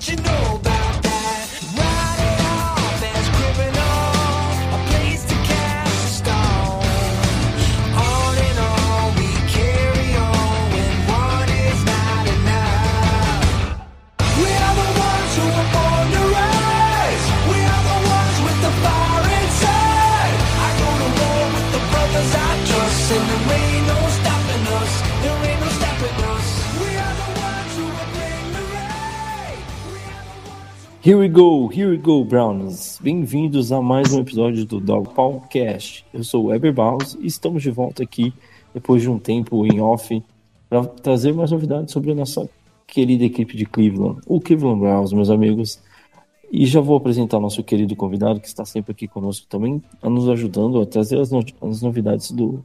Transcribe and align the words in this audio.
You 0.00 0.14
know 0.16 0.77
Here 31.08 31.16
we 31.16 31.26
go, 31.26 31.68
here 31.68 31.88
we 31.88 31.96
go, 31.96 32.22
Brownies. 32.22 32.98
Bem-vindos 33.00 33.72
a 33.72 33.80
mais 33.80 34.12
um 34.12 34.20
episódio 34.20 34.66
do 34.66 34.78
Dog 34.78 35.08
Podcast. 35.14 36.04
Eu 36.12 36.22
sou 36.22 36.44
o 36.44 36.46
Weber 36.48 36.74
Baus 36.74 37.16
e 37.18 37.26
estamos 37.26 37.62
de 37.62 37.70
volta 37.70 38.02
aqui 38.02 38.30
depois 38.74 39.00
de 39.00 39.08
um 39.08 39.18
tempo 39.18 39.64
em 39.64 39.80
off 39.80 40.22
para 40.68 40.84
trazer 40.84 41.32
mais 41.32 41.50
novidades 41.50 41.94
sobre 41.94 42.12
a 42.12 42.14
nossa 42.14 42.46
querida 42.86 43.24
equipe 43.24 43.56
de 43.56 43.64
Cleveland, 43.64 44.20
o 44.26 44.38
Cleveland 44.38 44.80
Browns, 44.80 45.14
meus 45.14 45.30
amigos. 45.30 45.80
E 46.52 46.66
já 46.66 46.82
vou 46.82 46.98
apresentar 46.98 47.40
nosso 47.40 47.64
querido 47.64 47.96
convidado 47.96 48.38
que 48.38 48.46
está 48.46 48.66
sempre 48.66 48.92
aqui 48.92 49.08
conosco 49.08 49.46
também, 49.48 49.82
a 50.02 50.10
nos 50.10 50.28
ajudando 50.28 50.78
a 50.78 50.84
trazer 50.84 51.18
as, 51.18 51.30
no- 51.30 51.42
as 51.62 51.80
novidades 51.80 52.30
do 52.32 52.62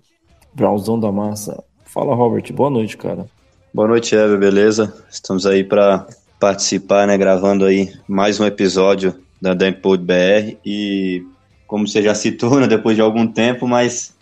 Brownsão 0.53 0.99
da 0.99 1.13
Massa. 1.13 1.63
Fala, 1.85 2.13
Robert. 2.13 2.51
Boa 2.51 2.69
noite, 2.69 2.97
cara. 2.97 3.25
Boa 3.73 3.87
noite, 3.87 4.13
Ever, 4.13 4.37
beleza? 4.37 4.93
Estamos 5.09 5.45
aí 5.45 5.63
para 5.63 6.05
participar, 6.43 7.07
né, 7.07 7.17
gravando 7.17 7.63
aí 7.63 7.89
mais 8.05 8.37
um 8.37 8.45
episódio 8.45 9.15
da 9.41 9.53
Dampod 9.53 10.03
BR 10.03 10.57
e 10.65 11.25
como 11.65 11.87
você 11.87 12.01
já 12.01 12.13
citou, 12.13 12.59
né, 12.59 12.67
depois 12.67 12.97
de 12.97 13.01
algum 13.01 13.25
tempo, 13.25 13.65
mas 13.65 14.13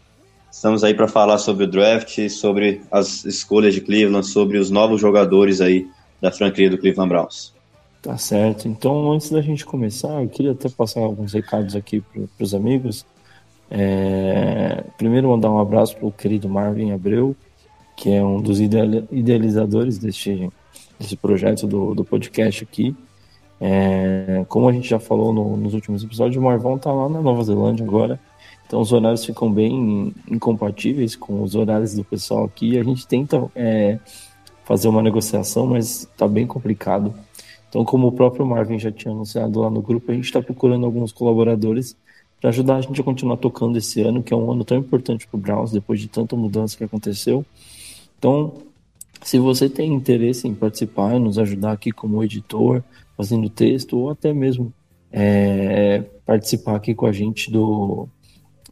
estamos 0.52 0.84
aí 0.84 0.94
para 0.94 1.08
falar 1.08 1.40
sobre 1.40 1.64
o 1.64 1.68
draft, 1.68 2.30
sobre 2.30 2.80
as 2.92 3.26
escolhas 3.26 3.74
de 3.74 3.82
Cleveland, 3.82 4.28
sobre 4.28 4.60
os 4.60 4.70
novos 4.70 5.02
jogadores 5.02 5.62
aí 5.62 5.88
da 6.22 6.32
franquia 6.32 6.70
do 6.70 6.78
Cleveland 6.78 7.10
Browns. 7.10 7.56
Tá 8.04 8.16
certo. 8.20 8.68
Então, 8.68 9.12
antes 9.12 9.32
da 9.32 9.42
gente 9.42 9.66
começar, 9.66 10.22
eu 10.22 10.30
queria 10.30 10.52
até 10.52 10.70
passar 10.70 11.00
alguns 11.00 11.34
recados 11.34 11.76
aqui 11.76 12.04
para 12.38 12.44
os 12.44 12.54
amigos. 12.54 13.04
É, 13.68 14.84
Primeiro, 14.96 15.30
mandar 15.30 15.50
um 15.50 15.58
abraço 15.58 15.98
para 15.98 16.06
o 16.06 16.12
querido 16.12 16.48
Marvin 16.48 16.92
Abreu, 16.92 17.36
que 17.98 18.12
é 18.12 18.24
um 18.24 18.40
dos 18.40 18.62
ideali- 18.62 19.08
idealizadores 19.12 19.98
deste, 19.98 20.52
desse 21.02 21.16
projeto 21.18 21.68
do, 21.68 21.94
do 21.96 22.04
podcast 22.06 22.64
aqui. 22.64 22.96
É, 23.60 24.46
Como 24.48 24.68
a 24.68 24.72
gente 24.72 24.90
já 24.90 25.00
falou 25.00 25.34
no- 25.34 25.58
nos 25.58 25.74
últimos 25.74 26.04
episódios, 26.04 26.38
o 26.38 26.42
Marvão 26.46 26.78
tá 26.78 26.92
lá 26.92 27.08
na 27.10 27.22
Nova 27.22 27.44
Zelândia 27.44 27.86
agora. 27.86 28.20
Então, 28.66 28.80
os 28.80 28.94
horários 28.94 29.26
ficam 29.26 29.52
bem 29.52 30.14
incompatíveis 30.30 31.16
com 31.16 31.44
os 31.44 31.56
horários 31.56 31.94
do 31.94 32.04
pessoal 32.04 32.46
aqui. 32.46 32.80
A 32.80 32.84
gente 32.84 33.06
tenta 33.06 33.52
é, 33.54 34.00
fazer 34.64 34.88
uma 34.88 35.02
negociação, 35.02 35.68
mas 35.68 36.08
tá 36.18 36.28
bem 36.28 36.48
complicado. 36.48 37.14
Então, 37.70 37.84
como 37.84 38.08
o 38.08 38.12
próprio 38.12 38.46
Marvin 38.46 38.80
já 38.80 38.92
tinha 38.92 39.14
anunciado 39.14 39.60
lá 39.60 39.70
no 39.70 39.82
grupo, 39.82 40.12
a 40.12 40.16
gente 40.16 40.26
está 40.26 40.42
procurando 40.42 40.86
alguns 40.86 41.12
colaboradores 41.12 41.96
para 42.40 42.50
ajudar 42.50 42.78
a 42.78 42.82
gente 42.82 43.00
a 43.00 43.04
continuar 43.04 43.38
tocando 43.38 43.78
esse 43.78 44.02
ano, 44.02 44.24
que 44.24 44.34
é 44.34 44.38
um 44.38 44.52
ano 44.52 44.64
tão 44.64 44.78
importante 44.78 45.28
para 45.28 45.38
o 45.38 45.40
Browns, 45.40 45.72
depois 45.72 46.00
de 46.00 46.08
tanta 46.08 46.36
mudança 46.36 46.76
que 46.78 46.84
aconteceu. 46.84 47.46
Então, 48.18 48.54
se 49.24 49.40
você 49.40 49.70
tem 49.70 49.94
interesse 49.94 50.48
em 50.48 50.54
participar, 50.54 51.20
nos 51.20 51.38
ajudar 51.38 51.74
aqui 51.74 51.92
como 51.92 52.24
editor, 52.24 52.84
fazendo 53.16 53.50
texto, 53.50 53.98
ou 53.98 54.10
até 54.10 54.34
mesmo 54.34 54.74
é, 55.12 56.04
participar 56.26 56.76
aqui 56.76 56.96
com 56.96 57.06
a 57.06 57.12
gente 57.12 57.52
do, 57.52 58.08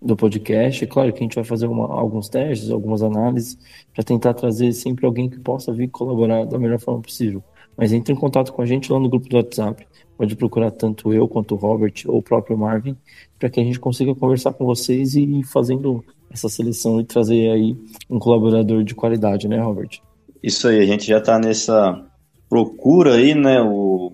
do 0.01 0.15
podcast, 0.15 0.83
é 0.83 0.88
claro 0.88 1.11
que 1.11 1.19
a 1.19 1.23
gente 1.23 1.35
vai 1.35 1.43
fazer 1.43 1.67
uma- 1.67 1.93
alguns 1.93 2.29
testes, 2.29 2.71
algumas 2.71 3.03
análises, 3.03 3.57
para 3.93 4.03
tentar 4.03 4.33
trazer 4.33 4.71
sempre 4.73 5.05
alguém 5.05 5.29
que 5.29 5.39
possa 5.39 5.73
vir 5.73 5.89
colaborar 5.89 6.45
da 6.45 6.57
melhor 6.57 6.79
forma 6.79 7.01
possível. 7.01 7.43
Mas 7.77 7.93
entre 7.93 8.13
em 8.13 8.17
contato 8.17 8.51
com 8.51 8.61
a 8.61 8.65
gente 8.65 8.91
lá 8.91 8.99
no 8.99 9.09
grupo 9.09 9.29
do 9.29 9.38
WhatsApp. 9.38 9.88
Pode 10.17 10.35
procurar 10.35 10.71
tanto 10.71 11.13
eu 11.13 11.29
quanto 11.29 11.55
o 11.55 11.57
Robert 11.57 11.93
ou 12.05 12.17
o 12.17 12.21
próprio 12.21 12.57
Marvin, 12.57 12.97
para 13.38 13.49
que 13.49 13.57
a 13.57 13.63
gente 13.63 13.79
consiga 13.79 14.13
conversar 14.13 14.51
com 14.51 14.65
vocês 14.65 15.15
e 15.15 15.21
ir 15.21 15.43
fazendo 15.45 16.03
essa 16.29 16.49
seleção 16.49 16.99
e 16.99 17.05
trazer 17.05 17.49
aí 17.49 17.77
um 18.09 18.19
colaborador 18.19 18.83
de 18.83 18.93
qualidade, 18.93 19.47
né, 19.47 19.61
Robert? 19.61 20.01
Isso 20.41 20.67
aí, 20.67 20.79
a 20.79 20.85
gente 20.85 21.05
já 21.05 21.17
está 21.17 21.38
nessa 21.38 22.05
procura 22.50 23.16
aí, 23.16 23.35
né? 23.35 23.61
O, 23.61 24.13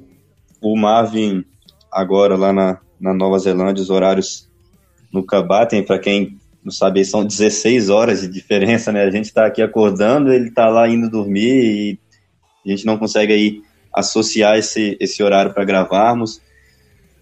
o 0.62 0.76
Marvin 0.76 1.46
agora 1.92 2.36
lá 2.36 2.52
na, 2.52 2.80
na 3.00 3.14
Nova 3.14 3.38
Zelândia, 3.40 3.82
os 3.82 3.90
horários 3.90 4.50
nunca 5.12 5.42
batem, 5.42 5.84
para 5.84 6.00
quem 6.00 6.38
não 6.64 6.72
sabe, 6.72 7.06
são 7.06 7.24
16 7.24 7.90
horas 7.90 8.22
de 8.22 8.28
diferença, 8.28 8.92
né? 8.92 9.04
A 9.04 9.12
gente 9.12 9.26
está 9.26 9.46
aqui 9.46 9.62
acordando, 9.62 10.34
ele 10.34 10.48
está 10.48 10.68
lá 10.68 10.90
indo 10.90 11.10
dormir 11.12 12.00
e 12.66 12.66
a 12.66 12.70
gente 12.70 12.88
não 12.88 12.98
consegue 12.98 13.32
aí 13.32 13.62
associar 13.94 14.58
esse, 14.58 14.98
esse 15.00 15.22
horário 15.22 15.54
para 15.54 15.64
gravarmos. 15.64 16.42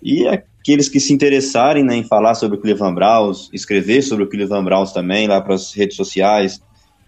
E 0.02 0.26
aqueles 0.28 0.88
que 0.88 1.00
se 1.00 1.14
interessarem 1.14 1.84
né, 1.84 1.96
em 1.98 2.06
falar 2.06 2.36
sobre 2.36 2.58
o 2.58 2.62
Cleveland 2.62 2.96
Browns, 2.96 3.50
escrever 3.52 4.02
sobre 4.02 4.24
o 4.24 4.30
Cleveland 4.30 4.64
Browns 4.64 4.94
também, 4.94 5.28
lá 5.28 5.42
para 5.42 5.56
as 5.56 5.74
redes 5.74 5.98
sociais, 5.98 6.62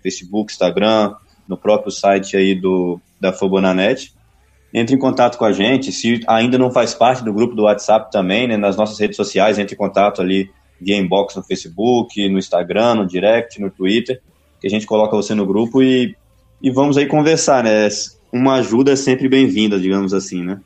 Facebook, 0.04 0.52
Instagram, 0.52 1.16
no 1.48 1.58
próprio 1.58 1.92
site 1.92 2.36
aí 2.36 2.56
do, 2.56 3.00
da 3.20 3.32
Fobonanet. 3.32 4.14
Entre 4.74 4.96
em 4.96 5.00
contato 5.00 5.38
com 5.38 5.46
a 5.46 5.52
gente, 5.52 5.92
se 5.92 6.22
ainda 6.28 6.58
não 6.58 6.72
faz 6.72 6.94
parte 6.94 7.24
do 7.24 7.34
grupo 7.34 7.56
do 7.56 7.64
WhatsApp 7.64 8.12
também, 8.12 8.48
né, 8.48 8.58
nas 8.58 8.76
nossas 8.76 9.00
redes 9.00 9.16
sociais, 9.16 9.58
entre 9.58 9.76
em 9.76 9.78
contato 9.78 10.22
ali 10.22 10.50
via 10.80 10.98
inbox 10.98 11.36
no 11.36 11.44
Facebook, 11.44 12.28
no 12.28 12.38
Instagram, 12.38 12.96
no 12.96 13.08
direct, 13.08 13.62
no 13.62 13.72
Twitter, 13.72 14.22
que 14.60 14.68
a 14.68 14.70
gente 14.70 14.86
coloca 14.86 15.16
você 15.16 15.34
no 15.34 15.46
grupo 15.46 15.82
e, 15.82 16.16
e 16.62 16.70
vamos 16.70 16.98
aí 16.98 17.06
conversar, 17.06 17.64
né? 17.64 17.88
Uma 18.32 18.56
ajuda 18.56 18.92
é 18.92 18.96
sempre 18.96 19.30
bem-vinda, 19.30 19.80
digamos 19.80 20.14
assim, 20.14 20.44
né? 20.44 20.60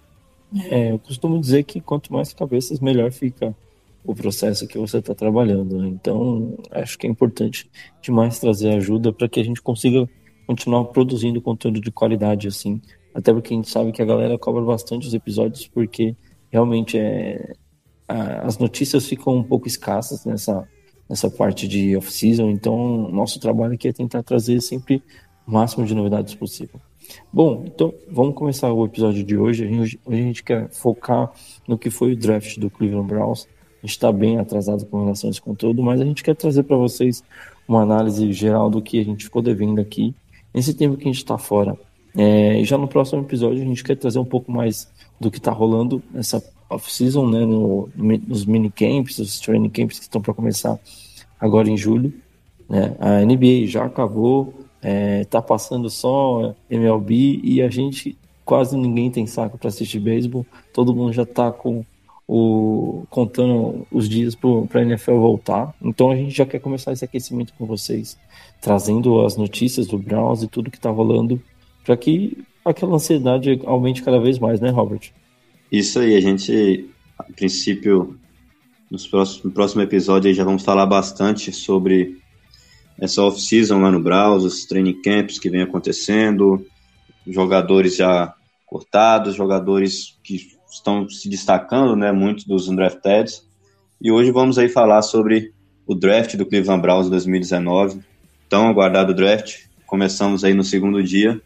É, 0.72 0.92
eu 0.92 1.00
costumo 1.00 1.40
dizer 1.40 1.64
que 1.64 1.80
quanto 1.80 2.12
mais 2.12 2.34
cabeças, 2.34 2.80
melhor 2.80 3.12
fica 3.12 3.56
o 4.04 4.16
processo 4.16 4.68
que 4.68 4.78
você 4.78 4.98
está 4.98 5.14
trabalhando. 5.14 5.78
né? 5.78 5.88
Então, 5.88 6.58
acho 6.72 6.98
que 6.98 7.06
é 7.06 7.10
importante 7.10 7.70
demais 8.02 8.40
trazer 8.40 8.74
ajuda 8.76 9.14
para 9.14 9.30
que 9.30 9.40
a 9.40 9.44
gente 9.44 9.62
consiga 9.62 10.10
continuar 10.50 10.86
produzindo 10.86 11.40
conteúdo 11.40 11.80
de 11.80 11.92
qualidade, 11.92 12.48
assim. 12.48 12.82
Até 13.14 13.32
porque 13.32 13.54
a 13.54 13.56
gente 13.58 13.70
sabe 13.70 13.92
que 13.92 14.02
a 14.02 14.06
galera 14.06 14.36
cobra 14.36 14.64
bastante 14.64 15.06
os 15.06 15.14
episódios, 15.14 15.68
porque 15.68 16.16
realmente 16.50 16.98
é, 16.98 17.54
a- 18.08 18.48
as 18.48 18.58
notícias 18.58 19.06
ficam 19.06 19.36
um 19.36 19.44
pouco 19.44 19.68
escassas 19.68 20.26
nessa, 20.26 20.68
nessa 21.08 21.30
parte 21.30 21.68
de 21.68 21.96
off-season. 21.96 22.50
Então, 22.50 23.08
nosso 23.12 23.40
trabalho 23.40 23.76
aqui 23.76 23.90
é 23.90 23.94
tentar 23.94 24.24
trazer 24.24 24.60
sempre 24.60 25.04
o 25.46 25.52
máximo 25.52 25.86
de 25.86 25.94
novidades 25.94 26.34
possível. 26.34 26.82
Bom, 27.32 27.66
então 27.68 27.94
vamos 28.10 28.34
começar 28.34 28.74
o 28.74 28.84
episódio 28.86 29.24
de 29.24 29.38
hoje. 29.38 29.66
A 29.66 29.68
gente, 29.68 30.00
a 30.08 30.16
gente 30.16 30.44
quer 30.44 30.68
focar 30.72 31.32
no 31.68 31.78
que 31.78 31.92
foi 31.92 32.14
o 32.14 32.18
draft 32.18 32.58
do 32.58 32.72
Cleveland 32.72 33.08
Browns. 33.08 33.48
A 33.84 33.86
gente 33.86 33.92
está 33.92 34.12
bem 34.12 34.40
atrasado 34.40 34.84
com 34.88 35.04
relação 35.04 35.30
a 35.30 35.32
esse 35.32 35.42
conteúdo, 35.42 35.84
mas 35.84 36.02
a 36.02 36.06
gente 36.06 36.24
quer 36.24 36.36
trazer 36.36 36.64
para 36.64 36.76
vocês 36.76 37.24
uma 37.68 37.84
análise 37.84 38.34
geral 38.34 38.68
do 38.68 38.82
que 38.82 39.00
a 39.00 39.06
gente 39.06 39.26
ficou 39.26 39.44
devendo 39.44 39.80
aqui 39.80 40.16
nesse 40.54 40.74
tempo 40.74 40.98
que 40.98 41.04
a 41.04 41.12
gente 41.12 41.18
está 41.18 41.38
fora. 41.38 41.78
É, 42.16 42.60
e 42.60 42.66
já 42.66 42.78
no 42.78 42.88
próximo 42.88 43.22
episódio 43.22 43.62
a 43.62 43.66
gente 43.66 43.84
quer 43.84 43.96
trazer 43.96 44.20
um 44.20 44.26
pouco 44.26 44.52
mais 44.52 44.90
do 45.20 45.30
que 45.30 45.38
está 45.38 45.52
rolando 45.52 46.02
nessa 46.12 46.44
off-season, 46.70 47.28
né, 47.28 47.46
no, 47.46 47.90
nos 47.96 48.46
minicamps, 48.46 49.18
os 49.20 49.40
training 49.40 49.70
camps 49.70 49.98
que 49.98 50.06
estão 50.06 50.22
para 50.22 50.34
começar 50.34 50.80
agora 51.40 51.70
em 51.70 51.78
julho. 51.78 52.14
Né? 52.68 52.96
A 53.00 53.26
NBA 53.26 53.66
já 53.66 53.86
acabou, 53.86 54.54
é, 54.82 55.24
tá 55.26 55.42
passando 55.42 55.90
só 55.90 56.54
MLB 56.70 57.42
e 57.44 57.62
a 57.62 57.70
gente 57.70 58.18
quase 58.46 58.78
ninguém 58.78 59.12
tem 59.12 59.26
saco 59.26 59.58
para 59.58 59.70
assistir 59.70 60.00
beisebol. 60.00 60.46
Todo 60.74 60.94
mundo 60.94 61.12
já 61.14 61.26
tá 61.26 61.52
com 61.52 61.84
o 62.32 63.08
contando 63.10 63.88
os 63.92 64.08
dias 64.08 64.36
para 64.36 64.82
a 64.82 64.84
NFL 64.84 65.14
voltar. 65.14 65.74
Então 65.82 66.12
a 66.12 66.16
gente 66.16 66.30
já 66.30 66.46
quer 66.46 66.60
começar 66.60 66.92
esse 66.92 67.04
aquecimento 67.04 67.56
com 67.58 67.66
vocês, 67.66 68.20
trazendo 68.62 69.26
as 69.26 69.36
notícias 69.36 69.88
do 69.88 69.98
Browns 69.98 70.44
e 70.44 70.48
tudo 70.48 70.70
que 70.70 70.80
tá 70.80 70.92
rolando, 70.92 71.42
para 71.84 71.98
que 71.98 72.38
aquela 72.64 72.94
ansiedade 72.94 73.60
aumente 73.66 74.04
cada 74.04 74.20
vez 74.20 74.38
mais, 74.38 74.60
né, 74.60 74.70
Robert? 74.70 75.12
Isso 75.72 75.98
aí, 75.98 76.16
a 76.16 76.22
gente, 76.22 76.88
a 77.18 77.24
princípio, 77.24 78.16
nos 78.92 79.08
próximos, 79.08 79.46
no 79.46 79.52
próximo 79.52 79.82
episódio 79.82 80.32
já 80.32 80.44
vamos 80.44 80.64
falar 80.64 80.86
bastante 80.86 81.52
sobre 81.52 82.20
essa 83.00 83.24
off-season 83.24 83.82
lá 83.82 83.90
no 83.90 84.04
Browns, 84.04 84.44
os 84.44 84.66
training 84.66 85.02
camps 85.02 85.40
que 85.40 85.50
vem 85.50 85.64
acontecendo, 85.64 86.64
jogadores 87.26 87.96
já 87.96 88.36
cortados, 88.68 89.34
jogadores 89.34 90.16
que 90.24 90.59
estão 90.70 91.08
se 91.10 91.30
destacando, 91.30 91.96
né, 91.96 92.12
muito 92.12 92.48
dos 92.48 92.68
undrafted. 92.68 93.32
E 94.02 94.12
hoje 94.12 94.32
vamos 94.32 94.58
aí 94.58 94.70
falar 94.70 95.02
sobre 95.02 95.54
o 95.86 95.96
draft 95.96 96.36
do 96.36 96.46
Cleveland 96.46 96.82
Browns 96.82 97.10
2019, 97.10 98.00
tão 98.48 98.68
aguardado 98.68 99.14
draft. 99.14 99.66
Começamos 99.86 100.44
aí 100.44 100.54
no 100.54 100.64
segundo 100.64 101.04
dia 101.04 101.42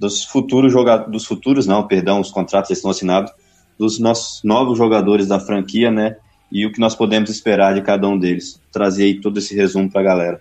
dos 0.00 0.24
futuros 0.24 0.72
jogadores, 0.72 1.12
dos 1.12 1.26
futuros 1.26 1.66
não, 1.66 1.86
perdão, 1.86 2.20
os 2.20 2.30
contratos 2.30 2.70
estão 2.70 2.90
assinados 2.90 3.30
dos 3.78 3.98
nossos 3.98 4.42
novos 4.42 4.78
jogadores 4.78 5.28
da 5.28 5.38
franquia, 5.38 5.90
né? 5.90 6.16
E 6.50 6.64
o 6.64 6.72
que 6.72 6.80
nós 6.80 6.96
podemos 6.96 7.28
esperar 7.28 7.74
de 7.74 7.82
cada 7.82 8.08
um 8.08 8.18
deles. 8.18 8.58
Trazer 8.72 9.04
aí 9.04 9.20
todo 9.20 9.38
esse 9.38 9.54
resumo 9.54 9.90
para 9.90 10.00
a 10.00 10.04
galera. 10.04 10.40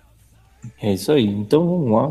É 0.82 0.94
isso 0.94 1.12
aí. 1.12 1.26
Então 1.26 1.68
vamos 1.68 1.92
lá. 1.92 2.08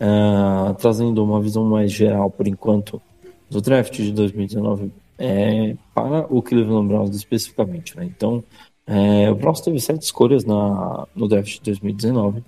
Uh, 0.00 0.74
trazendo 0.74 1.24
uma 1.24 1.40
visão 1.40 1.64
mais 1.64 1.92
geral, 1.92 2.30
por 2.30 2.48
enquanto, 2.48 3.00
do 3.48 3.60
draft 3.60 3.94
de 3.96 4.12
2019 4.12 4.90
é, 5.18 5.76
para 5.94 6.26
o 6.32 6.40
Cleveland 6.40 6.88
Browns 6.88 7.14
especificamente. 7.14 7.96
Né? 7.96 8.04
Então, 8.04 8.42
é, 8.86 9.30
o 9.30 9.34
Browns 9.34 9.60
teve 9.60 9.80
sete 9.80 10.02
escolhas 10.02 10.44
na, 10.44 11.06
no 11.14 11.28
draft 11.28 11.54
de 11.54 11.60
2019, 11.62 12.38
uh, 12.38 12.42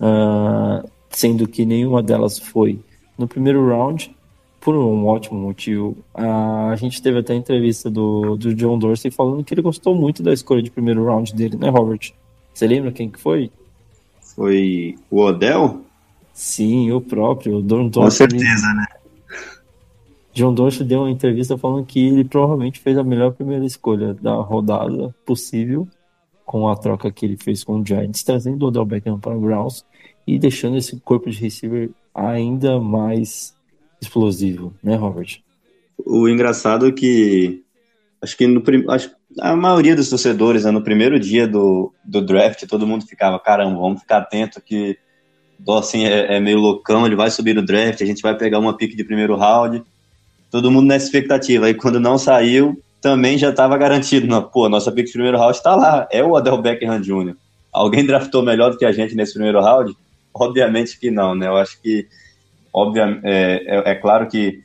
ah, 0.00 0.84
sendo 1.08 1.48
que 1.48 1.64
nenhuma 1.64 2.02
delas 2.02 2.38
foi 2.38 2.78
no 3.16 3.26
primeiro 3.26 3.66
round 3.66 4.14
por 4.60 4.76
um 4.76 5.06
ótimo 5.06 5.40
motivo. 5.40 5.96
a 6.14 6.74
gente 6.76 7.02
teve 7.02 7.18
até 7.18 7.32
a 7.32 7.36
entrevista 7.36 7.90
do, 7.90 8.36
do 8.36 8.54
John 8.54 8.78
Dorsey 8.78 9.10
falando 9.10 9.42
que 9.42 9.52
ele 9.54 9.62
gostou 9.62 9.94
muito 9.94 10.22
da 10.22 10.32
escolha 10.32 10.62
de 10.62 10.70
primeiro 10.70 11.04
round 11.04 11.34
dele, 11.34 11.56
né, 11.56 11.68
Robert? 11.68 12.12
Você 12.54 12.66
lembra 12.66 12.92
quem 12.92 13.10
que 13.10 13.18
foi? 13.18 13.50
Foi 14.36 14.94
o 15.10 15.20
Odell? 15.20 15.80
Sim, 16.32 16.92
o 16.92 17.00
próprio. 17.00 17.58
O 17.58 17.62
John 17.62 17.90
Com 17.90 18.10
certeza, 18.10 18.72
né? 18.74 18.86
John 20.32 20.54
Dorsey 20.54 20.86
deu 20.86 21.00
uma 21.00 21.10
entrevista 21.10 21.58
falando 21.58 21.84
que 21.84 22.06
ele 22.06 22.24
provavelmente 22.24 22.80
fez 22.80 22.96
a 22.96 23.04
melhor 23.04 23.32
primeira 23.32 23.64
escolha 23.64 24.14
da 24.14 24.34
rodada 24.34 25.14
possível 25.26 25.86
com 26.44 26.68
a 26.68 26.76
troca 26.76 27.10
que 27.12 27.24
ele 27.24 27.36
fez 27.36 27.62
com 27.62 27.80
o 27.80 27.86
Giants, 27.86 28.22
trazendo 28.22 28.62
o 28.62 28.68
Odell 28.68 28.84
Beckham 28.84 29.18
para 29.18 29.36
o 29.36 29.40
Browns 29.40 29.84
e 30.26 30.38
deixando 30.38 30.76
esse 30.76 30.98
corpo 31.00 31.30
de 31.30 31.38
receiver 31.38 31.90
ainda 32.14 32.80
mais 32.80 33.54
explosivo, 34.00 34.74
né, 34.82 34.96
Robert? 34.96 35.40
O 36.04 36.28
engraçado 36.28 36.86
é 36.86 36.92
que 36.92 37.62
acho 38.20 38.36
que 38.36 38.46
no 38.46 38.62
acho, 38.90 39.10
a 39.40 39.54
maioria 39.54 39.94
dos 39.94 40.08
torcedores, 40.08 40.64
né, 40.64 40.70
no 40.70 40.82
primeiro 40.82 41.18
dia 41.18 41.46
do, 41.46 41.92
do 42.04 42.20
draft, 42.20 42.66
todo 42.66 42.86
mundo 42.86 43.06
ficava, 43.06 43.38
caramba, 43.38 43.78
vamos 43.78 44.00
ficar 44.00 44.18
atento 44.18 44.60
que 44.60 44.98
Dawson 45.58 45.98
é, 45.98 46.36
é, 46.36 46.40
meio 46.40 46.58
loucão, 46.58 47.06
ele 47.06 47.16
vai 47.16 47.30
subir 47.30 47.54
no 47.54 47.64
draft, 47.64 48.02
a 48.02 48.06
gente 48.06 48.22
vai 48.22 48.36
pegar 48.36 48.58
uma 48.58 48.76
pique 48.76 48.96
de 48.96 49.04
primeiro 49.04 49.36
round. 49.36 49.82
Todo 50.52 50.70
mundo 50.70 50.86
nessa 50.86 51.06
expectativa. 51.06 51.66
Aí 51.66 51.74
quando 51.74 51.98
não 51.98 52.16
saiu, 52.16 52.80
também 53.00 53.36
já 53.36 53.50
estava 53.50 53.76
garantido. 53.76 54.28
Pô, 54.52 54.68
nossa 54.68 54.92
pique 54.92 55.08
de 55.08 55.12
primeiro 55.14 55.38
round 55.38 55.56
está 55.56 55.74
lá. 55.74 56.06
É 56.12 56.22
o 56.22 56.36
Adel 56.36 56.62
Beckham 56.62 57.00
Jr. 57.00 57.34
Alguém 57.72 58.06
draftou 58.06 58.42
melhor 58.42 58.70
do 58.70 58.78
que 58.78 58.84
a 58.84 58.92
gente 58.92 59.16
nesse 59.16 59.32
primeiro 59.32 59.60
round? 59.60 59.92
Obviamente 60.32 61.00
que 61.00 61.10
não, 61.10 61.34
né? 61.34 61.48
Eu 61.48 61.56
acho 61.56 61.82
que 61.82 62.06
Obviamente, 62.72 63.20
é, 63.24 63.62
é, 63.66 63.90
é, 63.90 63.94
claro 63.94 64.26
que 64.26 64.60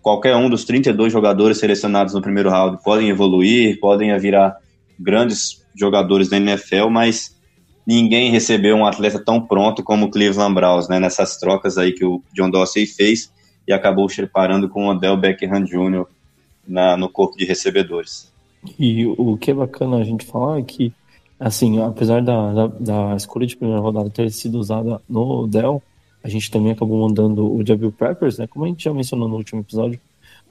qualquer 0.00 0.36
um 0.36 0.48
dos 0.48 0.64
32 0.64 1.12
jogadores 1.12 1.58
selecionados 1.58 2.14
no 2.14 2.22
primeiro 2.22 2.48
round 2.48 2.82
podem 2.82 3.08
evoluir, 3.08 3.80
podem 3.80 4.16
virar 4.18 4.56
grandes 4.98 5.60
jogadores 5.74 6.28
da 6.28 6.36
NFL, 6.36 6.88
mas 6.90 7.36
ninguém 7.84 8.30
recebeu 8.30 8.76
um 8.76 8.86
atleta 8.86 9.18
tão 9.18 9.44
pronto 9.44 9.82
como 9.82 10.06
o 10.06 10.10
Cleveland 10.10 10.54
Browns, 10.54 10.88
né, 10.88 11.00
nessas 11.00 11.36
trocas 11.38 11.76
aí 11.76 11.92
que 11.92 12.04
o 12.04 12.22
John 12.32 12.50
Dorsey 12.50 12.86
fez 12.86 13.32
e 13.66 13.72
acabou 13.72 14.06
preparando 14.06 14.68
com 14.68 14.86
o 14.86 14.90
Odell 14.90 15.16
Beckham 15.16 15.64
Jr. 15.64 16.06
Na, 16.66 16.96
no 16.96 17.08
corpo 17.08 17.36
de 17.36 17.44
recebedores. 17.44 18.30
E 18.78 19.06
o 19.06 19.36
que 19.36 19.50
é 19.50 19.54
bacana 19.54 19.96
a 19.96 20.04
gente 20.04 20.24
falar 20.24 20.58
é 20.58 20.62
que, 20.62 20.92
assim, 21.38 21.80
apesar 21.82 22.22
da, 22.22 22.52
da, 22.52 22.66
da 22.66 23.16
escolha 23.16 23.46
de 23.46 23.56
primeira 23.56 23.80
rodada 23.80 24.10
ter 24.10 24.30
sido 24.30 24.58
usada 24.58 25.00
no 25.08 25.42
Odell, 25.42 25.82
a 26.22 26.28
gente 26.28 26.50
também 26.50 26.72
acabou 26.72 27.00
mandando 27.00 27.50
o 27.50 27.66
Jabil 27.66 27.90
Peppers, 27.90 28.38
né? 28.38 28.46
Como 28.46 28.64
a 28.64 28.68
gente 28.68 28.84
já 28.84 28.92
mencionou 28.92 29.28
no 29.28 29.36
último 29.36 29.62
episódio. 29.62 29.98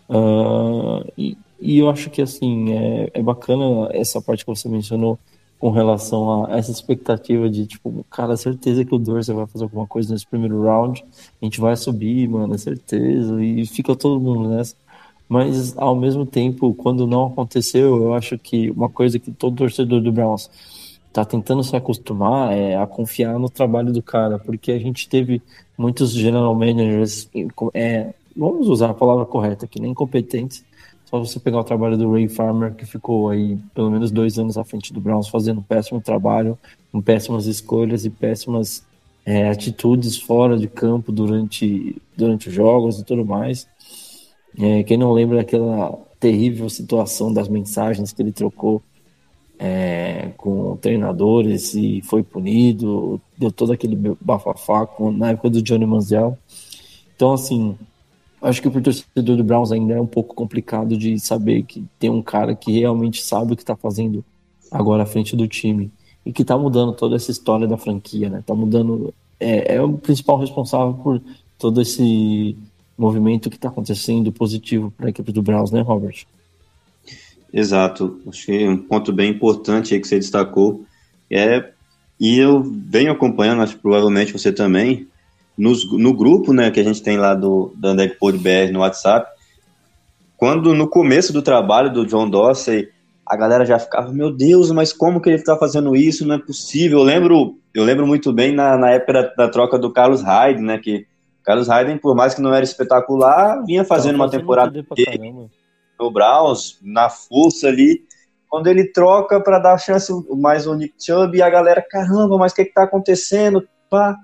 Uh, 0.10 1.06
e, 1.16 1.38
e, 1.62 1.78
eu 1.78 1.90
acho 1.90 2.10
que 2.10 2.22
assim 2.22 2.74
é, 2.74 3.12
é 3.14 3.22
bacana 3.22 3.90
essa 3.92 4.20
parte 4.20 4.44
que 4.44 4.50
você 4.50 4.68
mencionou 4.68 5.20
com 5.60 5.72
relação 5.72 6.46
a 6.46 6.58
essa 6.58 6.72
expectativa 6.72 7.50
de 7.50 7.68
tipo, 7.68 8.06
cara, 8.10 8.38
certeza 8.38 8.86
que 8.86 8.96
o 8.96 8.98
Dorsey 8.98 9.36
vai 9.36 9.46
fazer 9.46 9.66
alguma 9.66 9.86
coisa 9.86 10.14
nesse 10.14 10.26
primeiro 10.26 10.64
round, 10.64 11.04
a 11.42 11.46
gente 11.46 11.60
vai 11.60 11.76
subir, 11.76 12.30
mano, 12.30 12.56
é 12.56 12.58
certeza, 12.58 13.44
e 13.44 13.66
fica 13.66 13.94
todo 13.96 14.22
mundo 14.22 14.50
nessa. 14.50 14.76
Mas 15.28 15.78
ao 15.78 15.96
mesmo 15.96 16.26
tempo, 16.26 16.74
quando 16.74 17.06
não 17.06 17.28
aconteceu, 17.28 18.04
eu 18.04 18.14
acho 18.14 18.38
que 18.40 18.72
uma 18.72 18.90
coisa 18.90 19.20
que 19.20 19.32
todo 19.32 19.58
torcedor 19.58 20.02
do 20.02 20.12
Browns 20.12 20.50
tá 21.12 21.26
tentando 21.26 21.64
se 21.64 21.76
acostumar 21.76 22.54
é, 22.54 22.76
a 22.78 22.88
confiar 22.88 23.38
no 23.38 23.50
trabalho 23.50 23.92
do 23.92 24.02
cara, 24.02 24.40
porque 24.40 24.72
a 24.72 24.80
gente 24.80 25.10
teve 25.10 25.42
muitos 25.78 26.12
general 26.12 26.56
managers, 26.56 27.30
é, 27.74 28.14
vamos 28.36 28.70
usar 28.70 28.92
a 28.92 28.94
palavra 28.94 29.26
correta 29.26 29.66
aqui, 29.66 29.82
nem 29.82 29.94
competentes. 29.94 30.64
Só 31.10 31.18
você 31.18 31.40
pegar 31.40 31.60
o 31.60 31.64
trabalho 31.64 31.98
do 31.98 32.12
Ray 32.12 32.28
Farmer, 32.28 32.76
que 32.76 32.86
ficou 32.86 33.30
aí 33.30 33.58
pelo 33.74 33.90
menos 33.90 34.12
dois 34.12 34.38
anos 34.38 34.60
à 34.60 34.64
frente 34.64 34.94
do 34.94 35.02
Browns, 35.02 35.28
fazendo 35.28 35.60
um 35.60 35.64
péssimo 35.64 36.00
trabalho, 36.00 36.56
com 36.92 37.02
péssimas 37.02 37.48
escolhas 37.48 38.06
e 38.06 38.12
péssimas 38.12 38.86
é, 39.26 39.50
atitudes 39.50 40.20
fora 40.20 40.56
de 40.56 40.68
campo 40.68 41.12
durante, 41.12 42.00
durante 42.16 42.50
os 42.50 42.54
jogos 42.54 43.00
e 43.00 43.04
tudo 43.04 43.26
mais. 43.26 43.68
É, 44.56 44.84
quem 44.84 44.98
não 44.98 45.12
lembra 45.12 45.38
daquela 45.38 45.98
terrível 46.20 46.70
situação 46.70 47.34
das 47.34 47.48
mensagens 47.48 48.14
que 48.14 48.22
ele 48.22 48.32
trocou 48.32 48.80
é, 49.58 50.30
com 50.38 50.78
treinadores 50.78 51.74
e 51.74 52.04
foi 52.04 52.22
punido, 52.22 53.20
deu 53.36 53.52
todo 53.52 53.72
aquele 53.72 53.98
bafafá 54.22 54.86
com, 54.86 55.12
na 55.12 55.32
época 55.32 55.50
do 55.50 55.60
Johnny 55.64 55.88
Manziel. 55.88 56.38
Então, 57.16 57.34
assim, 57.34 57.76
acho 58.42 58.62
que 58.62 58.68
o 58.68 58.82
torcedor 58.82 59.36
do 59.38 59.44
Browns 59.44 59.72
ainda 59.72 59.94
é 59.94 60.02
um 60.02 60.08
pouco 60.08 60.36
complicado 60.36 60.98
de 60.98 61.20
saber 61.20 61.64
que 61.64 61.86
tem 61.98 62.10
um 62.10 62.22
cara 62.22 62.56
que 62.56 62.80
realmente 62.80 63.22
sabe 63.22 63.54
o 63.54 63.56
que 63.56 63.62
está 63.62 63.76
fazendo 63.76 64.24
agora 64.72 65.04
à 65.04 65.06
frente 65.06 65.36
do 65.36 65.48
time 65.48 65.92
e 66.26 66.32
que 66.32 66.42
está 66.42 66.58
mudando 66.58 66.94
toda 66.94 67.16
essa 67.16 67.32
história 67.32 67.68
da 67.68 67.78
franquia, 67.78 68.30
né? 68.30 68.44
Tá 68.46 68.54
mudando, 68.54 69.14
é, 69.40 69.76
é 69.76 69.82
o 69.82 69.94
principal 69.94 70.38
responsável 70.38 70.94
por 70.94 71.22
todo 71.58 71.82
esse 71.82 72.58
movimento 72.98 73.50
que 73.50 73.56
está 73.56 73.70
acontecendo 73.70 74.32
positivo 74.32 74.92
para 74.96 75.08
a 75.08 75.10
equipe 75.10 75.32
do 75.32 75.42
Browns, 75.42 75.72
né, 75.72 75.82
Robert? 75.82 76.26
Exato, 77.52 78.20
acho 78.28 78.46
que 78.46 78.68
um 78.68 78.78
ponto 78.78 79.12
bem 79.12 79.32
importante 79.32 79.94
aí 79.94 80.00
que 80.00 80.08
você 80.08 80.20
destacou 80.20 80.86
é, 81.32 81.72
e 82.20 82.38
eu 82.38 82.62
venho 82.62 83.12
acompanhando, 83.12 83.62
acho 83.62 83.78
provavelmente 83.78 84.34
você 84.34 84.52
também, 84.52 85.08
nos, 85.60 85.92
no 85.92 86.14
grupo 86.14 86.54
né, 86.54 86.72
que 86.72 86.80
a 86.80 86.84
gente 86.84 87.04
tem 87.04 87.18
lá 87.18 87.36
do 87.36 87.74
da 87.76 87.90
Andegpod 87.90 88.38
BR 88.38 88.72
no 88.72 88.80
WhatsApp, 88.80 89.30
quando 90.38 90.74
no 90.74 90.88
começo 90.88 91.34
do 91.34 91.42
trabalho 91.42 91.92
do 91.92 92.06
John 92.06 92.30
Dorsey, 92.30 92.88
a 93.26 93.36
galera 93.36 93.66
já 93.66 93.78
ficava, 93.78 94.10
meu 94.14 94.32
Deus, 94.32 94.72
mas 94.72 94.94
como 94.94 95.20
que 95.20 95.28
ele 95.28 95.36
está 95.36 95.58
fazendo 95.58 95.98
isso? 95.98 96.26
Não 96.26 96.36
é 96.36 96.40
possível. 96.40 97.00
Eu 97.00 97.04
lembro, 97.04 97.58
eu 97.74 97.84
lembro 97.84 98.08
muito 98.08 98.32
bem 98.32 98.56
na, 98.56 98.78
na 98.78 98.92
época 98.92 99.14
da, 99.14 99.22
da 99.36 99.50
troca 99.50 99.78
do 99.78 99.92
Carlos 99.92 100.22
Hyde, 100.22 100.62
né? 100.62 100.78
Que 100.78 101.06
Carlos 101.44 101.68
Hyde, 101.68 102.00
por 102.00 102.16
mais 102.16 102.34
que 102.34 102.42
não 102.42 102.54
era 102.54 102.64
espetacular, 102.64 103.62
vinha 103.66 103.84
fazendo, 103.84 104.16
uma 104.16 104.30
temporada 104.30 104.82
no 106.00 106.10
Browns, 106.10 106.80
na 106.82 107.10
força 107.10 107.68
ali, 107.68 108.04
quando 108.48 108.68
ele 108.68 108.86
troca 108.86 109.42
para 109.42 109.60
dar 109.60 109.78
chance 109.78 110.10
mais 110.38 110.66
ao 110.66 110.76
Nick 110.76 110.94
Chubb, 110.98 111.38
e 111.38 111.42
a 111.42 111.50
galera, 111.50 111.86
caramba, 111.88 112.38
mas 112.38 112.54
o 112.54 112.56
que 112.56 112.62
está 112.62 112.84
acontecendo? 112.84 113.68
Pá, 113.90 114.16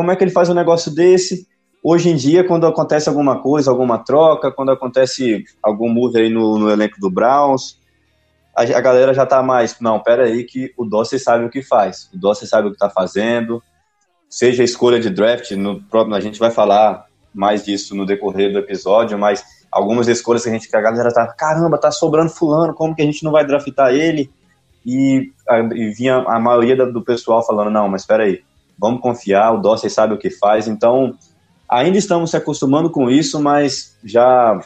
como 0.00 0.10
é 0.10 0.16
que 0.16 0.24
ele 0.24 0.30
faz 0.30 0.48
um 0.48 0.54
negócio 0.54 0.90
desse? 0.90 1.46
Hoje 1.84 2.08
em 2.08 2.16
dia, 2.16 2.42
quando 2.42 2.66
acontece 2.66 3.06
alguma 3.06 3.42
coisa, 3.42 3.70
alguma 3.70 3.98
troca, 3.98 4.50
quando 4.50 4.72
acontece 4.72 5.44
algum 5.62 5.90
move 5.90 6.18
aí 6.18 6.30
no, 6.30 6.58
no 6.58 6.70
elenco 6.70 6.98
do 6.98 7.10
Browns, 7.10 7.78
a, 8.56 8.62
a, 8.62 8.80
galera 8.80 9.12
já 9.12 9.26
tá 9.26 9.42
mais, 9.42 9.78
não, 9.78 10.00
pera 10.00 10.24
aí 10.24 10.44
que 10.44 10.72
o 10.78 10.86
Dorsey 10.86 11.18
sabe 11.18 11.44
o 11.44 11.50
que 11.50 11.62
faz, 11.62 12.08
o 12.14 12.18
Dorsey 12.18 12.48
sabe 12.48 12.68
o 12.68 12.72
que 12.72 12.78
tá 12.78 12.88
fazendo, 12.88 13.62
seja 14.26 14.62
a 14.62 14.64
escolha 14.64 14.98
de 14.98 15.10
draft, 15.10 15.50
no 15.50 15.82
próprio, 15.82 16.16
a 16.16 16.20
gente 16.20 16.38
vai 16.38 16.50
falar 16.50 17.04
mais 17.34 17.62
disso 17.62 17.94
no 17.94 18.06
decorrer 18.06 18.54
do 18.54 18.58
episódio, 18.58 19.18
mas 19.18 19.44
algumas 19.70 20.08
escolhas 20.08 20.44
que 20.44 20.48
a 20.48 20.52
gente 20.52 20.66
que 20.66 20.76
a 20.76 20.80
galera 20.80 21.12
tá, 21.12 21.26
caramba, 21.26 21.76
tá 21.76 21.90
sobrando 21.90 22.30
fulano, 22.30 22.72
como 22.72 22.96
que 22.96 23.02
a 23.02 23.04
gente 23.04 23.22
não 23.22 23.32
vai 23.32 23.46
draftar 23.46 23.92
ele? 23.92 24.30
E, 24.86 25.30
e 25.74 25.90
vinha 25.90 26.24
a 26.26 26.40
maioria 26.40 26.86
do 26.86 27.04
pessoal 27.04 27.46
falando, 27.46 27.70
não, 27.70 27.86
mas 27.86 28.00
espera 28.00 28.22
aí, 28.22 28.42
vamos 28.80 29.00
confiar, 29.00 29.52
o 29.52 29.60
Dorsey 29.60 29.90
sabe 29.90 30.14
o 30.14 30.18
que 30.18 30.30
faz, 30.30 30.66
então 30.66 31.14
ainda 31.68 31.98
estamos 31.98 32.30
se 32.30 32.36
acostumando 32.36 32.90
com 32.90 33.10
isso, 33.10 33.40
mas 33.40 33.96
já 34.02 34.58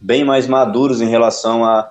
bem 0.00 0.24
mais 0.24 0.46
maduros 0.46 1.00
em 1.00 1.08
relação 1.08 1.64
a 1.64 1.90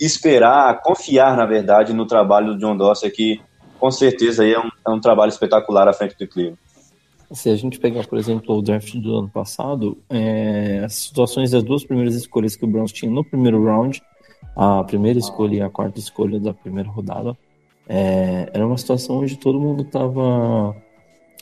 esperar, 0.00 0.70
a 0.70 0.74
confiar, 0.74 1.36
na 1.36 1.46
verdade, 1.46 1.92
no 1.92 2.06
trabalho 2.06 2.54
do 2.54 2.58
John 2.58 2.76
Dorsey, 2.76 3.10
que 3.10 3.40
com 3.78 3.90
certeza 3.90 4.46
é 4.46 4.58
um, 4.58 4.70
é 4.86 4.90
um 4.90 5.00
trabalho 5.00 5.30
espetacular 5.30 5.88
à 5.88 5.92
frente 5.92 6.16
do 6.18 6.26
Cleveland. 6.26 6.58
Se 7.32 7.48
a 7.48 7.56
gente 7.56 7.78
pegar, 7.78 8.06
por 8.06 8.18
exemplo, 8.18 8.56
o 8.56 8.62
draft 8.62 8.94
do 8.96 9.16
ano 9.16 9.28
passado, 9.28 9.96
é, 10.08 10.82
as 10.84 10.94
situações 10.94 11.50
das 11.50 11.62
duas 11.62 11.82
primeiras 11.82 12.14
escolhas 12.14 12.54
que 12.54 12.64
o 12.64 12.68
Browns 12.68 12.92
tinha 12.92 13.10
no 13.10 13.24
primeiro 13.24 13.64
round, 13.64 14.02
a 14.54 14.84
primeira 14.84 15.18
escolha 15.18 15.56
e 15.56 15.62
a 15.62 15.70
quarta 15.70 15.98
escolha 15.98 16.38
da 16.38 16.52
primeira 16.52 16.90
rodada, 16.90 17.36
é, 17.88 18.50
era 18.52 18.66
uma 18.66 18.76
situação 18.76 19.20
onde 19.20 19.36
todo 19.36 19.58
mundo 19.58 19.84
tava. 19.84 20.76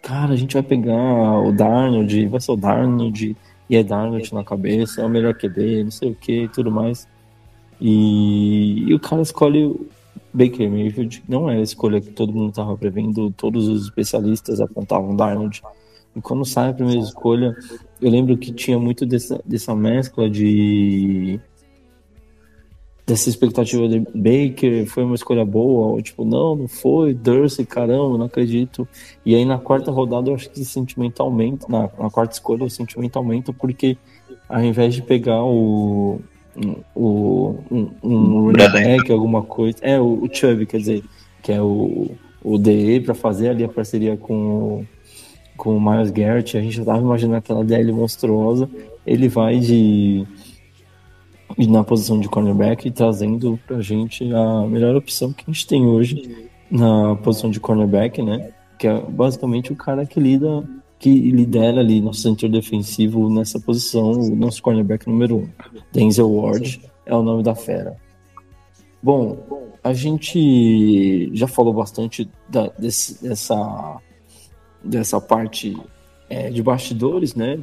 Cara, 0.03 0.33
a 0.33 0.37
gente 0.37 0.55
vai 0.55 0.63
pegar 0.63 1.41
o 1.41 1.53
Darnold, 1.53 2.27
vai 2.27 2.41
ser 2.41 2.53
o 2.53 2.57
Darnold, 2.57 3.37
e 3.69 3.77
é 3.77 3.83
Darnold 3.83 4.35
na 4.35 4.43
cabeça, 4.43 5.03
é 5.03 5.05
o 5.05 5.09
melhor 5.09 5.35
QB, 5.35 5.85
não 5.85 5.91
sei 5.91 6.11
o 6.11 6.15
que 6.15 6.45
e 6.45 6.49
tudo 6.49 6.71
mais. 6.71 7.07
E, 7.81 8.85
e, 8.89 8.95
o 8.95 9.01
cara 9.01 9.23
escolhe 9.23 9.75
Baker 10.33 10.71
Mayfield, 10.71 11.23
não 11.29 11.49
é 11.49 11.57
a 11.57 11.63
escolha 11.63 12.01
que 12.01 12.11
todo 12.11 12.33
mundo 12.33 12.51
estava 12.51 12.77
prevendo, 12.77 13.31
todos 13.33 13.69
os 13.69 13.85
especialistas 13.85 14.61
apontavam 14.61 15.17
Darnold. 15.17 15.63
E 16.15 16.21
quando 16.21 16.45
sai 16.45 16.71
a 16.71 16.75
primeira 16.75 17.01
escolha, 17.01 17.57
eu 18.01 18.11
lembro 18.11 18.37
que 18.37 18.53
tinha 18.53 18.79
muito 18.79 19.07
dessa, 19.07 19.41
dessa 19.45 19.75
mescla 19.75 20.29
de. 20.29 21.41
Dessa 23.11 23.29
expectativa 23.29 23.89
de 23.89 23.99
Baker, 24.15 24.87
foi 24.87 25.03
uma 25.03 25.17
escolha 25.17 25.45
boa, 25.45 25.89
ou 25.89 26.03
tipo, 26.03 26.25
não, 26.25 26.55
não 26.55 26.69
foi, 26.69 27.13
Durst, 27.13 27.65
caramba, 27.67 28.17
não 28.17 28.27
acredito. 28.27 28.87
E 29.27 29.35
aí 29.35 29.45
na 29.45 29.59
quarta 29.59 29.91
rodada 29.91 30.31
eu 30.31 30.35
acho 30.35 30.49
que 30.49 30.61
esse 30.61 30.71
sentimento 30.71 31.21
aumenta, 31.21 31.67
na, 31.69 31.91
na 31.99 32.11
quarta 32.11 32.35
escolha 32.35 32.65
o 32.65 32.71
sentimento 32.71 33.17
aumenta, 33.17 33.53
porque 33.53 33.99
ao 34.49 34.63
invés 34.63 34.95
de 34.95 35.03
pegar 35.03 35.43
o. 35.43 36.21
o 36.95 37.57
um, 37.71 37.91
um 38.03 38.53
back, 38.53 39.11
alguma 39.11 39.43
coisa. 39.43 39.79
É, 39.83 39.99
o, 40.01 40.25
o 40.25 40.29
Chubb, 40.33 40.67
quer 40.67 40.79
dizer, 40.79 41.05
que 41.43 41.51
é 41.51 41.61
o, 41.61 42.13
o 42.45 42.59
DE 42.59 43.01
para 43.01 43.15
fazer 43.15 43.49
ali 43.49 43.65
a 43.65 43.69
parceria 43.69 44.17
com 44.17 44.85
com 45.57 45.77
o 45.77 45.81
Miles 45.81 46.11
Garrett, 46.11 46.57
a 46.57 46.61
gente 46.63 46.75
já 46.75 46.81
estava 46.81 47.03
imaginando 47.03 47.37
aquela 47.37 47.63
DL 47.63 47.93
monstruosa. 47.93 48.67
Ele 49.07 49.29
vai 49.29 49.59
de, 49.59 50.27
de 51.59 51.69
na 51.69 51.85
posição 51.85 52.19
de 52.19 52.29
cornerback 52.29 52.89
e 52.89 52.91
trazendo 52.91 53.59
pra 53.67 53.81
gente 53.81 54.25
a 54.33 54.67
melhor 54.67 54.97
opção 54.97 55.33
que 55.33 55.45
a 55.47 55.53
gente 55.53 55.67
tem 55.67 55.87
hoje 55.87 56.49
na 56.71 57.17
posição 57.17 57.51
de 57.51 57.61
cornerback, 57.61 58.23
né? 58.23 58.53
Que 58.79 58.87
é 58.87 59.01
basicamente 59.01 59.73
o 59.73 59.77
cara 59.77 60.07
que 60.07 60.21
lida 60.21 60.65
que 60.99 61.11
lidera 61.11 61.81
ali 61.81 61.99
nosso 62.01 62.21
centro 62.21 62.47
defensivo 62.47 63.31
nessa 63.31 63.59
posição, 63.59 64.13
o 64.13 64.37
nosso 64.37 64.63
cornerback 64.63 65.09
número 65.09 65.39
um. 65.39 65.49
Denzel 65.91 66.31
Ward 66.31 66.81
é 67.07 67.15
o 67.15 67.23
nome 67.23 67.43
da 67.43 67.55
fera. 67.55 67.97
Bom, 69.03 69.39
a 69.83 69.95
gente 69.95 71.31
já 71.35 71.47
falou 71.47 71.73
bastante 71.73 72.29
da, 72.51 72.69
desse, 72.79 73.23
dessa 73.23 73.99
dessa 74.83 75.21
parte 75.21 75.77
é, 76.29 76.51
de 76.51 76.63
bastidores, 76.63 77.35
né? 77.35 77.59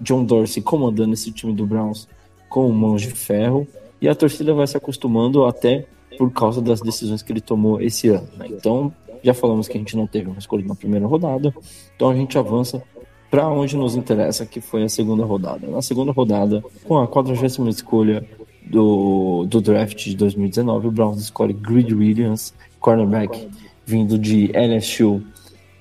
John 0.00 0.24
Dorsey 0.24 0.62
comandando 0.62 1.14
esse 1.14 1.32
time 1.32 1.54
do 1.54 1.66
Browns 1.66 2.08
com 2.56 2.72
mãos 2.72 3.02
de 3.02 3.10
ferro 3.10 3.68
e 4.00 4.08
a 4.08 4.14
torcida 4.14 4.54
vai 4.54 4.66
se 4.66 4.78
acostumando 4.78 5.44
até 5.44 5.84
por 6.16 6.32
causa 6.32 6.62
das 6.62 6.80
decisões 6.80 7.22
que 7.22 7.30
ele 7.30 7.42
tomou 7.42 7.82
esse 7.82 8.08
ano. 8.08 8.26
Né? 8.34 8.46
Então, 8.48 8.90
já 9.22 9.34
falamos 9.34 9.68
que 9.68 9.76
a 9.76 9.78
gente 9.78 9.94
não 9.94 10.06
teve 10.06 10.30
uma 10.30 10.38
escolha 10.38 10.64
na 10.64 10.74
primeira 10.74 11.06
rodada, 11.06 11.54
então 11.94 12.08
a 12.08 12.14
gente 12.14 12.38
avança 12.38 12.82
para 13.30 13.46
onde 13.46 13.76
nos 13.76 13.94
interessa, 13.94 14.46
que 14.46 14.62
foi 14.62 14.84
a 14.84 14.88
segunda 14.88 15.22
rodada. 15.22 15.66
Na 15.66 15.82
segunda 15.82 16.12
rodada, 16.12 16.64
com 16.84 16.96
a 16.96 17.06
40 17.06 17.68
escolha 17.68 18.26
do, 18.64 19.44
do 19.44 19.60
draft 19.60 20.02
de 20.02 20.16
2019, 20.16 20.88
o 20.88 20.90
Browns 20.90 21.20
escolhe 21.20 21.52
Grid 21.52 21.94
Williams, 21.94 22.54
cornerback, 22.80 23.50
vindo 23.84 24.18
de 24.18 24.50
LSU 24.54 25.22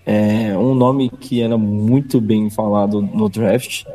é 0.06 0.56
um 0.56 0.76
nome 0.76 1.10
que 1.10 1.42
era 1.42 1.58
muito 1.58 2.22
bem 2.22 2.50
falado 2.50 3.02
no 3.02 3.28
draft. 3.28 3.86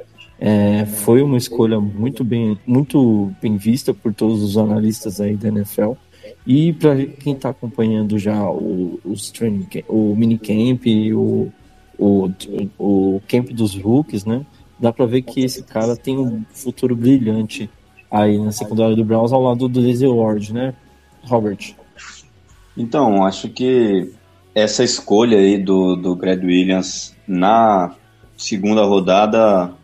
É, 0.42 0.86
foi 0.86 1.20
uma 1.20 1.36
escolha 1.36 1.78
muito 1.78 2.24
bem, 2.24 2.58
muito 2.66 3.30
bem 3.42 3.58
vista 3.58 3.92
por 3.92 4.14
todos 4.14 4.42
os 4.42 4.56
analistas 4.56 5.20
aí 5.20 5.36
da 5.36 5.48
NFL. 5.48 5.92
E 6.46 6.72
para 6.72 6.96
quem 7.04 7.34
está 7.34 7.50
acompanhando 7.50 8.18
já 8.18 8.50
o, 8.50 8.98
os 9.04 9.30
training, 9.30 9.68
o 9.86 10.16
minicamp, 10.16 11.12
o, 11.12 11.52
o, 11.98 12.30
o 12.78 13.22
camp 13.28 13.50
dos 13.50 13.74
rookies, 13.74 14.24
né? 14.24 14.44
Dá 14.78 14.90
para 14.90 15.04
ver 15.04 15.20
que 15.22 15.40
esse 15.42 15.62
cara 15.62 15.94
tem 15.94 16.18
um 16.18 16.42
futuro 16.54 16.96
brilhante 16.96 17.68
aí 18.10 18.38
na 18.38 18.50
secundária 18.50 18.96
do 18.96 19.04
Browns 19.04 19.32
ao 19.32 19.42
lado 19.42 19.68
do 19.68 19.82
Daisy 19.82 20.06
Ward, 20.06 20.54
né, 20.54 20.74
Robert? 21.22 21.74
Então, 22.74 23.24
acho 23.24 23.50
que 23.50 24.10
essa 24.54 24.82
escolha 24.82 25.36
aí 25.36 25.58
do, 25.58 25.96
do 25.96 26.16
Greg 26.16 26.44
Williams 26.44 27.14
na 27.28 27.94
segunda 28.38 28.82
rodada, 28.84 29.74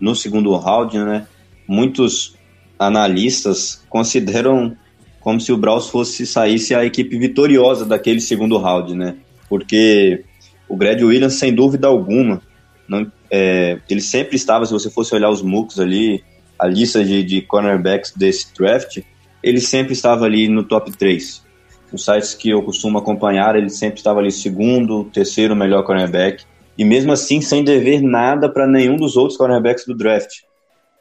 no 0.00 0.14
segundo 0.14 0.54
round, 0.56 0.98
né? 0.98 1.26
Muitos 1.66 2.36
analistas 2.78 3.84
consideram 3.88 4.76
como 5.20 5.40
se 5.40 5.52
o 5.52 5.56
Braus 5.56 5.88
fosse 5.88 6.26
saísse 6.26 6.74
a 6.74 6.84
equipe 6.84 7.18
vitoriosa 7.18 7.84
daquele 7.84 8.20
segundo 8.20 8.56
round, 8.56 8.94
né? 8.94 9.16
Porque 9.48 10.24
o 10.68 10.76
Greg 10.76 11.02
Williams, 11.04 11.34
sem 11.34 11.54
dúvida 11.54 11.88
alguma, 11.88 12.40
não, 12.88 13.10
é, 13.30 13.78
ele 13.88 14.00
sempre 14.00 14.36
estava, 14.36 14.64
se 14.64 14.72
você 14.72 14.90
fosse 14.90 15.14
olhar 15.14 15.30
os 15.30 15.42
MOOCs 15.42 15.80
ali, 15.80 16.22
a 16.58 16.66
lista 16.66 17.04
de, 17.04 17.22
de 17.22 17.42
cornerbacks 17.42 18.12
desse 18.16 18.46
draft, 18.54 19.00
ele 19.42 19.60
sempre 19.60 19.92
estava 19.92 20.24
ali 20.24 20.48
no 20.48 20.64
top 20.64 20.90
3 20.92 21.48
os 21.92 22.04
sites 22.04 22.34
que 22.34 22.50
eu 22.50 22.62
costumo 22.62 22.98
acompanhar, 22.98 23.56
ele 23.56 23.70
sempre 23.70 23.98
estava 23.98 24.20
ali 24.20 24.30
segundo, 24.30 25.04
terceiro 25.04 25.56
melhor 25.56 25.82
cornerback, 25.84 26.44
e 26.78 26.84
mesmo 26.84 27.12
assim 27.12 27.40
sem 27.40 27.64
dever 27.64 28.00
nada 28.00 28.48
para 28.48 28.66
nenhum 28.66 28.96
dos 28.96 29.16
outros 29.16 29.36
cornerbacks 29.36 29.84
do 29.84 29.96
draft. 29.96 30.30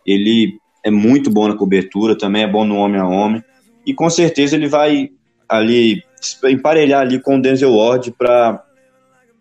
Ele 0.06 0.58
é 0.84 0.90
muito 0.90 1.30
bom 1.30 1.48
na 1.48 1.56
cobertura, 1.56 2.18
também 2.18 2.44
é 2.44 2.48
bom 2.48 2.66
no 2.66 2.78
homem 2.78 3.00
a 3.00 3.08
homem, 3.08 3.44
e 3.86 3.94
com 3.94 4.10
certeza 4.10 4.56
ele 4.56 4.68
vai 4.68 5.10
ali 5.48 6.04
emparelhar 6.46 7.02
ali 7.02 7.22
com 7.22 7.38
o 7.38 7.42
Denzel 7.42 7.76
Ward 7.76 8.12
para 8.18 8.64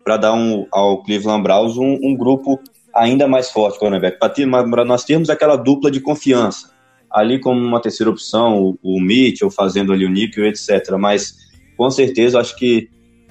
dar 0.05 0.33
um, 0.33 0.67
ao 0.71 1.03
Cleveland 1.03 1.41
Browns 1.41 1.75
um, 1.75 1.97
um 2.03 2.15
grupo 2.15 2.59
ainda 2.93 3.27
mais 3.27 3.49
forte 3.49 3.79
cornerback, 3.79 4.17
para 4.19 4.85
nós 4.85 5.03
termos 5.03 5.29
aquela 5.29 5.55
dupla 5.55 5.89
de 5.89 5.99
confiança 5.99 6.77
ali 7.09 7.39
como 7.39 7.59
uma 7.59 7.81
terceira 7.81 8.09
opção, 8.09 8.61
o, 8.61 8.79
o 8.83 9.01
Mitchell 9.01 9.49
fazendo 9.49 9.91
ali 9.93 10.05
o 10.05 10.09
níquel, 10.09 10.45
etc. 10.45 10.91
Mas 10.99 11.35
com 11.75 11.89
certeza 11.89 12.39
acho 12.39 12.55
que 12.55 12.89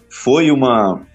foi 0.08 0.50
uma, 0.50 1.06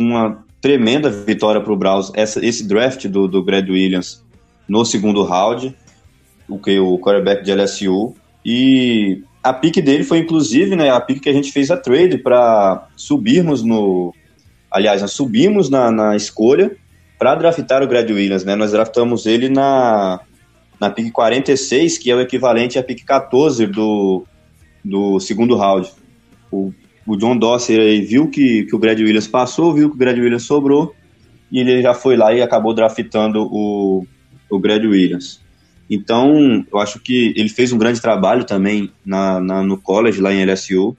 uma 0.00 0.44
tremenda 0.68 1.08
vitória 1.08 1.62
para 1.62 1.72
o 1.72 1.76
Browns 1.76 2.12
essa, 2.14 2.44
esse 2.44 2.62
draft 2.68 3.06
do, 3.06 3.26
do 3.26 3.42
Greg 3.42 3.72
Williams 3.72 4.22
no 4.68 4.84
segundo 4.84 5.22
round, 5.24 5.74
o 6.46 6.58
que 6.58 6.78
o 6.78 6.98
quarterback 6.98 7.42
de 7.42 7.54
LSU 7.54 8.14
e 8.44 9.22
a 9.42 9.50
pique 9.50 9.80
dele 9.80 10.04
foi 10.04 10.18
inclusive 10.18 10.76
né, 10.76 10.90
a 10.90 11.00
pique 11.00 11.20
que 11.20 11.30
a 11.30 11.32
gente 11.32 11.50
fez 11.52 11.70
a 11.70 11.76
trade 11.78 12.18
para 12.18 12.86
subirmos 12.94 13.62
no 13.62 14.14
aliás 14.70 15.00
nós 15.00 15.12
subimos 15.12 15.70
na, 15.70 15.90
na 15.90 16.14
escolha 16.14 16.76
para 17.18 17.34
draftar 17.34 17.82
o 17.82 17.88
Greg 17.88 18.12
Williams, 18.12 18.44
né? 18.44 18.54
Nós 18.54 18.72
draftamos 18.72 19.24
ele 19.24 19.48
na 19.48 20.20
na 20.78 20.90
pick 20.90 21.10
46, 21.10 21.96
que 21.96 22.10
é 22.10 22.14
o 22.14 22.20
equivalente 22.20 22.78
à 22.78 22.82
pick 22.82 23.04
14 23.04 23.66
do, 23.66 24.24
do 24.84 25.18
segundo 25.18 25.56
round. 25.56 25.90
O, 26.52 26.72
o 27.08 27.16
John 27.16 27.38
Dosser 27.38 27.80
aí 27.80 28.02
viu 28.02 28.28
que, 28.28 28.64
que 28.64 28.76
o 28.76 28.78
Brad 28.78 28.98
Williams 28.98 29.26
passou, 29.26 29.72
viu 29.72 29.88
que 29.88 29.96
o 29.96 29.98
Brad 29.98 30.18
Williams 30.18 30.42
sobrou, 30.42 30.94
e 31.50 31.58
ele 31.58 31.80
já 31.80 31.94
foi 31.94 32.18
lá 32.18 32.34
e 32.34 32.42
acabou 32.42 32.74
draftando 32.74 33.48
o, 33.50 34.06
o 34.50 34.58
Brad 34.58 34.84
Williams. 34.84 35.40
Então, 35.88 36.66
eu 36.70 36.78
acho 36.78 37.00
que 37.00 37.32
ele 37.34 37.48
fez 37.48 37.72
um 37.72 37.78
grande 37.78 37.98
trabalho 37.98 38.44
também 38.44 38.92
na, 39.06 39.40
na 39.40 39.62
no 39.62 39.80
college, 39.80 40.20
lá 40.20 40.34
em 40.34 40.44
LSU. 40.44 40.94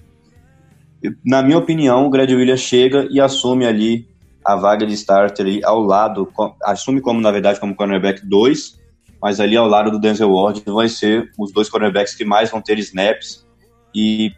Na 1.24 1.44
minha 1.44 1.60
opinião, 1.60 2.08
o 2.08 2.10
Brad 2.10 2.32
Williams 2.32 2.62
chega 2.62 3.08
e 3.12 3.22
assume 3.22 3.68
ali 3.68 4.08
a 4.44 4.56
vaga 4.56 4.88
de 4.88 4.96
starter 4.96 5.46
ali 5.46 5.64
ao 5.64 5.80
lado, 5.80 6.28
assume 6.64 7.02
como, 7.02 7.22
na 7.22 7.30
verdade, 7.30 7.60
como 7.60 7.76
cornerback 7.76 8.26
2, 8.26 8.80
mas 9.22 9.40
ali 9.40 9.56
ao 9.56 9.68
lado 9.68 9.92
do 9.92 10.00
Denzel 10.00 10.32
Ward 10.32 10.64
vai 10.66 10.90
ser 10.90 11.30
os 11.38 11.52
dois 11.52 11.70
cornerbacks 11.70 12.16
que 12.16 12.26
mais 12.26 12.50
vão 12.50 12.60
ter 12.60 12.80
snaps 12.80 13.46
e 13.94 14.32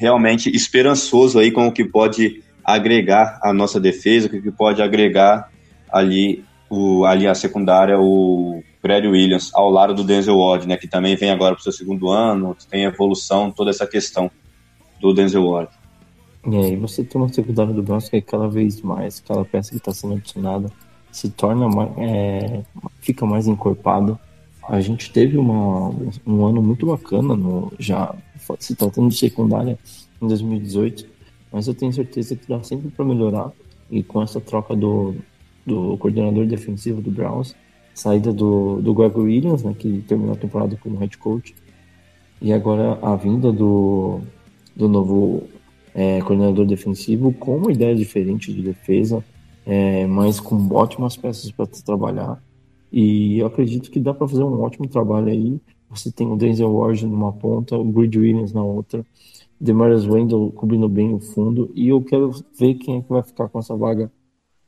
realmente 0.00 0.48
esperançoso 0.48 1.38
aí 1.38 1.50
com 1.50 1.66
o 1.66 1.72
que 1.72 1.84
pode 1.84 2.42
agregar 2.64 3.38
a 3.42 3.52
nossa 3.52 3.78
defesa, 3.78 4.28
o 4.28 4.30
que 4.30 4.50
pode 4.50 4.80
agregar 4.80 5.50
ali 5.92 6.42
o 6.70 7.04
ali 7.04 7.26
a 7.26 7.34
secundária 7.34 8.00
o 8.00 8.62
Brad 8.82 9.04
Williams 9.04 9.50
ao 9.52 9.68
lado 9.68 9.92
do 9.92 10.02
Denzel 10.02 10.38
Ward, 10.38 10.66
né, 10.66 10.78
que 10.78 10.88
também 10.88 11.16
vem 11.16 11.30
agora 11.30 11.54
para 11.54 11.60
o 11.60 11.62
seu 11.62 11.72
segundo 11.72 12.08
ano, 12.08 12.56
tem 12.70 12.84
evolução, 12.84 13.50
toda 13.50 13.68
essa 13.68 13.86
questão 13.86 14.30
do 14.98 15.12
Denzel 15.12 15.46
Ward. 15.46 15.70
E 16.46 16.56
aí 16.56 16.76
você 16.76 17.04
tem 17.04 17.20
uma 17.20 17.30
secundária 17.30 17.74
do 17.74 17.82
Browns 17.82 18.08
que 18.08 18.16
é 18.16 18.20
cada 18.22 18.48
vez 18.48 18.80
mais, 18.80 19.22
aquela 19.22 19.44
peça 19.44 19.70
que 19.70 19.76
está 19.76 19.92
sendo 19.92 20.14
adicionada 20.14 20.72
se 21.12 21.28
torna 21.28 21.66
é, 21.98 22.62
fica 23.02 23.26
mais 23.26 23.46
encorpado 23.46 24.18
a 24.70 24.80
gente 24.80 25.10
teve 25.10 25.36
uma, 25.36 25.92
um 26.24 26.46
ano 26.46 26.62
muito 26.62 26.86
bacana, 26.86 27.34
no, 27.34 27.72
já 27.76 28.14
se 28.58 28.74
tratando 28.74 29.08
de 29.08 29.16
secundária, 29.16 29.78
em 30.20 30.26
2018, 30.26 31.06
mas 31.52 31.66
eu 31.66 31.74
tenho 31.74 31.92
certeza 31.92 32.36
que 32.36 32.48
dá 32.48 32.62
sempre 32.62 32.90
para 32.90 33.04
melhorar. 33.04 33.50
E 33.90 34.02
com 34.02 34.22
essa 34.22 34.40
troca 34.40 34.76
do, 34.76 35.14
do 35.66 35.96
coordenador 35.98 36.46
defensivo 36.46 37.00
do 37.00 37.10
Browns, 37.10 37.56
saída 37.94 38.32
do, 38.32 38.80
do 38.80 38.94
Greg 38.94 39.18
Williams, 39.18 39.62
né, 39.62 39.74
que 39.76 40.02
terminou 40.06 40.34
a 40.34 40.38
temporada 40.38 40.76
como 40.76 40.98
head 40.98 41.16
coach, 41.18 41.54
e 42.40 42.52
agora 42.52 42.98
a 43.02 43.16
vinda 43.16 43.52
do, 43.52 44.20
do 44.74 44.88
novo 44.88 45.44
é, 45.94 46.20
coordenador 46.20 46.66
defensivo 46.66 47.32
com 47.32 47.56
uma 47.56 47.72
ideia 47.72 47.94
diferente 47.94 48.52
de 48.52 48.62
defesa, 48.62 49.24
é, 49.66 50.06
mas 50.06 50.40
com 50.40 50.56
ótimas 50.74 51.16
peças 51.16 51.50
para 51.50 51.66
trabalhar. 51.66 52.42
E 52.92 53.38
eu 53.38 53.46
acredito 53.46 53.90
que 53.90 54.00
dá 54.00 54.12
para 54.12 54.26
fazer 54.26 54.42
um 54.42 54.60
ótimo 54.60 54.88
trabalho 54.88 55.28
aí. 55.28 55.60
Você 55.90 56.10
tem 56.10 56.30
o 56.30 56.36
Denzel 56.36 56.72
Ward 56.72 57.04
numa 57.06 57.32
ponta, 57.32 57.76
o 57.76 57.84
Grid 57.84 58.18
Williams 58.18 58.52
na 58.52 58.62
outra, 58.62 59.04
Demarius 59.60 60.06
Wendell 60.06 60.52
cobrindo 60.54 60.88
bem 60.88 61.12
o 61.12 61.20
fundo. 61.20 61.70
E 61.74 61.88
eu 61.88 62.00
quero 62.02 62.30
ver 62.58 62.74
quem 62.74 62.98
é 62.98 63.02
que 63.02 63.08
vai 63.08 63.22
ficar 63.22 63.48
com 63.48 63.58
essa 63.58 63.76
vaga 63.76 64.10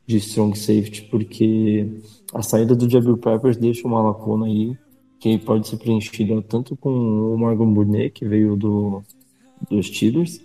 de 0.07 0.17
strong 0.17 0.59
safety, 0.59 1.03
porque 1.11 1.89
a 2.35 2.43
saída 2.43 2.75
do 2.75 2.91
Jabril 2.91 3.17
Peppers 3.17 3.57
deixa 3.57 3.87
uma 3.87 4.03
lacuna 4.03 4.47
aí 4.47 4.77
que 5.21 5.39
pode 5.39 5.69
ser 5.69 5.77
preenchida 5.77 6.43
tanto 6.43 6.77
com 6.77 6.91
o 6.91 7.39
Morgan 7.39 7.73
Burnett, 7.73 8.11
que 8.11 8.27
veio 8.27 8.57
do, 8.57 9.03
dos 9.71 9.87
Steelers, 9.87 10.41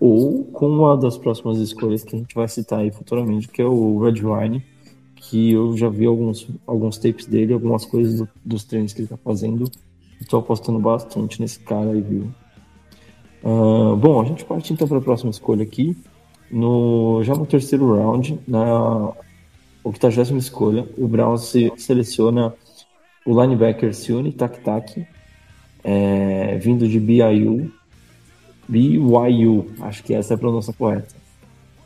ou 0.00 0.44
com 0.46 0.68
uma 0.68 0.96
das 0.96 1.16
próximas 1.16 1.58
escolhas 1.58 2.02
que 2.02 2.16
a 2.16 2.18
gente 2.18 2.34
vai 2.34 2.48
citar 2.48 2.80
aí 2.80 2.90
futuramente, 2.90 3.46
que 3.46 3.62
é 3.62 3.64
o 3.64 4.00
Red 4.00 4.20
Wine, 4.20 4.64
que 5.14 5.52
eu 5.52 5.76
já 5.76 5.88
vi 5.88 6.04
alguns, 6.04 6.48
alguns 6.66 6.98
tapes 6.98 7.26
dele, 7.26 7.52
algumas 7.52 7.84
coisas 7.84 8.18
do, 8.18 8.28
dos 8.44 8.64
treinos 8.64 8.92
que 8.92 9.02
ele 9.02 9.08
tá 9.08 9.16
fazendo. 9.16 9.70
Estou 10.22 10.38
apostando 10.38 10.78
bastante 10.78 11.40
nesse 11.40 11.58
cara 11.58 11.90
aí, 11.90 12.00
viu? 12.00 12.32
Uh, 13.42 13.96
bom, 13.96 14.20
a 14.20 14.24
gente 14.24 14.44
parte 14.44 14.72
então 14.72 14.86
para 14.86 14.98
a 14.98 15.02
próxima 15.02 15.30
escolha 15.30 15.64
aqui. 15.64 15.96
No, 16.50 17.22
já 17.24 17.34
no 17.34 17.44
terceiro 17.44 17.94
round, 17.96 18.38
na 18.46 19.12
80 19.82 20.36
escolha, 20.36 20.86
o 20.96 21.08
Brown 21.08 21.36
se, 21.36 21.72
seleciona 21.76 22.54
o 23.26 23.40
linebacker 23.40 23.94
Sione 23.94 24.32
Tak 24.32 25.06
é, 25.82 26.58
vindo 26.58 26.86
de 26.86 27.00
BYU. 27.00 27.70
BYU, 28.68 29.66
acho 29.80 30.04
que 30.04 30.14
essa 30.14 30.34
é 30.34 30.36
a 30.36 30.38
pronúncia 30.38 30.72
correta. 30.72 31.14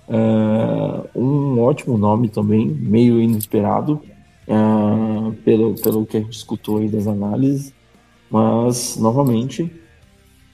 Uh, 0.08 1.20
um 1.20 1.60
ótimo 1.60 1.98
nome 1.98 2.28
também, 2.28 2.66
meio 2.68 3.20
inesperado, 3.20 4.00
uh, 4.46 5.32
pelo, 5.44 5.74
pelo 5.74 6.06
que 6.06 6.18
a 6.18 6.20
gente 6.20 6.36
escutou 6.36 6.78
aí 6.78 6.88
das 6.88 7.06
análises, 7.06 7.72
mas 8.30 8.96
novamente 8.96 9.70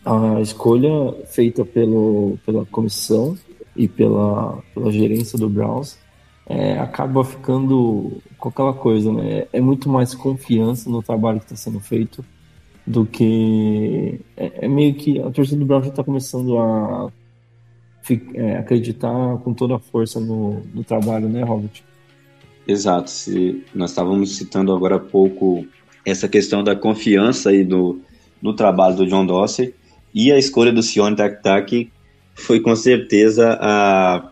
a 0.05 0.41
escolha 0.41 1.14
feita 1.26 1.64
pelo, 1.64 2.38
pela 2.45 2.67
comissão 2.67 3.37
e 3.76 3.88
pela, 3.88 4.59
pela 4.75 4.91
gerência 4.91 5.38
do 5.38 5.49
Browns 5.49 5.99
é, 6.47 6.79
acaba 6.79 7.25
ficando 7.25 8.21
com 8.38 8.49
aquela 8.49 8.73
coisa, 8.73 9.12
né? 9.12 9.47
É 9.52 9.61
muito 9.61 9.88
mais 9.88 10.14
confiança 10.14 10.91
no 10.91 11.02
trabalho 11.02 11.38
que 11.38 11.47
está 11.47 11.57
sendo 11.57 11.81
feito 11.81 12.25
do 12.87 13.07
que. 13.07 14.21
É, 14.37 14.64
é, 14.67 14.69
meio 14.69 14.95
que 14.95 15.21
a 15.21 15.31
torcida 15.31 15.59
do 15.59 15.67
Browns 15.67 15.85
já 15.85 15.91
está 15.91 16.05
começando 16.05 16.59
a 16.59 17.11
é, 18.35 18.57
acreditar 18.57 19.38
com 19.38 19.55
toda 19.55 19.76
a 19.76 19.79
força 19.79 20.19
no, 20.19 20.61
no 20.75 20.83
trabalho, 20.83 21.29
né, 21.29 21.43
Robert? 21.45 21.83
Exato. 22.67 23.11
Se 23.11 23.64
nós 23.75 23.91
estávamos 23.91 24.37
citando 24.37 24.73
agora 24.73 24.97
há 24.97 25.00
pouco 25.00 25.64
essa 26.04 26.28
questão 26.28 26.62
da 26.64 26.75
confiança 26.75 27.50
aí 27.50 27.64
do, 27.64 28.00
no 28.40 28.54
trabalho 28.54 28.97
do 28.97 29.06
John 29.06 29.25
Dossey 29.25 29.75
e 30.14 30.30
a 30.32 30.38
escolha 30.38 30.73
do 30.73 30.82
Sione 30.82 31.16
Tak 31.16 31.90
foi 32.35 32.61
com 32.61 32.75
certeza 32.75 33.59
a, 33.61 34.30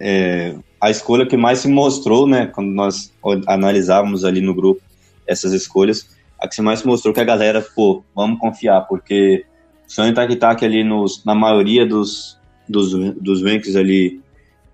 é, 0.00 0.54
a 0.80 0.90
escolha 0.90 1.26
que 1.26 1.36
mais 1.36 1.60
se 1.60 1.68
mostrou, 1.68 2.26
né, 2.26 2.46
quando 2.46 2.70
nós 2.70 3.12
analisávamos 3.46 4.24
ali 4.24 4.40
no 4.40 4.54
grupo 4.54 4.80
essas 5.26 5.52
escolhas, 5.52 6.08
a 6.40 6.46
que 6.46 6.54
se 6.54 6.62
mais 6.62 6.82
mostrou 6.82 7.12
que 7.12 7.20
a 7.20 7.24
galera, 7.24 7.60
pô, 7.74 8.02
vamos 8.14 8.38
confiar, 8.38 8.82
porque 8.82 9.44
o 9.86 9.90
Sione 9.90 10.12
Tak 10.12 10.64
ali 10.64 10.84
nos, 10.84 11.24
na 11.24 11.34
maioria 11.34 11.84
dos, 11.84 12.38
dos, 12.68 12.92
dos 13.14 13.42
rankings 13.42 13.76
ali 13.76 14.20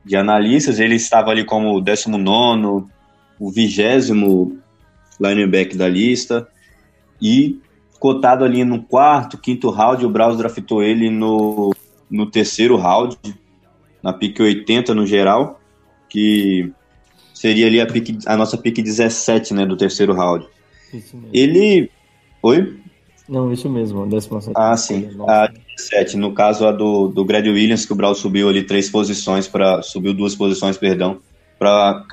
de 0.05 0.17
analistas, 0.17 0.81
ele 0.81 0.97
estava 0.97 1.31
ali 1.31 1.45
como 1.45 1.77
o 1.77 1.81
19, 1.81 2.87
o 3.39 3.51
vigésimo 3.51 4.59
linebacker 5.23 5.77
da 5.77 5.89
lista, 5.89 6.49
e 7.21 7.59
cotado 7.99 8.45
ali 8.45 8.65
no 8.65 8.83
quarto, 8.83 9.39
quinto 9.39 9.71
round, 9.71 10.05
o 10.05 10.11
Browns 10.11 10.37
draftou 10.37 10.83
ele 10.83 11.09
no, 11.09 11.73
no 12.11 12.31
terceiro 12.31 12.77
round, 12.77 13.17
na 14.03 14.13
pick 14.13 14.41
80 14.41 14.93
no 14.95 15.07
geral, 15.07 15.61
que 16.09 16.73
seria 17.33 17.67
ali 17.67 17.81
a, 17.81 17.87
pick, 17.87 18.19
a 18.27 18.37
nossa 18.37 18.59
pick 18.59 18.83
17, 18.83 19.55
né, 19.55 19.65
do 19.65 19.77
terceiro 19.77 20.13
round. 20.13 20.47
Ele... 21.33 21.89
Oi? 22.43 22.77
Não, 23.29 23.53
isso 23.53 23.71
mesmo, 23.71 24.03
a 24.03 24.07
17. 24.07 24.53
Ah, 24.55 24.77
sim. 24.77 25.09
A 25.29 25.47
17, 25.77 26.17
no 26.17 26.35
caso 26.35 26.67
a 26.67 26.73
do, 26.73 27.09
do 27.09 27.25
Greg 27.25 27.49
Williams, 27.49 27.87
que 27.87 27.93
o 27.93 27.97
Brawl 27.97 28.15
subiu 28.15 28.49
ali 28.49 28.65
três 28.65 28.91
posições, 28.91 29.47
para 29.47 29.81
subiu 29.81 30.13
duas 30.13 30.35
posições, 30.35 30.77
perdão, 30.77 31.21
para 31.59 32.05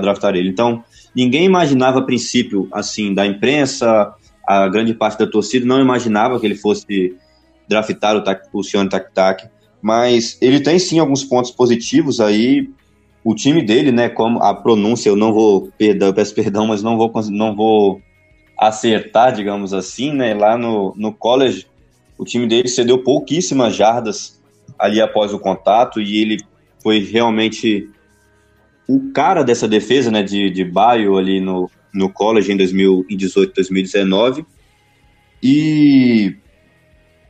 draftar 0.00 0.34
ele. 0.34 0.48
Então, 0.48 0.84
ninguém 1.14 1.44
imaginava 1.44 1.98
a 1.98 2.02
princípio, 2.02 2.68
assim, 2.72 3.14
da 3.14 3.26
imprensa, 3.26 4.14
a 4.46 4.68
grande 4.68 4.94
parte 4.94 5.18
da 5.18 5.26
torcida 5.26 5.66
não 5.66 5.80
imaginava 5.80 6.38
que 6.38 6.46
ele 6.46 6.56
fosse 6.56 7.16
draftar 7.68 8.16
o, 8.16 8.20
o 8.20 8.88
Tak 8.88 9.14
Tak, 9.14 9.48
mas 9.80 10.36
ele 10.40 10.60
tem 10.60 10.78
sim 10.78 10.98
alguns 10.98 11.24
pontos 11.24 11.50
positivos 11.50 12.20
aí. 12.20 12.68
O 13.22 13.34
time 13.34 13.62
dele, 13.62 13.92
né, 13.92 14.08
como 14.08 14.42
a 14.42 14.54
pronúncia, 14.54 15.08
eu 15.08 15.16
não 15.16 15.32
vou, 15.32 15.70
perdão, 15.76 16.12
peço 16.12 16.34
perdão, 16.34 16.66
mas 16.66 16.82
não 16.82 16.96
vou, 16.96 17.12
não 17.30 17.54
vou 17.54 18.00
acertar, 18.58 19.32
digamos 19.32 19.72
assim, 19.72 20.12
né? 20.12 20.34
Lá 20.34 20.56
no, 20.56 20.94
no 20.96 21.12
college, 21.12 21.66
o 22.18 22.24
time 22.24 22.46
dele 22.46 22.68
cedeu 22.68 23.02
pouquíssimas 23.02 23.74
jardas 23.74 24.40
ali 24.78 25.00
após 25.00 25.32
o 25.32 25.38
contato 25.38 26.00
e 26.00 26.20
ele 26.20 26.38
foi 26.82 26.98
realmente 26.98 27.88
o 28.94 29.12
cara 29.12 29.44
dessa 29.44 29.68
defesa, 29.68 30.10
né, 30.10 30.20
de, 30.20 30.50
de 30.50 30.64
Baio 30.64 31.16
ali 31.16 31.40
no, 31.40 31.70
no 31.94 32.12
college 32.12 32.50
em 32.50 32.56
2018, 32.56 33.54
2019. 33.54 34.44
E 35.40 36.34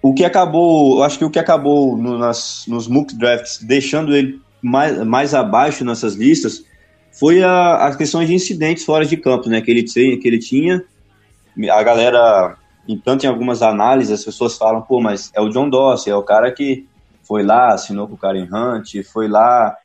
o 0.00 0.14
que 0.14 0.24
acabou, 0.24 0.98
eu 0.98 1.04
acho 1.04 1.18
que 1.18 1.24
o 1.24 1.30
que 1.30 1.38
acabou 1.38 1.98
no, 1.98 2.16
nas, 2.16 2.64
nos 2.66 2.88
mock 2.88 3.14
drafts 3.14 3.58
deixando 3.62 4.16
ele 4.16 4.40
mais, 4.62 5.04
mais 5.04 5.34
abaixo 5.34 5.84
nessas 5.84 6.14
listas 6.14 6.64
foi 7.12 7.42
a, 7.42 7.86
as 7.86 7.94
questões 7.94 8.26
de 8.26 8.34
incidentes 8.34 8.84
fora 8.84 9.04
de 9.04 9.18
campo, 9.18 9.50
né, 9.50 9.60
que 9.60 9.70
ele, 9.70 9.82
que 9.82 10.26
ele 10.26 10.38
tinha 10.38 10.82
a 11.70 11.82
galera, 11.82 12.56
tanto 13.04 13.26
em 13.26 13.28
algumas 13.28 13.60
análises, 13.60 14.20
as 14.20 14.24
pessoas 14.24 14.56
falam, 14.56 14.80
pô, 14.80 14.98
mas 14.98 15.30
é 15.34 15.40
o 15.42 15.50
John 15.50 15.68
Dossey, 15.68 16.10
é 16.10 16.16
o 16.16 16.22
cara 16.22 16.50
que 16.52 16.86
foi 17.22 17.42
lá, 17.42 17.74
assinou 17.74 18.08
com 18.08 18.14
o 18.14 18.18
Karen 18.18 18.48
Hunt, 18.50 19.04
foi 19.12 19.28
lá 19.28 19.76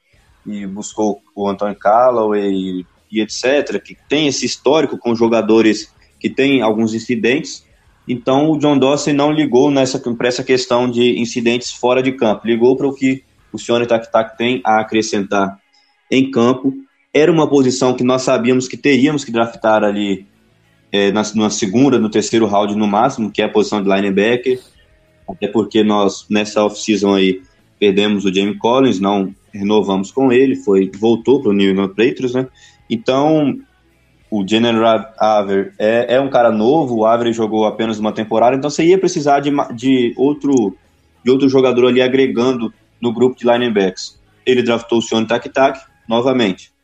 e 0.46 0.66
buscou 0.66 1.22
o 1.36 1.48
Anthony 1.48 1.76
Callaway 1.76 2.86
e, 3.12 3.22
etc., 3.22 3.82
que 3.82 3.98
tem 4.08 4.28
esse 4.28 4.46
histórico 4.46 4.98
com 4.98 5.16
jogadores 5.16 5.94
que 6.20 6.30
tem 6.30 6.62
alguns 6.62 6.94
incidentes. 6.94 7.66
Então 8.08 8.52
o 8.52 8.58
John 8.58 8.78
Dossey 8.78 9.14
não 9.14 9.32
ligou 9.32 9.72
nessa 9.72 10.00
para 10.00 10.28
essa 10.28 10.44
questão 10.44 10.90
de 10.90 11.20
incidentes 11.20 11.72
fora 11.72 12.04
de 12.04 12.12
campo, 12.12 12.46
ligou 12.46 12.76
para 12.76 12.88
o 12.88 12.94
que 12.94 13.24
o 13.52 13.58
senhor 13.58 13.86
Tak 13.88 14.12
Tak 14.12 14.38
tem 14.38 14.62
a 14.64 14.80
acrescentar 14.80 15.60
em 16.12 16.30
campo. 16.30 16.74
Era 17.14 17.32
uma 17.32 17.50
posição 17.50 17.94
que 17.94 18.04
nós 18.04 18.24
sabíamos 18.24 18.68
que 18.68 18.78
teríamos 18.78 19.24
que 19.24 19.32
draftar 19.32 19.84
ali 19.84 20.28
é, 20.92 21.12
na, 21.12 21.24
na, 21.36 21.50
segunda, 21.50 21.98
no 21.98 22.10
terceiro 22.10 22.46
round 22.46 22.76
no 22.76 22.88
máximo, 22.88 23.32
que 23.32 23.42
é 23.42 23.46
a 23.46 23.50
posição 23.50 23.82
de 23.82 23.90
linebacker, 23.90 24.60
até 25.28 25.48
porque 25.48 25.84
nós, 25.84 26.26
nessa 26.30 26.64
off-season 26.64 27.16
aí, 27.16 27.42
perdemos 27.80 28.26
o 28.26 28.34
Jamie 28.34 28.58
Collins, 28.58 29.00
não 29.00 29.34
renovamos 29.58 30.12
com 30.12 30.32
ele, 30.32 30.56
foi 30.56 30.92
voltou 31.00 31.42
para 31.42 31.52
o 31.52 31.54
New 31.54 31.72
England 31.72 31.90
Patriots, 31.90 32.34
né? 32.34 32.48
Então, 32.90 33.58
o 34.30 34.48
General 34.48 35.14
Aver 35.18 35.74
é, 35.80 36.16
é 36.16 36.22
um 36.22 36.30
cara 36.30 36.52
novo, 36.52 36.98
o 36.98 37.06
Aver 37.06 37.32
jogou 37.34 37.66
apenas 37.66 38.00
uma 38.00 38.12
temporada, 38.12 38.56
então 38.56 38.70
você 38.70 38.84
ia 38.86 38.98
precisar 38.98 39.40
de, 39.40 39.52
de, 39.74 40.14
outro, 40.18 40.76
de 41.24 41.32
outro 41.32 41.50
jogador 41.50 41.88
ali 41.88 42.02
agregando 42.02 42.74
no 43.02 43.14
grupo 43.14 43.38
de 43.38 43.46
linebacks. 43.46 44.20
Ele 44.46 44.62
draftou 44.62 45.00
o 45.00 45.02
Sean 45.02 45.26
Tak 45.26 45.50
Tak, 45.50 45.80
novamente 46.08 46.76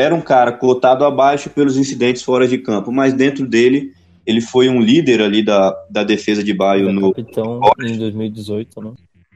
era 0.00 0.14
um 0.14 0.20
cara 0.20 0.52
cotado 0.52 1.04
abaixo 1.04 1.50
pelos 1.50 1.76
incidentes 1.76 2.22
fora 2.22 2.46
de 2.46 2.58
campo, 2.58 2.90
mas 2.90 3.12
dentro 3.12 3.46
dele 3.46 3.92
ele 4.26 4.40
foi 4.40 4.68
um 4.68 4.80
líder 4.80 5.20
ali 5.22 5.42
da, 5.42 5.74
da 5.90 6.04
defesa 6.04 6.44
de 6.44 6.54
Baio 6.54 6.92
no 6.92 7.12
capitão 7.12 7.60
em 7.82 7.98
2018, 7.98 8.80
né? 8.80 8.92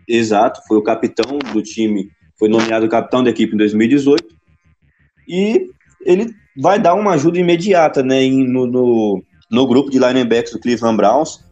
Exato, 0.09 0.61
foi 0.67 0.77
o 0.77 0.83
capitão 0.83 1.39
do 1.53 1.63
time, 1.63 2.09
foi 2.39 2.49
nomeado 2.49 2.89
capitão 2.89 3.23
da 3.23 3.31
equipe 3.31 3.55
em 3.55 3.59
2018. 3.59 4.25
E 5.29 5.69
ele 6.05 6.35
vai 6.57 6.79
dar 6.79 6.95
uma 6.95 7.13
ajuda 7.13 7.39
imediata, 7.39 8.03
né, 8.03 8.27
no, 8.29 8.67
no, 8.67 9.23
no 9.51 9.67
grupo 9.67 9.91
de 9.91 9.99
linebackers 9.99 10.53
do 10.53 10.61
Cleveland 10.61 10.97
Browns. 10.97 11.45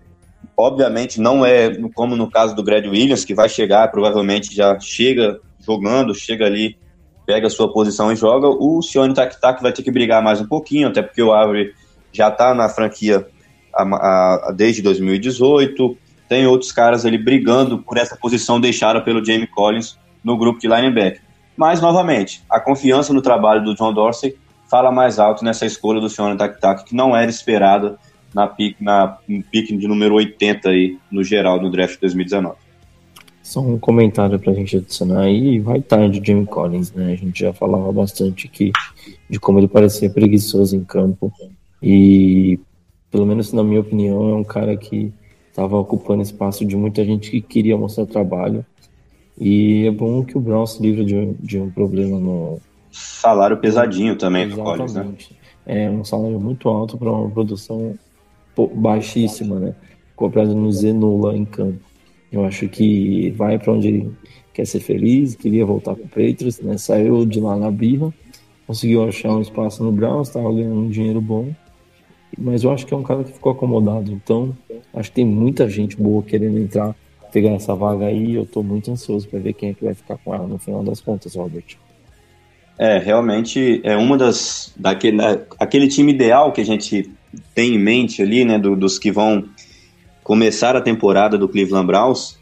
Obviamente 0.57 1.21
não 1.21 1.45
é 1.45 1.75
como 1.95 2.15
no 2.15 2.31
caso 2.31 2.55
do 2.55 2.63
Greg 2.63 2.89
Williams, 2.89 3.25
que 3.25 3.35
vai 3.35 3.49
chegar, 3.49 3.91
provavelmente 3.91 4.55
já 4.55 4.79
chega 4.79 5.41
jogando, 5.59 6.15
chega 6.15 6.45
ali, 6.45 6.77
pega 7.25 7.47
a 7.47 7.51
sua 7.51 7.73
posição 7.73 8.13
e 8.13 8.17
joga. 8.17 8.49
O 8.49 8.83
Sione 8.83 9.15
Tak 9.15 9.63
vai 9.63 9.73
ter 9.73 9.83
que 9.83 9.91
brigar 9.91 10.23
mais 10.23 10.41
um 10.41 10.47
pouquinho, 10.47 10.89
até 10.89 11.01
porque 11.03 11.23
o 11.23 11.33
Avery 11.33 11.73
já 12.13 12.29
está 12.29 12.53
na 12.55 12.69
franquia 12.69 13.27
a, 13.75 13.83
a, 13.83 14.53
desde 14.53 14.83
2018. 14.83 15.97
Tem 16.29 16.47
outros 16.47 16.73
caras 16.73 17.05
ali 17.05 17.19
brigando 17.19 17.79
por 17.79 17.97
essa 17.97 18.17
posição 18.17 18.61
deixada 18.61 19.01
pelo 19.01 19.25
Jamie 19.25 19.47
Collins 19.47 19.99
no 20.25 20.37
grupo 20.37 20.61
de 20.61 20.69
linebacker. 20.69 21.23
Mas, 21.57 21.81
novamente, 21.81 22.43
a 22.49 22.59
confiança 22.59 23.13
no 23.13 23.21
trabalho 23.21 23.63
do 23.65 23.75
John 23.75 23.93
Dorsey 23.93 24.37
fala 24.71 24.91
mais 24.91 25.19
alto 25.19 25.45
nessa 25.45 25.67
escolha 25.67 26.01
do 26.01 26.09
Sione 26.09 26.37
Tak 26.37 26.85
que 26.85 26.95
não 26.95 27.15
era 27.15 27.31
esperada 27.31 27.99
na 28.35 28.47
pique, 28.47 28.83
na 28.83 29.19
pique 29.51 29.77
de 29.77 29.87
número 29.87 30.15
80 30.15 30.71
aí, 30.71 30.99
no 31.11 31.23
geral, 31.23 31.61
no 31.61 31.71
draft 31.71 31.95
de 31.95 32.01
2019. 32.01 32.57
Só 33.43 33.61
um 33.61 33.79
comentário 33.79 34.39
para 34.39 34.53
a 34.53 34.55
gente 34.55 34.77
adicionar 34.77 35.23
aí, 35.23 35.59
vai 35.59 35.83
tarde 35.83 36.21
o 36.21 36.25
Jimmy 36.25 36.47
Collins, 36.47 36.93
né? 36.93 37.13
A 37.13 37.17
gente 37.17 37.41
já 37.41 37.53
falava 37.53 37.93
bastante 37.93 38.47
aqui 38.47 38.73
de 39.29 39.39
como 39.39 39.59
ele 39.59 39.69
parecia 39.69 40.09
preguiçoso 40.09 40.77
em 40.77 40.85
campo 40.85 41.31
e, 41.83 42.59
pelo 43.11 43.27
menos 43.27 43.53
na 43.53 43.63
minha 43.63 43.81
opinião, 43.81 44.31
é 44.31 44.35
um 44.37 44.45
cara 44.45 44.77
que 44.77 45.13
estava 45.53 45.77
ocupando 45.77 46.23
espaço 46.23 46.65
de 46.65 46.75
muita 46.75 47.05
gente 47.05 47.31
que 47.31 47.41
queria 47.43 47.77
mostrar 47.77 48.07
trabalho 48.07 48.65
e 49.39 49.87
é 49.87 49.91
bom 49.91 50.25
que 50.25 50.37
o 50.37 50.41
Brown 50.41 50.67
se 50.67 50.83
livre 50.83 51.05
de, 51.05 51.35
de 51.35 51.59
um 51.59 51.71
problema 51.71 52.19
no... 52.19 52.59
Salário 52.91 53.59
pesadinho 53.59 54.17
também 54.17 54.49
do 54.49 54.57
Collins, 54.57 54.95
né? 54.95 55.13
É 55.65 55.91
um 55.91 56.05
salário 56.05 56.41
muito 56.41 56.69
alto 56.69 56.99
para 56.99 57.11
uma 57.11 57.31
produção 57.31 57.95
baixíssima, 58.75 59.59
né? 59.59 59.75
Comprado 60.17 60.55
no 60.55 60.71
Zenula 60.73 61.37
em 61.37 61.45
campo. 61.45 61.81
Eu 62.31 62.45
acho 62.45 62.69
que 62.69 63.31
vai 63.31 63.59
para 63.59 63.73
onde 63.73 63.89
ele 63.89 64.13
quer 64.53 64.67
ser 64.67 64.81
feliz, 64.81 65.35
queria 65.35 65.65
voltar 65.65 65.95
para 65.95 66.05
o 66.05 66.09
Patriots, 66.09 66.61
né? 66.61 66.77
Saiu 66.79 67.25
de 67.25 67.41
lá 67.41 67.57
na 67.57 67.71
birra, 67.71 68.13
conseguiu 68.67 69.05
achar 69.05 69.31
um 69.31 69.41
espaço 69.41 69.83
no 69.85 69.93
Browns, 69.93 70.29
estava 70.29 70.53
ganhando 70.53 70.81
um 70.81 70.89
dinheiro 70.89 71.21
bom. 71.21 71.55
Mas 72.39 72.65
eu 72.65 72.71
acho 72.71 72.87
que 72.87 72.95
é 72.95 72.97
um 72.97 73.03
cara 73.03 73.25
que 73.25 73.33
ficou 73.33 73.53
acomodado. 73.53 74.11
Então, 74.11 74.57
acho 74.95 75.11
que 75.11 75.17
tem 75.17 75.27
muita 75.27 75.69
gente 75.69 75.97
boa 75.97 76.23
querendo 76.23 76.59
entrar, 76.59 76.95
pegar 77.33 77.51
essa 77.51 77.75
vaga 77.75 78.07
aí. 78.07 78.35
Eu 78.35 78.45
estou 78.45 78.63
muito 78.63 78.91
ansioso 78.91 79.29
para 79.29 79.39
ver 79.39 79.53
quem 79.53 79.71
é 79.71 79.75
que 79.75 79.85
vai 79.85 79.95
ficar 79.95 80.17
com 80.19 80.35
ela 80.35 80.47
no 80.47 80.59
final 80.59 80.83
das 80.83 81.01
contas, 81.01 81.35
Robert. 81.35 81.77
É, 82.79 82.99
realmente 82.99 83.81
é 83.85 83.97
uma 83.97 84.17
das 84.17 84.73
daquele 84.77 85.19
aquele 85.61 85.87
time 85.89 86.11
ideal 86.11 86.53
que 86.53 86.61
a 86.61 86.65
gente 86.65 87.11
tem 87.55 87.75
em 87.75 87.79
mente 87.79 88.23
ali, 88.23 88.45
né, 88.45 88.59
do, 88.59 88.75
dos 88.75 88.99
que 88.99 89.13
vão 89.13 89.45
começar 90.23 90.75
a 90.75 90.81
temporada 90.81 91.37
do 91.37 91.49
Cleveland 91.49 91.87
Browns, 91.87 92.39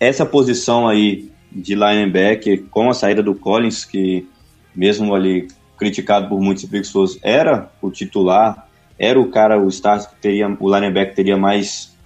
essa 0.00 0.24
posição 0.24 0.88
aí 0.88 1.30
de 1.52 1.74
linebacker 1.74 2.64
com 2.70 2.90
a 2.90 2.94
saída 2.94 3.22
do 3.22 3.34
Collins, 3.34 3.84
que 3.84 4.26
mesmo 4.74 5.14
ali 5.14 5.48
criticado 5.76 6.28
por 6.28 6.40
muitos 6.40 6.64
pessoas, 6.64 7.18
era 7.22 7.70
o 7.80 7.90
titular, 7.90 8.63
era 8.98 9.20
o 9.20 9.30
cara, 9.30 9.60
o 9.60 9.68
start 9.68 10.08
que 10.08 10.16
teria, 10.16 10.56
o 10.60 10.74
linebacker 10.74 11.14
teria 11.14 11.36
mais, 11.36 11.96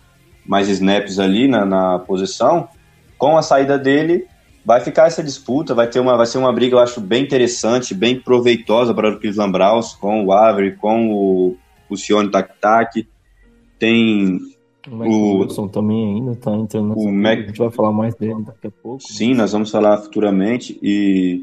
mais 0.46 0.68
snaps 0.68 1.18
ali 1.18 1.48
na, 1.48 1.64
na 1.64 1.98
posição. 1.98 2.68
Com 3.16 3.37
a 3.37 3.42
saída 3.42 3.79
dele, 3.79 4.27
vai 4.64 4.81
ficar 4.81 5.07
essa 5.07 5.22
disputa, 5.22 5.74
vai 5.74 5.88
ter 5.88 6.01
uma, 6.01 6.16
vai 6.16 6.27
ser 6.27 6.38
uma 6.38 6.53
briga, 6.53 6.77
eu 6.77 6.81
acho, 6.81 7.01
bem 7.01 7.22
interessante, 7.22 7.94
bem 7.94 8.18
proveitosa 8.18 8.94
para 8.94 9.11
o 9.11 9.18
Cleveland 9.18 9.53
Browns, 9.53 9.94
com 9.94 10.24
o 10.24 10.33
Avery, 10.33 10.77
com 10.77 11.12
o 11.12 11.57
o 11.90 11.96
Sione 11.96 12.31
Tak 12.31 12.55
Tak, 12.61 13.09
tem 13.79 14.38
o 14.90 15.40
Wilson 15.40 15.68
também 15.68 16.14
ainda 16.14 16.33
está 16.33 16.55
entrando 16.55 16.94
o 16.96 17.12
Mac... 17.12 17.38
A 17.38 17.42
gente 17.42 17.59
vai 17.59 17.70
falar 17.70 17.92
mais 17.92 18.14
dele 18.14 18.42
daqui 18.42 18.68
a 18.68 18.70
pouco. 18.70 19.03
Sim, 19.03 19.35
nós 19.35 19.53
vamos 19.53 19.70
falar 19.70 19.98
futuramente. 19.98 20.79
E, 20.83 21.42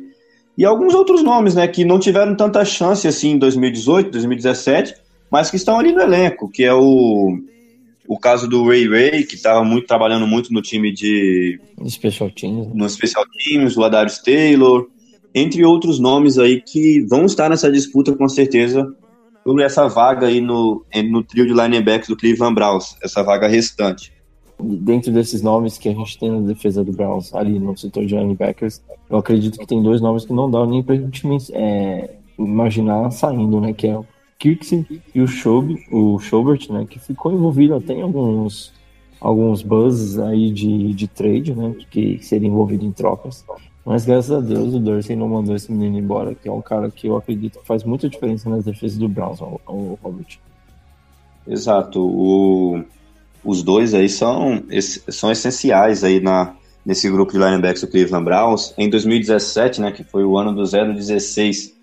e 0.57 0.65
alguns 0.65 0.95
outros 0.95 1.21
nomes, 1.21 1.53
né, 1.53 1.67
que 1.67 1.85
não 1.85 1.99
tiveram 1.99 2.35
tanta 2.35 2.65
chance 2.65 3.07
assim 3.07 3.31
em 3.31 3.37
2018, 3.37 4.09
2017, 4.09 4.95
mas 5.35 5.51
que 5.51 5.57
estão 5.57 5.77
ali 5.77 5.91
no 5.91 5.99
elenco, 5.99 6.49
que 6.49 6.63
é 6.63 6.73
o, 6.73 7.37
o 8.07 8.17
caso 8.17 8.47
do 8.47 8.65
Ray 8.65 8.87
Ray, 8.87 9.25
que 9.25 9.35
estava 9.35 9.65
muito 9.65 9.85
trabalhando 9.85 10.25
muito 10.25 10.53
no 10.53 10.61
time 10.61 10.93
de. 10.93 11.59
Special 11.89 12.31
Teams. 12.31 12.67
Né? 12.67 12.73
No 12.73 12.89
Special 12.89 13.25
Teams, 13.27 13.75
o 13.75 13.83
Adarius 13.83 14.19
Taylor, 14.19 14.87
entre 15.33 15.65
outros 15.65 15.99
nomes 15.99 16.37
aí 16.37 16.61
que 16.61 17.01
vão 17.01 17.25
estar 17.25 17.49
nessa 17.49 17.69
disputa 17.69 18.15
com 18.15 18.29
certeza 18.29 18.95
sobre 19.43 19.63
essa 19.63 19.89
vaga 19.89 20.27
aí 20.27 20.39
no, 20.39 20.85
no 21.09 21.21
trio 21.21 21.45
de 21.45 21.53
linebackers 21.53 22.07
do 22.07 22.15
Cleveland 22.15 22.55
Browns, 22.55 22.95
essa 23.03 23.21
vaga 23.21 23.45
restante. 23.45 24.13
Dentro 24.57 25.11
desses 25.11 25.41
nomes 25.41 25.77
que 25.77 25.89
a 25.89 25.93
gente 25.93 26.17
tem 26.17 26.31
na 26.31 26.47
defesa 26.47 26.81
do 26.81 26.93
Browns, 26.93 27.33
ali 27.35 27.59
no 27.59 27.77
setor 27.77 28.05
de 28.05 28.15
linebackers, 28.15 28.81
eu 29.09 29.17
acredito 29.17 29.59
que 29.59 29.67
tem 29.67 29.83
dois 29.83 29.99
nomes 29.99 30.23
que 30.23 30.31
não 30.31 30.49
dá 30.49 30.65
nem 30.65 30.81
pra 30.81 30.95
gente 30.95 31.27
é, 31.51 32.15
imaginar 32.39 33.11
saindo, 33.11 33.59
né? 33.59 33.73
Que 33.73 33.87
é 33.87 33.99
Kirksey 34.37 35.01
e 35.13 35.21
o 35.21 35.27
Schob, 35.27 35.75
o 35.91 36.19
Schobert, 36.19 36.69
né? 36.69 36.85
Que 36.89 36.99
ficou 36.99 37.33
envolvido 37.33 37.75
até 37.75 37.93
em 37.93 38.01
alguns, 38.01 38.73
alguns 39.19 39.61
buzzes 39.61 40.19
aí 40.19 40.51
de, 40.51 40.93
de 40.93 41.07
trade, 41.07 41.55
né? 41.55 41.75
Que 41.89 42.19
seria 42.21 42.47
envolvido 42.47 42.85
em 42.85 42.91
trocas. 42.91 43.45
Mas 43.85 44.03
graças 44.03 44.31
a 44.31 44.39
Deus 44.39 44.73
o 44.73 44.79
Dorsey 44.79 45.15
não 45.15 45.29
mandou 45.29 45.55
esse 45.55 45.71
menino 45.71 45.99
embora, 45.99 46.33
que 46.33 46.49
é 46.49 46.51
um 46.51 46.61
cara 46.61 46.89
que 46.89 47.07
eu 47.07 47.15
acredito 47.15 47.59
que 47.59 47.67
faz 47.67 47.83
muita 47.83 48.09
diferença 48.09 48.49
nas 48.49 48.65
defesas 48.65 48.97
do 48.97 49.07
Browns, 49.07 49.39
o, 49.41 49.61
o 49.67 49.99
Robert. 50.01 50.39
Exato. 51.47 52.01
O, 52.01 52.83
os 53.43 53.61
dois 53.61 53.93
aí 53.93 54.09
são, 54.09 54.63
são 55.09 55.31
essenciais 55.31 56.03
aí 56.03 56.19
na, 56.19 56.55
nesse 56.83 57.07
grupo 57.11 57.31
de 57.31 57.37
linebackers 57.37 57.81
do 57.81 57.87
Cleveland 57.87 58.25
Browns. 58.25 58.73
Em 58.75 58.89
2017, 58.89 59.79
né, 59.79 59.91
que 59.91 60.03
foi 60.03 60.25
o 60.25 60.35
ano 60.35 60.51
do 60.51 60.63
016, 60.63 61.74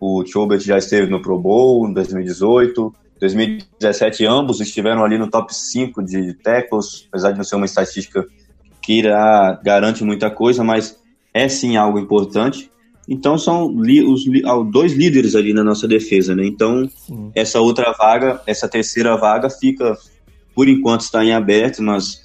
o 0.00 0.24
Chobert 0.26 0.60
já 0.60 0.78
esteve 0.78 1.10
no 1.10 1.22
Pro 1.22 1.38
Bowl, 1.38 1.88
em 1.88 1.92
2018. 1.92 2.94
2017, 3.20 4.26
ambos 4.26 4.60
estiveram 4.60 5.04
ali 5.04 5.16
no 5.16 5.30
top 5.30 5.54
5 5.54 6.02
de 6.02 6.34
tackles, 6.34 7.06
apesar 7.08 7.30
de 7.32 7.38
não 7.38 7.44
ser 7.44 7.56
uma 7.56 7.64
estatística 7.64 8.26
que 8.82 8.98
irá, 8.98 9.58
garante 9.64 10.04
muita 10.04 10.30
coisa, 10.30 10.62
mas 10.62 10.98
é 11.32 11.48
sim 11.48 11.76
algo 11.76 11.98
importante. 11.98 12.70
Então 13.08 13.36
são 13.38 13.66
os 13.66 14.24
dois 14.70 14.92
líderes 14.92 15.34
ali 15.34 15.52
na 15.52 15.64
nossa 15.64 15.86
defesa, 15.86 16.34
né? 16.34 16.46
Então 16.46 16.88
sim. 16.88 17.30
essa 17.34 17.60
outra 17.60 17.92
vaga, 17.92 18.40
essa 18.46 18.68
terceira 18.68 19.16
vaga 19.16 19.48
fica, 19.50 19.96
por 20.54 20.68
enquanto 20.68 21.02
está 21.02 21.24
em 21.24 21.32
aberto. 21.32 21.82
Nós 21.82 22.20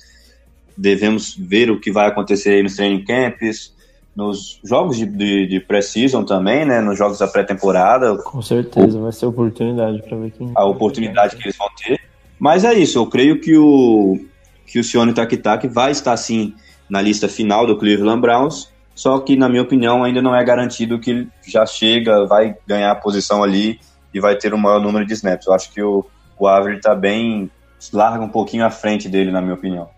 devemos 0.78 1.36
ver 1.38 1.70
o 1.70 1.80
que 1.80 1.92
vai 1.92 2.08
acontecer 2.08 2.64
nos 2.64 2.76
training 2.76 3.04
camps, 3.04 3.74
nos 4.16 4.60
jogos 4.64 4.98
de, 4.98 5.06
de, 5.06 5.48
de 5.48 5.60
pré-season 5.60 6.24
também, 6.24 6.66
né? 6.66 6.82
Nos 6.82 6.98
jogos 6.98 7.20
da 7.20 7.28
pré-temporada. 7.28 8.18
Com 8.18 8.42
certeza, 8.42 9.00
vai 9.00 9.12
ser 9.12 9.26
oportunidade 9.26 10.02
para 10.02 10.18
ver 10.18 10.32
quem. 10.32 10.52
A 10.56 10.66
oportunidade 10.66 11.36
que 11.36 11.44
eles 11.44 11.58
vão 11.58 11.70
ter. 11.78 12.00
Mas 12.38 12.64
é 12.64 12.74
isso, 12.74 12.98
eu 12.98 13.08
creio 13.08 13.40
que 13.40 13.58
o 13.58 14.20
que 14.66 14.80
o 14.80 14.84
Sione 14.84 15.14
Takitaki 15.14 15.68
vai 15.68 15.92
estar 15.92 16.16
sim 16.16 16.54
na 16.88 17.02
lista 17.02 17.28
final 17.28 17.66
do 17.66 17.76
Cleveland 17.76 18.22
Browns 18.22 18.72
só 19.00 19.18
que, 19.18 19.38
na 19.38 19.48
minha 19.48 19.62
opinião, 19.62 20.04
ainda 20.04 20.22
não 20.22 20.36
é 20.36 20.44
garantido 20.44 21.00
que 21.00 21.10
ele 21.10 21.30
já 21.48 21.66
chega, 21.66 22.26
vai 22.26 22.58
ganhar 22.68 22.92
a 22.92 22.96
posição 22.96 23.42
ali 23.42 23.80
e 24.14 24.20
vai 24.20 24.36
ter 24.36 24.54
o 24.54 24.58
maior 24.58 24.82
número 24.82 25.06
de 25.06 25.14
snaps. 25.14 25.48
Eu 25.48 25.54
acho 25.54 25.72
que 25.72 25.82
o, 25.82 26.06
o 26.38 26.46
Avery 26.46 26.76
está 26.76 26.94
bem, 26.94 27.50
larga 27.94 28.22
um 28.22 28.28
pouquinho 28.28 28.66
à 28.66 28.70
frente 28.70 29.08
dele, 29.08 29.32
na 29.32 29.40
minha 29.40 29.54
opinião. 29.54 29.90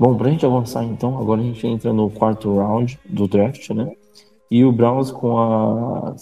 Bom, 0.00 0.16
para 0.16 0.28
a 0.28 0.30
gente 0.30 0.46
avançar 0.46 0.82
então, 0.82 1.18
agora 1.18 1.42
a 1.42 1.44
gente 1.44 1.66
entra 1.66 1.92
no 1.92 2.08
quarto 2.08 2.56
round 2.56 2.98
do 3.06 3.28
draft, 3.28 3.68
né? 3.68 3.92
E 4.50 4.64
o 4.64 4.72
Browns 4.72 5.10
com 5.10 5.36
a 5.36 6.16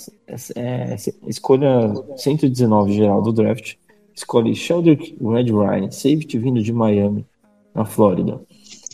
é, 0.57 0.97
escolha 1.29 1.95
119 2.17 2.93
geral 2.93 3.23
do 3.23 3.33
draft, 3.33 3.77
escolhe 4.13 4.53
Sheldrick 4.53 5.17
Red 5.23 5.53
Ryan, 5.53 5.93
safety 5.93 6.39
vindo 6.39 6.61
de 6.61 6.73
Miami, 6.73 7.25
na 7.73 7.85
Flórida. 7.85 8.41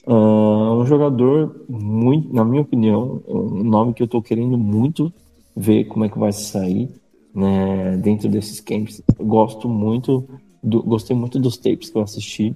Uh, 0.07 0.75
um 0.79 0.85
jogador 0.85 1.65
muito, 1.67 2.31
na 2.35 2.45
minha 2.45 2.61
opinião, 2.61 3.23
um 3.27 3.65
nome 3.65 3.95
que 3.95 4.03
eu 4.03 4.07
tô 4.07 4.21
querendo 4.21 4.59
muito 4.59 5.11
ver 5.57 5.87
como 5.87 6.05
é 6.05 6.11
que 6.11 6.19
vai 6.19 6.31
sair 6.31 6.91
né, 7.35 7.97
dentro 7.97 8.29
desses 8.29 8.61
camps. 8.61 9.03
Eu 9.19 9.25
gosto 9.25 9.67
muito, 9.67 10.29
do, 10.63 10.83
gostei 10.83 11.17
muito 11.17 11.41
dos 11.41 11.57
tapes 11.57 11.89
que 11.89 11.97
eu 11.97 12.03
assisti 12.03 12.55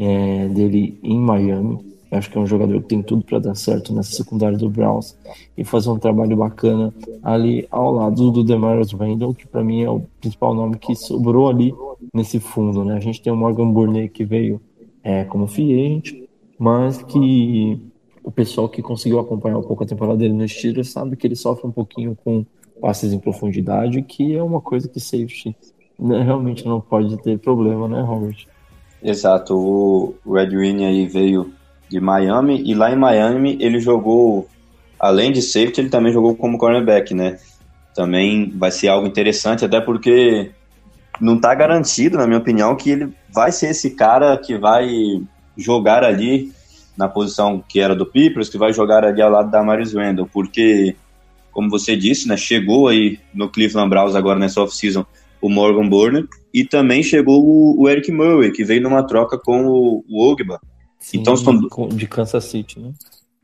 é, 0.00 0.48
dele 0.48 0.98
em 1.02 1.18
Miami. 1.18 1.78
Eu 2.10 2.18
acho 2.18 2.30
que 2.30 2.38
é 2.38 2.40
um 2.40 2.46
jogador 2.46 2.80
que 2.80 2.88
tem 2.88 3.02
tudo 3.02 3.24
para 3.24 3.38
dar 3.38 3.54
certo 3.54 3.94
nessa 3.94 4.12
secundária 4.12 4.58
do 4.58 4.68
Browns 4.68 5.16
e 5.56 5.62
fazer 5.62 5.90
um 5.90 5.98
trabalho 5.98 6.36
bacana 6.36 6.92
ali 7.22 7.68
ao 7.70 7.92
lado 7.92 8.32
do 8.32 8.42
Demarius 8.42 8.92
Randall, 8.92 9.34
que 9.34 9.46
para 9.46 9.62
mim 9.62 9.82
é 9.82 9.90
o 9.90 10.00
principal 10.20 10.54
nome 10.54 10.76
que 10.78 10.96
sobrou 10.96 11.48
ali 11.48 11.72
nesse 12.12 12.40
fundo. 12.40 12.84
Né? 12.84 12.96
A 12.96 13.00
gente 13.00 13.22
tem 13.22 13.32
o 13.32 13.36
Morgan 13.36 13.70
Burnett 13.70 14.08
que 14.08 14.24
veio 14.24 14.60
é, 15.04 15.24
como 15.24 15.46
free 15.46 16.02
mas 16.58 17.02
que 17.02 17.80
o 18.24 18.30
pessoal 18.30 18.68
que 18.68 18.82
conseguiu 18.82 19.18
acompanhar 19.18 19.58
um 19.58 19.62
pouco 19.62 19.84
a 19.84 19.86
temporada 19.86 20.18
dele 20.18 20.34
no 20.34 20.46
Steelers 20.48 20.90
sabe 20.90 21.16
que 21.16 21.26
ele 21.26 21.36
sofre 21.36 21.66
um 21.66 21.72
pouquinho 21.72 22.16
com 22.24 22.44
passes 22.80 23.12
em 23.12 23.18
profundidade, 23.18 24.02
que 24.02 24.34
é 24.34 24.42
uma 24.42 24.60
coisa 24.60 24.88
que 24.88 24.98
safety 24.98 25.54
né, 25.98 26.22
realmente 26.22 26.66
não 26.66 26.80
pode 26.80 27.16
ter 27.22 27.38
problema, 27.38 27.86
né, 27.86 28.02
Robert? 28.02 28.46
Exato, 29.02 29.56
o 29.56 30.14
Red 30.32 30.56
Wing 30.56 30.84
aí 30.84 31.06
veio 31.06 31.52
de 31.88 31.98
Miami 32.00 32.62
e 32.64 32.74
lá 32.74 32.92
em 32.92 32.96
Miami 32.96 33.56
ele 33.60 33.80
jogou, 33.80 34.48
além 34.98 35.32
de 35.32 35.40
safety, 35.42 35.80
ele 35.80 35.88
também 35.88 36.12
jogou 36.12 36.36
como 36.36 36.58
cornerback, 36.58 37.14
né? 37.14 37.38
Também 37.94 38.50
vai 38.50 38.70
ser 38.70 38.88
algo 38.88 39.06
interessante, 39.06 39.64
até 39.64 39.80
porque 39.80 40.50
não 41.20 41.36
está 41.36 41.54
garantido, 41.54 42.16
na 42.16 42.26
minha 42.26 42.38
opinião, 42.38 42.76
que 42.76 42.90
ele 42.90 43.12
vai 43.32 43.50
ser 43.50 43.70
esse 43.70 43.90
cara 43.90 44.36
que 44.36 44.56
vai 44.56 45.22
jogar 45.56 46.04
ali 46.04 46.52
na 46.96 47.08
posição 47.08 47.62
que 47.66 47.80
era 47.80 47.94
do 47.94 48.06
Peepers, 48.06 48.48
que 48.48 48.58
vai 48.58 48.72
jogar 48.72 49.04
ali 49.04 49.20
ao 49.22 49.30
lado 49.30 49.50
da 49.50 49.62
Marius 49.62 49.94
Randall, 49.94 50.28
porque, 50.32 50.94
como 51.50 51.70
você 51.70 51.96
disse, 51.96 52.28
né, 52.28 52.36
chegou 52.36 52.88
aí 52.88 53.18
no 53.32 53.48
Cleveland 53.48 53.88
Browns 53.88 54.14
agora 54.14 54.38
nessa 54.38 54.60
off-season 54.60 55.04
o 55.40 55.48
Morgan 55.48 55.88
Burner, 55.88 56.26
e 56.52 56.64
também 56.64 57.02
chegou 57.02 57.42
o, 57.44 57.82
o, 57.82 57.88
Eric 57.88 58.10
Murray, 58.10 58.50
que 58.52 58.64
veio 58.64 58.82
numa 58.82 59.02
troca 59.02 59.38
com 59.38 59.66
o, 59.66 60.04
o 60.08 60.30
Ogba. 60.30 60.60
Sim, 60.98 61.18
então, 61.18 61.36
são... 61.36 61.58
De 61.88 62.06
Kansas 62.06 62.44
City, 62.44 62.78
né? 62.78 62.92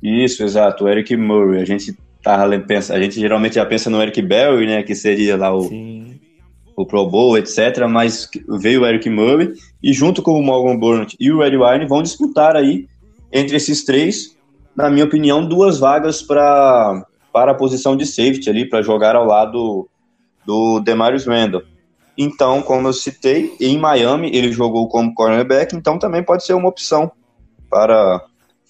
Isso, 0.02 0.42
exato, 0.42 0.84
o 0.84 0.88
Eric 0.88 1.16
Murray. 1.16 1.62
A 1.62 1.64
gente, 1.64 1.96
tá, 2.22 2.44
a 2.44 3.00
gente 3.00 3.18
geralmente 3.18 3.54
já 3.54 3.64
pensa 3.64 3.88
no 3.88 4.02
Eric 4.02 4.20
Berry, 4.20 4.66
né, 4.66 4.82
que 4.82 4.94
seria 4.94 5.36
lá 5.36 5.54
o... 5.54 5.62
Sim 5.62 6.16
o 6.76 6.84
Pro 6.84 7.08
Bowl, 7.08 7.38
etc. 7.38 7.86
Mas 7.88 8.28
veio 8.60 8.82
o 8.82 8.86
Eric 8.86 9.08
Murray 9.08 9.54
e 9.82 9.92
junto 9.92 10.22
com 10.22 10.38
o 10.38 10.42
Morgan 10.42 10.78
Burnett 10.78 11.16
e 11.18 11.32
o 11.32 11.38
Red 11.38 11.56
Wine 11.56 11.88
vão 11.88 12.02
disputar 12.02 12.54
aí 12.54 12.86
entre 13.32 13.56
esses 13.56 13.84
três, 13.84 14.36
na 14.76 14.90
minha 14.90 15.06
opinião, 15.06 15.46
duas 15.46 15.78
vagas 15.78 16.22
para 16.22 17.04
para 17.32 17.52
a 17.52 17.54
posição 17.54 17.94
de 17.94 18.06
safety 18.06 18.48
ali 18.48 18.66
para 18.66 18.80
jogar 18.80 19.14
ao 19.14 19.26
lado 19.26 19.86
do 20.46 20.80
Demarius 20.80 21.26
Randall. 21.26 21.64
Então, 22.16 22.62
como 22.62 22.88
eu 22.88 22.92
citei, 22.92 23.54
em 23.60 23.78
Miami 23.78 24.30
ele 24.34 24.50
jogou 24.50 24.88
como 24.88 25.14
cornerback, 25.14 25.76
então 25.76 25.98
também 25.98 26.22
pode 26.22 26.44
ser 26.44 26.54
uma 26.54 26.68
opção 26.68 27.10
para 27.68 28.24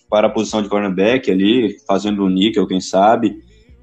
para 0.09 0.28
a 0.28 0.30
posição 0.30 0.62
de 0.62 0.68
cornerback 0.68 1.30
ali, 1.30 1.78
fazendo 1.87 2.24
o 2.24 2.30
níquel, 2.30 2.66
quem 2.66 2.80
sabe. 2.80 3.42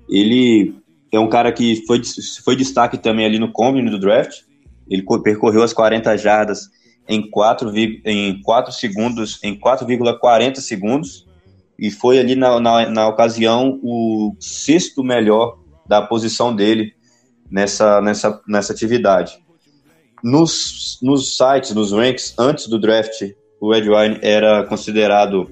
Ele 0.10 0.74
é 1.12 1.20
um 1.20 1.28
cara 1.28 1.52
que 1.52 1.86
foi, 1.86 2.02
foi 2.44 2.56
destaque 2.56 2.98
também 2.98 3.26
ali 3.26 3.38
no 3.38 3.52
combine 3.52 3.90
do 3.90 4.00
draft. 4.00 4.42
Ele 4.90 5.04
percorreu 5.24 5.64
as 5.64 5.74
40 5.74 6.18
jardas 6.18 6.70
em 7.08 7.30
4, 7.30 7.72
em 7.78 8.42
4 8.42 8.72
segundos, 8.72 9.40
em 9.44 9.60
4,40 9.60 10.56
segundos, 10.58 11.28
e 11.78 11.92
foi 11.92 12.20
ali 12.20 12.36
na, 12.36 12.60
na, 12.60 12.90
na, 12.90 13.08
ocasião 13.08 13.80
o 13.84 14.36
sexto 14.40 15.04
melhor 15.04 15.58
da 15.88 16.02
posição 16.02 16.56
dele 16.56 16.94
nessa, 17.50 18.00
nessa, 18.02 18.42
nessa 18.48 18.72
atividade. 18.72 19.43
Nos, 20.24 21.00
nos 21.02 21.36
sites, 21.36 21.76
nos 21.76 21.92
ranks, 21.92 22.34
antes 22.40 22.68
do 22.68 22.80
draft, 22.80 23.22
o 23.60 23.76
Ed 23.76 23.90
Wine 23.90 24.20
era 24.22 24.66
considerado 24.66 25.52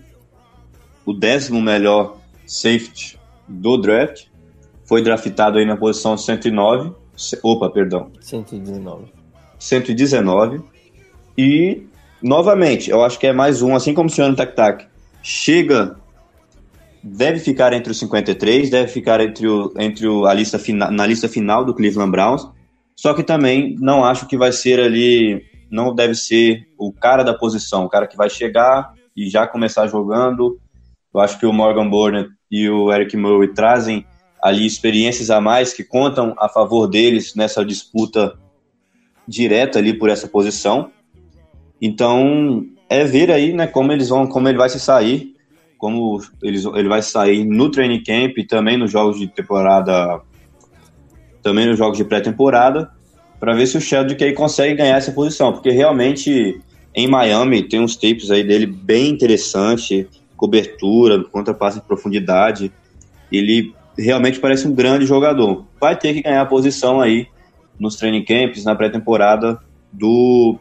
o 1.05 1.13
décimo 1.13 1.61
melhor 1.61 2.17
safety 2.45 3.19
do 3.47 3.77
draft, 3.77 4.27
foi 4.85 5.01
draftado 5.01 5.57
aí 5.57 5.65
na 5.65 5.77
posição 5.77 6.17
109. 6.17 6.91
Opa, 7.43 7.69
perdão. 7.69 8.11
119. 8.19 9.05
119. 9.59 10.61
E, 11.37 11.83
novamente, 12.21 12.89
eu 12.89 13.03
acho 13.03 13.19
que 13.19 13.27
é 13.27 13.33
mais 13.33 13.61
um, 13.61 13.75
assim 13.75 13.93
como 13.93 14.07
o 14.07 14.11
senhor 14.11 14.35
Tac 14.35 14.55
Tac, 14.55 14.87
chega, 15.23 15.95
deve 17.03 17.39
ficar 17.39 17.73
entre 17.73 17.91
os 17.91 17.99
53, 17.99 18.69
deve 18.69 18.87
ficar 18.87 19.21
entre, 19.21 19.47
o, 19.47 19.73
entre 19.77 20.07
o, 20.07 20.25
a 20.25 20.33
lista 20.33 20.59
fina, 20.59 20.91
na 20.91 21.05
lista 21.05 21.29
final 21.29 21.63
do 21.63 21.73
Cleveland 21.73 22.11
Browns, 22.11 22.47
só 22.95 23.13
que 23.13 23.23
também 23.23 23.75
não 23.79 24.03
acho 24.03 24.27
que 24.27 24.37
vai 24.37 24.51
ser 24.51 24.79
ali, 24.79 25.43
não 25.69 25.93
deve 25.93 26.15
ser 26.15 26.67
o 26.77 26.91
cara 26.91 27.23
da 27.23 27.33
posição, 27.33 27.85
o 27.85 27.89
cara 27.89 28.07
que 28.07 28.17
vai 28.17 28.29
chegar 28.29 28.93
e 29.15 29.29
já 29.29 29.47
começar 29.47 29.87
jogando. 29.87 30.59
Eu 31.13 31.19
acho 31.19 31.39
que 31.39 31.45
o 31.45 31.53
Morgan 31.53 31.89
Burnett 31.89 32.29
e 32.49 32.69
o 32.69 32.91
Eric 32.91 33.15
Murray 33.17 33.53
trazem 33.53 34.05
ali 34.41 34.65
experiências 34.65 35.29
a 35.29 35.39
mais 35.39 35.73
que 35.73 35.83
contam 35.83 36.33
a 36.37 36.49
favor 36.49 36.87
deles 36.87 37.35
nessa 37.35 37.63
disputa 37.63 38.37
direta 39.27 39.79
ali 39.79 39.93
por 39.93 40.09
essa 40.09 40.27
posição. 40.27 40.91
Então, 41.81 42.65
é 42.89 43.03
ver 43.03 43.31
aí, 43.31 43.53
né, 43.53 43.67
como 43.67 43.91
eles 43.91 44.09
vão, 44.09 44.27
como 44.27 44.49
ele 44.49 44.57
vai 44.57 44.69
se 44.69 44.79
sair, 44.79 45.35
como 45.77 46.21
eles, 46.43 46.65
ele 46.65 46.89
vai 46.89 47.01
sair 47.01 47.43
no 47.45 47.71
training 47.71 48.03
camp 48.03 48.37
e 48.37 48.45
também 48.45 48.77
nos 48.77 48.91
jogos 48.91 49.17
de 49.19 49.27
temporada, 49.27 50.21
também 51.41 51.65
nos 51.65 51.77
jogos 51.77 51.97
de 51.97 52.03
pré-temporada, 52.03 52.89
para 53.39 53.53
ver 53.53 53.65
se 53.67 53.77
o 53.77 53.81
Sheldrick 53.81 54.23
aí 54.23 54.33
consegue 54.33 54.75
ganhar 54.75 54.97
essa 54.97 55.11
posição, 55.11 55.51
porque 55.51 55.71
realmente 55.71 56.59
em 56.93 57.07
Miami 57.07 57.63
tem 57.63 57.79
uns 57.79 57.95
tapes 57.95 58.29
aí 58.29 58.43
dele 58.43 58.65
bem 58.65 59.09
interessante, 59.09 60.07
cobertura, 60.35 61.23
contra-passe 61.23 61.79
em 61.79 61.81
profundidade. 61.81 62.71
Ele 63.31 63.73
realmente 63.97 64.39
parece 64.39 64.67
um 64.67 64.75
grande 64.75 65.05
jogador. 65.05 65.65
Vai 65.79 65.97
ter 65.97 66.13
que 66.13 66.21
ganhar 66.21 66.41
a 66.41 66.45
posição 66.45 67.01
aí 67.01 67.27
nos 67.79 67.95
training 67.95 68.23
camps, 68.23 68.63
na 68.63 68.75
pré-temporada 68.75 69.59
do 69.91 70.59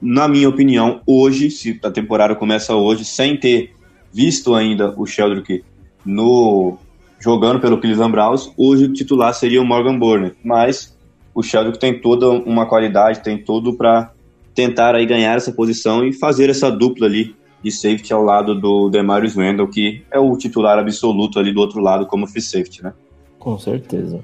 na 0.00 0.28
minha 0.28 0.48
opinião, 0.48 1.00
hoje, 1.04 1.50
se 1.50 1.78
a 1.82 1.90
temporada 1.90 2.34
começa 2.34 2.74
hoje, 2.74 3.04
sem 3.04 3.36
ter 3.36 3.72
visto 4.12 4.54
ainda 4.54 4.94
o 4.96 5.04
Sheldrick 5.04 5.64
no 6.04 6.78
jogando 7.18 7.60
pelo 7.60 7.78
Cleveland 7.78 8.12
Browns, 8.12 8.52
hoje 8.56 8.84
o 8.84 8.92
titular 8.92 9.34
seria 9.34 9.60
o 9.60 9.66
Morgan 9.66 9.98
Burnett, 9.98 10.36
mas 10.44 10.96
o 11.34 11.42
Sheldrick 11.42 11.78
tem 11.78 12.00
toda 12.00 12.28
uma 12.30 12.66
qualidade, 12.66 13.22
tem 13.22 13.38
tudo 13.38 13.76
para 13.76 14.12
tentar 14.54 14.94
aí 14.94 15.06
ganhar 15.06 15.36
essa 15.36 15.52
posição 15.52 16.04
e 16.04 16.12
fazer 16.12 16.50
essa 16.50 16.70
dupla 16.70 17.06
ali 17.06 17.36
de 17.62 17.70
safety 17.70 18.12
ao 18.12 18.22
lado 18.22 18.54
do 18.54 18.88
Demarius 18.88 19.34
Randall, 19.34 19.68
que 19.68 20.02
é 20.10 20.18
o 20.18 20.36
titular 20.36 20.78
absoluto 20.78 21.38
ali 21.38 21.52
do 21.52 21.60
outro 21.60 21.80
lado 21.80 22.06
como 22.06 22.26
free 22.26 22.42
safety, 22.42 22.82
né? 22.82 22.92
Com 23.38 23.58
certeza. 23.58 24.20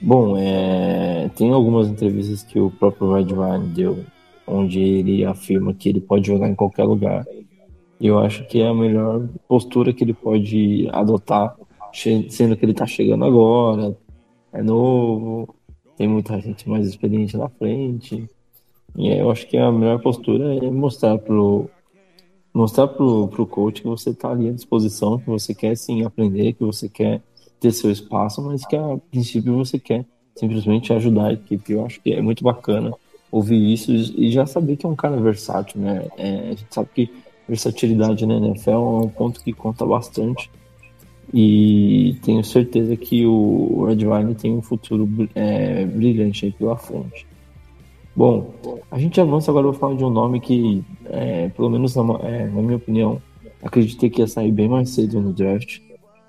Bom, 0.00 0.36
é... 0.36 1.30
tem 1.36 1.52
algumas 1.52 1.88
entrevistas 1.88 2.42
que 2.42 2.58
o 2.58 2.70
próprio 2.70 3.12
Red 3.12 3.26
Ryan 3.26 3.60
deu, 3.60 4.04
onde 4.46 4.80
ele 4.80 5.24
afirma 5.24 5.74
que 5.74 5.88
ele 5.88 6.00
pode 6.00 6.26
jogar 6.26 6.48
em 6.48 6.54
qualquer 6.54 6.84
lugar. 6.84 7.24
E 7.98 8.06
eu 8.06 8.18
acho 8.18 8.46
que 8.46 8.60
é 8.60 8.68
a 8.68 8.74
melhor 8.74 9.26
postura 9.48 9.92
que 9.92 10.04
ele 10.04 10.12
pode 10.12 10.88
adotar, 10.92 11.56
sendo 12.30 12.56
que 12.56 12.64
ele 12.64 12.72
está 12.72 12.86
chegando 12.86 13.24
agora, 13.24 13.96
é 14.52 14.62
novo, 14.62 15.54
tem 15.96 16.06
muita 16.06 16.38
gente 16.40 16.68
mais 16.68 16.86
experiente 16.86 17.36
na 17.36 17.48
frente. 17.48 18.28
E 18.96 19.08
eu 19.08 19.30
acho 19.30 19.46
que 19.46 19.56
a 19.56 19.72
melhor 19.72 20.00
postura 20.00 20.54
é 20.54 20.70
mostrar 20.70 21.18
pro, 21.18 21.68
mostrar 22.52 22.88
pro, 22.88 23.28
pro 23.28 23.46
coach 23.46 23.82
que 23.82 23.88
você 23.88 24.10
está 24.10 24.30
ali 24.30 24.48
à 24.48 24.52
disposição, 24.52 25.18
que 25.18 25.26
você 25.26 25.54
quer 25.54 25.76
sim 25.76 26.04
aprender, 26.04 26.52
que 26.54 26.64
você 26.64 26.88
quer 26.88 27.22
ter 27.60 27.72
seu 27.72 27.90
espaço, 27.90 28.42
mas 28.42 28.66
que 28.66 28.76
a 28.76 28.98
princípio 29.10 29.56
você 29.56 29.78
quer 29.78 30.04
simplesmente 30.34 30.92
ajudar 30.92 31.26
a 31.26 31.32
equipe. 31.32 31.72
Eu 31.72 31.84
acho 31.84 32.00
que 32.00 32.12
é 32.12 32.20
muito 32.20 32.44
bacana 32.44 32.92
ouvir 33.30 33.72
isso 33.72 33.92
e 33.92 34.30
já 34.30 34.46
saber 34.46 34.76
que 34.76 34.86
é 34.86 34.88
um 34.88 34.96
cara 34.96 35.16
versátil, 35.16 35.80
né? 35.80 36.06
É, 36.16 36.48
a 36.48 36.50
gente 36.50 36.66
sabe 36.70 36.88
que 36.94 37.10
versatilidade 37.48 38.26
na 38.26 38.36
NFL 38.36 38.70
é 38.70 38.78
um 38.78 39.08
ponto 39.08 39.42
que 39.42 39.52
conta 39.52 39.84
bastante 39.84 40.50
e 41.32 42.16
tenho 42.22 42.42
certeza 42.44 42.96
que 42.96 43.26
o 43.26 43.84
Red 43.84 44.06
Wine 44.06 44.34
tem 44.34 44.52
um 44.52 44.62
futuro 44.62 45.08
é, 45.34 45.84
brilhante 45.84 46.46
aí 46.46 46.52
pela 46.52 46.76
frente. 46.76 47.26
Bom, 48.14 48.54
a 48.90 48.98
gente 48.98 49.20
avança 49.20 49.50
agora, 49.50 49.66
eu 49.66 49.72
vou 49.72 49.80
falar 49.80 49.94
de 49.94 50.04
um 50.04 50.10
nome 50.10 50.40
que, 50.40 50.82
é, 51.04 51.48
pelo 51.50 51.68
menos 51.68 51.94
na, 51.94 52.02
é, 52.22 52.46
na, 52.46 52.62
minha 52.62 52.76
opinião, 52.76 53.20
acreditei 53.62 54.08
que 54.08 54.22
ia 54.22 54.26
sair 54.26 54.50
bem 54.50 54.68
mais 54.68 54.90
cedo 54.90 55.20
no 55.20 55.34
draft 55.34 55.80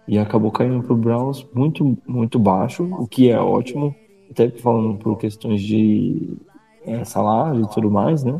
e 0.07 0.17
acabou 0.17 0.51
caindo 0.51 0.83
para 0.83 0.93
o 0.93 0.97
Browns 0.97 1.45
muito, 1.53 1.97
muito 2.05 2.37
baixo, 2.37 2.83
o 2.83 3.07
que 3.07 3.29
é 3.29 3.39
ótimo, 3.39 3.95
até 4.29 4.49
falando 4.49 4.97
por 4.97 5.17
questões 5.17 5.61
de 5.61 6.37
é, 6.85 7.05
salário 7.05 7.63
e 7.63 7.69
tudo 7.69 7.89
mais, 7.89 8.23
né? 8.23 8.37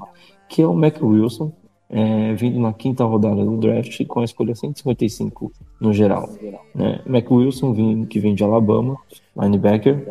Que 0.50 0.62
é 0.62 0.68
o 0.68 0.74
Mac 0.74 1.02
Wilson, 1.02 1.54
é, 1.90 2.34
vindo 2.34 2.60
na 2.60 2.74
quinta 2.74 3.04
rodada 3.04 3.44
do 3.44 3.58
draft 3.58 4.06
com 4.06 4.20
a 4.20 4.26
escolha 4.26 4.54
155 4.54 5.52
no 5.80 5.94
geral. 5.94 6.30
Né? 6.76 7.02
Mac 7.06 7.30
Wilson, 7.32 7.74
vindo, 7.74 8.08
que 8.08 8.20
vem 8.20 8.36
de 8.36 8.44
Alabama, 8.44 8.98
linebacker, 9.40 10.06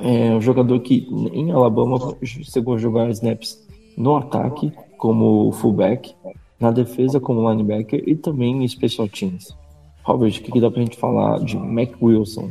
é 0.00 0.30
um 0.30 0.40
jogador 0.40 0.78
que 0.80 1.08
em 1.32 1.50
Alabama 1.50 2.16
chegou 2.22 2.74
a 2.74 2.78
jogar 2.78 3.10
snaps 3.10 3.66
no 3.96 4.16
ataque 4.16 4.72
como 4.96 5.50
fullback, 5.52 6.14
na 6.58 6.70
defesa 6.70 7.18
como 7.18 7.48
linebacker 7.50 8.02
e 8.06 8.14
também 8.14 8.62
em 8.62 8.68
special 8.68 9.08
teams. 9.08 9.54
Robert, 10.02 10.30
o 10.30 10.42
que, 10.42 10.52
que 10.52 10.60
dá 10.60 10.70
pra 10.70 10.82
gente 10.82 10.96
falar 10.96 11.40
de 11.40 11.56
Mac 11.56 11.90
Wilson? 12.00 12.50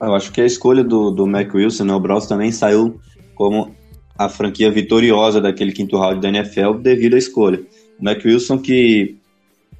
Ah, 0.00 0.06
eu 0.06 0.14
acho 0.14 0.32
que 0.32 0.40
a 0.40 0.46
escolha 0.46 0.82
do, 0.82 1.10
do 1.10 1.26
Mac 1.26 1.54
Wilson, 1.54 1.84
né, 1.84 1.94
o 1.94 2.00
Browns 2.00 2.26
também 2.26 2.50
saiu 2.50 2.98
como 3.34 3.70
a 4.18 4.28
franquia 4.28 4.70
vitoriosa 4.70 5.40
daquele 5.40 5.72
quinto 5.72 5.96
round 5.96 6.20
da 6.20 6.28
NFL 6.28 6.74
devido 6.80 7.14
à 7.14 7.18
escolha. 7.18 7.62
Mac 8.02 8.24
Wilson 8.24 8.58
que, 8.58 9.16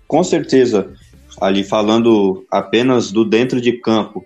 com 0.06 0.22
certeza, 0.22 0.92
ali 1.40 1.64
falando 1.64 2.46
apenas 2.50 3.10
do 3.10 3.24
dentro 3.24 3.60
de 3.60 3.72
campo, 3.72 4.24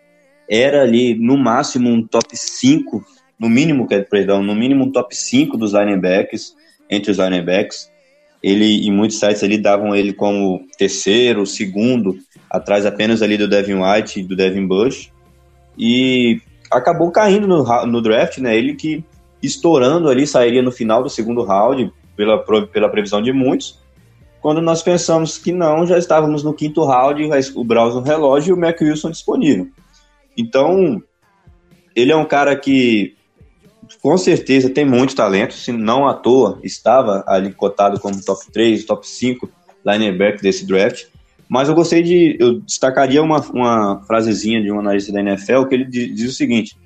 era 0.48 0.82
ali 0.82 1.14
no 1.14 1.36
máximo 1.36 1.88
um 1.88 2.06
top 2.06 2.36
5, 2.36 3.04
no 3.38 3.48
mínimo, 3.48 3.88
perdão, 4.10 4.42
no 4.42 4.54
mínimo 4.54 4.84
um 4.84 4.92
top 4.92 5.16
5 5.16 5.56
dos 5.56 5.72
linebackers, 5.72 6.54
entre 6.90 7.10
os 7.10 7.18
linebackers. 7.18 7.90
Ele, 8.42 8.86
em 8.86 8.92
muitos 8.92 9.18
sites 9.18 9.42
ali 9.42 9.58
davam 9.58 9.96
ele 9.96 10.12
como 10.12 10.64
terceiro, 10.78 11.46
segundo, 11.46 12.16
atrás 12.50 12.86
apenas 12.86 13.22
ali 13.22 13.36
do 13.36 13.48
Devin 13.48 13.82
White 13.82 14.20
e 14.20 14.22
do 14.22 14.36
Devin 14.36 14.66
Bush. 14.66 15.10
E 15.76 16.40
acabou 16.70 17.10
caindo 17.10 17.46
no, 17.48 17.86
no 17.86 18.00
draft, 18.00 18.38
né? 18.38 18.56
Ele 18.56 18.74
que 18.74 19.02
estourando 19.42 20.08
ali 20.08 20.26
sairia 20.26 20.62
no 20.62 20.70
final 20.70 21.02
do 21.02 21.10
segundo 21.10 21.42
round, 21.42 21.92
pela, 22.16 22.42
pela 22.66 22.88
previsão 22.88 23.20
de 23.20 23.32
muitos. 23.32 23.78
Quando 24.46 24.62
nós 24.62 24.80
pensamos 24.80 25.38
que 25.38 25.50
não, 25.50 25.84
já 25.84 25.98
estávamos 25.98 26.44
no 26.44 26.54
quinto 26.54 26.84
round, 26.84 27.20
o 27.56 27.64
Browns 27.64 27.96
no 27.96 28.00
relógio 28.00 28.50
e 28.50 28.56
o 28.56 28.56
Mac 28.56 28.80
Wilson 28.80 29.10
disponível. 29.10 29.66
Então, 30.38 31.02
ele 31.96 32.12
é 32.12 32.16
um 32.16 32.24
cara 32.24 32.54
que 32.54 33.16
com 34.00 34.16
certeza 34.16 34.70
tem 34.70 34.84
muito 34.84 35.16
talento, 35.16 35.52
se 35.52 35.72
não 35.72 36.06
à 36.06 36.14
toa 36.14 36.60
estava 36.62 37.24
ali 37.26 37.52
cotado 37.52 37.98
como 37.98 38.24
top 38.24 38.40
3, 38.52 38.84
top 38.84 39.08
5 39.08 39.50
linebacker 39.84 40.40
desse 40.40 40.64
draft. 40.64 41.06
Mas 41.48 41.68
eu 41.68 41.74
gostei 41.74 42.04
de. 42.04 42.36
Eu 42.38 42.60
destacaria 42.60 43.20
uma, 43.20 43.40
uma 43.50 44.04
frasezinha 44.06 44.62
de 44.62 44.70
um 44.70 44.78
analista 44.78 45.12
da 45.12 45.18
NFL 45.22 45.64
que 45.64 45.74
ele 45.74 45.86
diz, 45.86 46.14
diz 46.14 46.30
o 46.30 46.36
seguinte: 46.36 46.78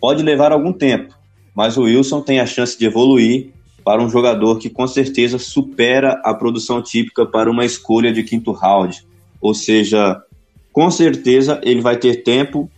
pode 0.00 0.22
levar 0.22 0.52
algum 0.52 0.72
tempo, 0.72 1.12
mas 1.52 1.76
o 1.76 1.82
Wilson 1.82 2.20
tem 2.20 2.38
a 2.38 2.46
chance 2.46 2.78
de 2.78 2.86
evoluir 2.86 3.50
para 3.88 4.02
um 4.02 4.10
jogador 4.10 4.58
que 4.58 4.68
com 4.68 4.86
certeza 4.86 5.38
supera 5.38 6.20
a 6.22 6.34
produção 6.34 6.82
típica 6.82 7.24
para 7.24 7.50
uma 7.50 7.64
escolha 7.64 8.12
de 8.12 8.22
quinto 8.22 8.52
round. 8.52 9.02
Ou 9.40 9.54
seja, 9.54 10.22
com 10.70 10.90
certeza 10.90 11.58
ele 11.62 11.80
vai 11.80 11.96
ter 11.96 12.22
tempo 12.22 12.70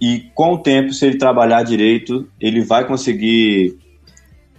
e 0.00 0.30
com 0.36 0.52
o 0.52 0.58
tempo, 0.58 0.92
se 0.92 1.04
ele 1.04 1.18
trabalhar 1.18 1.64
direito, 1.64 2.28
ele 2.40 2.60
vai 2.60 2.86
conseguir 2.86 3.76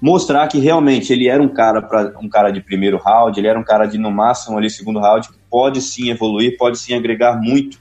mostrar 0.02 0.46
que 0.50 0.60
realmente 0.60 1.13
ele 1.13 1.30
era 1.30 1.42
um 1.42 1.48
cara 1.48 1.82
para 1.82 2.13
um 2.22 2.28
cara 2.28 2.52
de 2.52 2.60
primeiro 2.60 2.98
round, 2.98 3.39
ele 3.39 3.48
era 3.48 3.58
um 3.58 3.63
cara 3.63 3.86
de 3.86 3.98
no 3.98 4.12
máximo 4.12 4.58
ali 4.58 4.70
segundo 4.70 5.00
round, 5.00 5.30
que 5.30 5.38
pode 5.50 5.82
sim 5.82 6.10
evoluir, 6.10 6.58
pode 6.58 6.78
sim 6.80 6.94
agregar 6.94 7.39
muito 7.42 7.80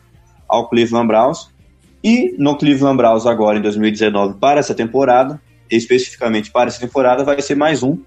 ao 0.48 0.68
Cleveland 0.68 1.08
Browns. 1.08 1.50
E 2.04 2.36
no 2.38 2.56
Cleveland 2.56 2.98
Browns 2.98 3.26
agora 3.26 3.58
em 3.58 3.62
2019 3.62 4.38
para 4.38 4.60
essa 4.60 4.76
temporada, 4.76 5.42
especificamente 5.68 6.52
para 6.52 6.68
essa 6.68 6.78
temporada, 6.78 7.24
vai 7.24 7.42
ser 7.42 7.56
mais 7.56 7.82
um 7.82 7.98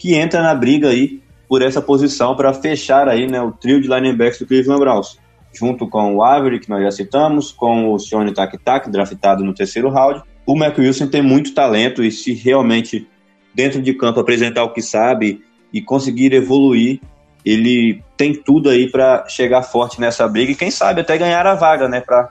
que 0.00 0.14
entra 0.14 0.42
na 0.42 0.54
briga 0.54 0.88
aí 0.88 1.20
por 1.46 1.62
essa 1.62 1.82
posição 1.82 2.34
para 2.34 2.54
fechar 2.54 3.06
aí, 3.06 3.26
né, 3.26 3.40
o 3.40 3.52
trio 3.52 3.80
de 3.80 3.86
linebackers 3.86 4.38
do 4.38 4.46
Cleveland 4.46 4.80
Browns 4.80 5.18
junto 5.52 5.88
com 5.88 6.16
o 6.16 6.22
Avery, 6.22 6.60
que 6.60 6.70
nós 6.70 6.82
já 6.82 6.90
citamos, 6.90 7.52
com 7.52 7.92
o 7.92 7.98
Sione 7.98 8.32
Tak 8.32 8.56
Tak, 8.58 8.90
draftado 8.90 9.44
no 9.44 9.52
terceiro 9.52 9.90
round. 9.90 10.22
O 10.46 10.56
Mac 10.56 10.78
Wilson 10.78 11.08
tem 11.08 11.22
muito 11.22 11.54
talento 11.54 12.02
e 12.02 12.10
se 12.10 12.32
realmente 12.32 13.06
dentro 13.54 13.82
de 13.82 13.92
campo 13.94 14.20
apresentar 14.20 14.64
o 14.64 14.72
que 14.72 14.80
sabe 14.80 15.42
e 15.72 15.82
conseguir 15.82 16.32
evoluir, 16.32 17.00
ele 17.44 18.02
tem 18.16 18.34
tudo 18.34 18.68
aí 18.68 18.90
para 18.90 19.26
chegar 19.28 19.62
forte 19.62 20.00
nessa 20.00 20.26
briga 20.28 20.52
e 20.52 20.56
quem 20.56 20.70
sabe 20.70 21.00
até 21.00 21.18
ganhar 21.18 21.46
a 21.46 21.54
vaga, 21.54 21.88
né, 21.88 22.00
para 22.00 22.30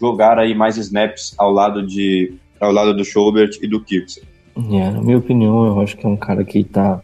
jogar 0.00 0.38
aí 0.38 0.54
mais 0.54 0.76
snaps 0.76 1.34
ao 1.38 1.50
lado 1.50 1.86
de 1.86 2.34
ao 2.60 2.72
lado 2.72 2.94
do 2.94 3.04
Schobert 3.04 3.58
e 3.60 3.66
do 3.66 3.82
Kirksey. 3.82 4.22
É, 4.56 4.90
na 4.90 5.02
minha 5.02 5.18
opinião, 5.18 5.66
eu 5.66 5.80
acho 5.80 5.96
que 5.96 6.06
é 6.06 6.08
um 6.08 6.16
cara 6.16 6.44
que 6.44 6.60
está 6.60 7.00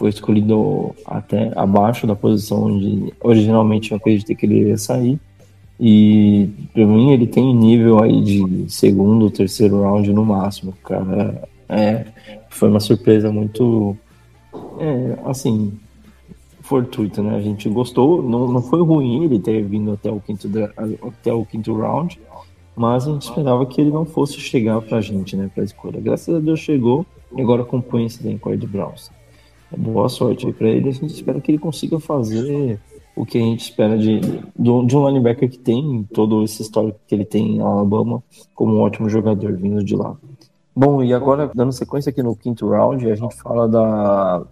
foi 0.00 0.08
escolhido 0.08 0.94
até 1.04 1.52
abaixo 1.54 2.06
da 2.06 2.16
posição 2.16 2.64
onde 2.64 3.12
originalmente 3.20 3.92
eu 3.92 3.98
acreditei 3.98 4.34
que 4.34 4.46
ele 4.46 4.68
ia 4.68 4.78
sair. 4.78 5.20
E 5.78 6.48
para 6.72 6.86
mim 6.86 7.10
ele 7.10 7.26
tem 7.26 7.54
nível 7.54 8.02
aí 8.02 8.22
de 8.22 8.70
segundo, 8.70 9.30
terceiro 9.30 9.82
round 9.82 10.10
no 10.10 10.24
máximo, 10.24 10.72
cara. 10.84 11.46
É, 11.68 12.06
foi 12.48 12.70
uma 12.70 12.80
surpresa 12.80 13.30
muito, 13.30 13.94
é, 14.78 15.18
assim, 15.26 15.72
fortuita, 16.62 17.22
né? 17.22 17.36
A 17.36 17.40
gente 17.42 17.68
gostou, 17.68 18.22
não, 18.22 18.48
não 18.48 18.62
foi 18.62 18.80
ruim 18.80 19.24
ele 19.24 19.38
ter 19.38 19.62
vindo 19.62 19.92
até 19.92 20.10
o 20.10 20.18
quinto 20.20 20.48
até 21.06 21.32
o 21.32 21.44
quinto 21.44 21.74
round, 21.74 22.18
mas 22.80 23.06
a 23.06 23.12
gente 23.12 23.22
esperava 23.22 23.66
que 23.66 23.80
ele 23.80 23.90
não 23.90 24.06
fosse 24.06 24.40
chegar 24.40 24.80
pra 24.80 25.00
gente, 25.00 25.36
né, 25.36 25.50
pra 25.54 25.62
escolha. 25.62 26.00
Graças 26.00 26.34
a 26.34 26.38
Deus 26.38 26.60
chegou 26.60 27.04
e 27.36 27.40
agora 27.42 27.62
compõe 27.62 28.06
esse 28.06 28.26
elenco 28.26 28.56
do 28.56 28.66
Browns 28.66 29.10
boa 29.76 30.08
sorte 30.08 30.46
aí 30.46 30.52
pra 30.52 30.68
ele. 30.68 30.88
A 30.88 30.92
gente 30.92 31.12
espera 31.14 31.40
que 31.40 31.50
ele 31.50 31.58
consiga 31.58 32.00
fazer 32.00 32.80
o 33.14 33.24
que 33.26 33.38
a 33.38 33.40
gente 33.40 33.60
espera 33.60 33.98
de, 33.98 34.20
de 34.20 34.70
um 34.70 35.08
linebacker 35.08 35.48
que 35.50 35.58
tem 35.58 36.06
todo 36.12 36.42
esse 36.42 36.62
histórico 36.62 36.98
que 37.06 37.14
ele 37.14 37.24
tem 37.24 37.56
em 37.56 37.60
Alabama 37.60 38.22
como 38.54 38.74
um 38.74 38.80
ótimo 38.80 39.08
jogador 39.08 39.56
vindo 39.56 39.84
de 39.84 39.94
lá. 39.94 40.16
Bom, 40.74 41.02
e 41.02 41.12
agora, 41.12 41.50
dando 41.54 41.72
sequência 41.72 42.10
aqui 42.10 42.22
no 42.22 42.36
quinto 42.36 42.68
round, 42.68 43.10
a 43.10 43.14
gente 43.14 43.36
fala 43.36 43.68
da, 43.68 44.42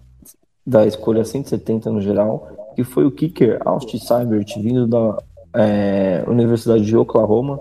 da 0.67 0.87
escolha 0.87 1.25
170 1.25 1.91
no 1.91 2.01
geral, 2.01 2.49
que 2.75 2.85
foi 2.85 3.07
o 3.07 3.11
kicker 3.11 3.59
Austin 3.65 3.99
Seibert, 3.99 4.55
vindo 4.59 4.87
da 4.87 5.19
é, 5.55 6.25
Universidade 6.27 6.85
de 6.85 6.97
Oklahoma, 6.97 7.61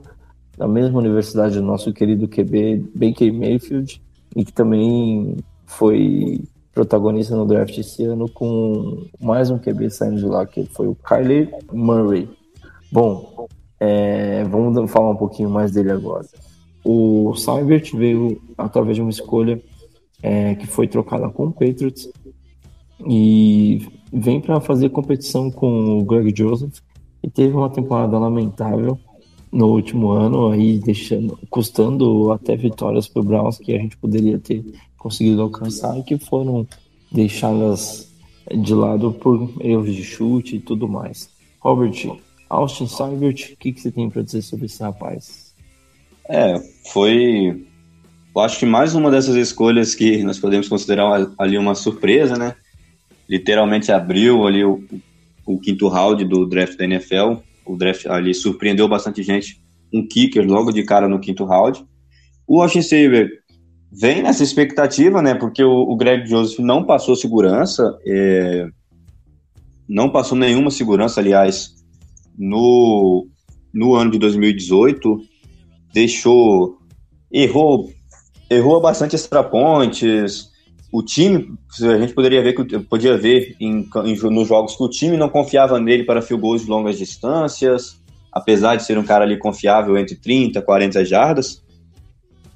da 0.58 0.68
mesma 0.68 0.98
universidade 1.00 1.56
do 1.56 1.66
nosso 1.66 1.94
querido 1.94 2.28
QB 2.28 2.92
Baker 2.96 3.34
Mayfield, 3.34 4.02
e 4.36 4.44
que 4.44 4.52
também 4.52 5.38
foi 5.66 6.42
protagonista 6.74 7.36
no 7.36 7.46
draft 7.46 7.78
esse 7.78 8.04
ano 8.04 8.30
com 8.30 9.06
mais 9.20 9.50
um 9.50 9.58
QB 9.58 9.90
saindo 9.90 10.18
de 10.18 10.26
lá, 10.26 10.46
que 10.46 10.66
foi 10.66 10.88
o 10.88 10.96
Kyler 10.96 11.50
Murray. 11.72 12.30
Bom, 12.92 13.48
é, 13.80 14.44
vamos 14.46 14.90
falar 14.92 15.12
um 15.12 15.16
pouquinho 15.16 15.50
mais 15.50 15.72
dele 15.72 15.92
agora. 15.92 16.26
O 16.84 17.36
Seibert 17.36 17.96
veio 17.96 18.42
através 18.58 18.96
de 18.96 19.02
uma 19.02 19.10
escolha 19.10 19.62
é, 20.24 20.56
que 20.56 20.66
foi 20.66 20.88
trocada 20.88 21.30
com 21.30 21.48
o 21.48 21.52
Patriots 21.52 22.10
e 23.06 23.88
vem 24.12 24.40
para 24.40 24.60
fazer 24.62 24.90
competição 24.90 25.52
com 25.52 26.00
o 26.00 26.04
Greg 26.04 26.34
Joseph 26.36 26.80
e 27.22 27.30
teve 27.30 27.56
uma 27.56 27.70
temporada 27.70 28.18
lamentável 28.18 28.98
no 29.52 29.68
último 29.68 30.12
ano, 30.12 30.52
aí 30.52 30.80
deixando, 30.80 31.40
custando 31.50 32.32
até 32.32 32.56
vitórias 32.56 33.08
para 33.08 33.22
o 33.22 33.26
Browns 33.26 33.58
que 33.58 33.74
a 33.74 33.78
gente 33.78 33.98
poderia 33.98 34.38
ter 34.40 34.64
conseguido 34.98 35.42
alcançar 35.42 35.98
e 35.98 36.04
que 36.04 36.18
foram 36.18 36.68
deixadas 37.12 38.12
de 38.52 38.74
lado 38.74 39.12
por 39.12 39.52
erros 39.62 39.94
de 39.94 40.04
chute 40.04 40.58
e 40.58 40.60
tudo 40.60 40.88
mais. 40.88 41.30
Robert, 41.60 42.18
Austin 42.50 42.88
Seibert, 42.88 43.54
o 43.54 43.58
que, 43.58 43.74
que 43.74 43.82
você 43.82 43.92
tem 43.92 44.10
para 44.10 44.22
dizer 44.22 44.42
sobre 44.42 44.66
esse 44.66 44.82
rapaz? 44.82 45.54
É, 46.30 46.60
foi. 46.92 47.66
Eu 48.36 48.42
acho 48.42 48.60
que 48.60 48.66
mais 48.66 48.94
uma 48.94 49.10
dessas 49.10 49.36
escolhas 49.36 49.96
que 49.96 50.24
nós 50.24 50.38
podemos 50.38 50.68
considerar 50.68 51.28
ali 51.38 51.58
uma 51.58 51.74
surpresa, 51.74 52.38
né? 52.38 52.56
Literalmente 53.28 53.92
abriu 53.92 54.46
ali 54.46 54.64
o, 54.64 54.84
o 55.46 55.60
quinto 55.60 55.88
round 55.88 56.24
do 56.26 56.46
draft 56.46 56.78
da 56.78 56.86
NFL. 56.86 57.38
O 57.68 57.78
draft 57.78 58.06
ali 58.08 58.34
surpreendeu 58.34 58.88
bastante 58.88 59.22
gente. 59.24 59.62
Um 59.94 60.08
kicker 60.08 60.46
logo 60.46 60.72
de 60.72 60.84
cara 60.84 61.08
no 61.08 61.20
quinto 61.20 61.46
round. 61.46 61.86
O 62.48 62.62
Austin 62.62 62.82
Seibert 62.82 63.30
vem 63.92 64.22
nessa 64.22 64.44
expectativa, 64.44 65.22
né? 65.22 65.36
Porque 65.36 65.64
o, 65.64 65.82
o 65.90 65.96
Greg 65.96 66.28
Joseph 66.28 66.60
não 66.60 66.84
passou 66.84 67.16
segurança, 67.16 67.98
é, 68.06 68.68
não 69.88 70.10
passou 70.10 70.38
nenhuma 70.38 70.72
segurança, 70.72 71.20
aliás, 71.20 71.76
no, 72.38 73.28
no 73.74 73.96
ano 73.96 74.12
de 74.12 74.20
2018, 74.20 75.22
deixou, 75.94 76.78
errou, 77.32 77.90
errou 78.50 78.82
bastante 78.82 79.16
extra 79.16 79.44
pontes. 79.44 80.50
O 80.92 81.04
time, 81.04 81.54
a 81.82 81.98
gente 82.00 82.14
poderia 82.14 82.42
ver 82.42 82.54
que 82.54 82.80
podia 82.80 83.18
ver 83.18 83.56
em, 83.60 83.88
em, 84.06 84.16
nos 84.32 84.48
jogos 84.48 84.76
que 84.76 84.84
o 84.84 84.90
time 84.90 85.18
não 85.18 85.30
confiava 85.30 85.80
nele 85.80 86.04
para 86.04 86.22
field 86.22 86.42
goals 86.42 86.64
de 86.64 86.70
longas 86.70 86.98
distâncias, 86.98 87.98
apesar 88.32 88.76
de 88.76 88.86
ser 88.86 88.98
um 88.98 89.04
cara 89.04 89.26
ali 89.26 89.38
confiável 89.38 89.98
entre 89.98 90.16
30 90.16 90.60
e 90.60 90.62
40 90.62 91.04
jardas. 91.04 91.62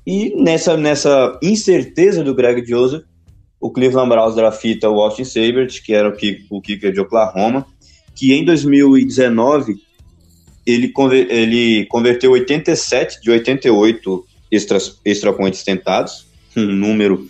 E 0.08 0.34
nessa, 0.42 0.78
nessa 0.78 1.38
incerteza 1.42 2.24
do 2.24 2.34
Greg 2.34 2.66
Joseph, 2.66 3.04
o 3.60 3.70
Cleveland 3.70 4.10
Browns 4.10 4.36
drafta 4.36 4.90
o 4.90 5.00
Austin 5.02 5.24
Sabert, 5.24 5.84
que 5.84 5.94
era 5.94 6.10
o, 6.10 6.14
kick, 6.14 6.46
o 6.50 6.62
kicker 6.62 6.92
de 6.92 7.00
Oklahoma, 7.00 7.66
que 8.16 8.34
em 8.34 8.44
2019 8.44 9.76
ele, 10.66 10.90
conver, 10.90 11.30
ele 11.30 11.86
converteu 11.86 12.32
87 12.32 13.22
de 13.22 13.30
88 13.30 14.26
extra, 14.52 14.78
extra 15.06 15.34
points 15.34 15.64
tentados, 15.64 16.28
um 16.56 16.66
número 16.66 17.28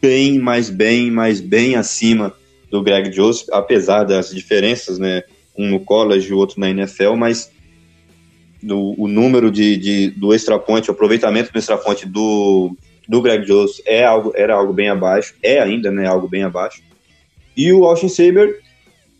bem, 0.00 0.38
mais 0.38 0.70
bem, 0.70 1.10
mais 1.10 1.40
bem 1.40 1.76
acima 1.76 2.34
do 2.70 2.82
Greg 2.82 3.12
Joseph, 3.12 3.48
apesar 3.52 4.04
das 4.04 4.30
diferenças, 4.30 4.98
né, 4.98 5.22
um 5.56 5.68
no 5.68 5.80
college 5.80 6.28
e 6.28 6.32
o 6.32 6.38
outro 6.38 6.58
na 6.58 6.70
NFL, 6.70 7.14
mas 7.14 7.50
do, 8.62 8.94
o 8.98 9.06
número 9.06 9.50
de, 9.50 9.76
de, 9.76 10.10
do 10.10 10.34
extra 10.34 10.58
point, 10.58 10.88
o 10.88 10.92
aproveitamento 10.92 11.52
do 11.52 11.58
extra 11.58 11.76
point 11.76 12.06
do, 12.06 12.76
do 13.08 13.22
Greg 13.22 13.44
Jones 13.46 13.82
é 13.86 14.04
algo, 14.04 14.32
era 14.34 14.54
algo 14.54 14.72
bem 14.72 14.88
abaixo, 14.88 15.34
é 15.42 15.60
ainda 15.60 15.90
né, 15.90 16.06
algo 16.06 16.26
bem 16.26 16.42
abaixo. 16.42 16.82
E 17.56 17.72
o 17.72 17.84
Austin 17.84 18.08
Saber 18.08 18.60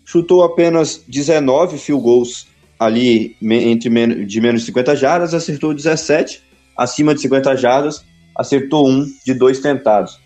chutou 0.04 0.42
apenas 0.42 1.04
19 1.06 1.78
field 1.78 2.02
goals 2.02 2.48
ali 2.78 3.36
entre 3.40 3.88
de 4.26 4.40
menos 4.40 4.60
de 4.60 4.66
50 4.66 4.96
jardas, 4.96 5.34
acertou 5.34 5.72
17, 5.72 6.42
acima 6.76 7.14
de 7.14 7.20
50 7.20 7.56
jardas, 7.56 8.04
acertou 8.36 8.88
um 8.88 9.06
de 9.24 9.32
dois 9.32 9.60
tentados. 9.60 10.18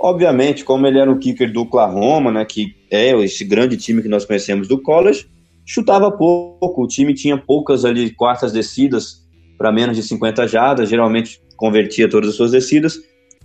Obviamente, 0.00 0.64
como 0.64 0.86
ele 0.86 0.98
era 0.98 1.10
o 1.10 1.18
kicker 1.18 1.52
do 1.52 1.62
Oklahoma, 1.62 2.30
né, 2.30 2.44
que 2.44 2.76
é 2.90 3.10
esse 3.22 3.44
grande 3.44 3.76
time 3.76 4.00
que 4.00 4.08
nós 4.08 4.24
conhecemos 4.24 4.68
do 4.68 4.80
college, 4.80 5.26
chutava 5.66 6.10
pouco, 6.10 6.84
o 6.84 6.86
time 6.86 7.12
tinha 7.12 7.36
poucas 7.36 7.84
ali 7.84 8.10
quartas 8.10 8.52
descidas 8.52 9.26
para 9.58 9.72
menos 9.72 9.96
de 9.96 10.02
50 10.04 10.46
jardas, 10.46 10.88
geralmente 10.88 11.42
convertia 11.56 12.08
todas 12.08 12.30
as 12.30 12.36
suas 12.36 12.52
descidas. 12.52 12.96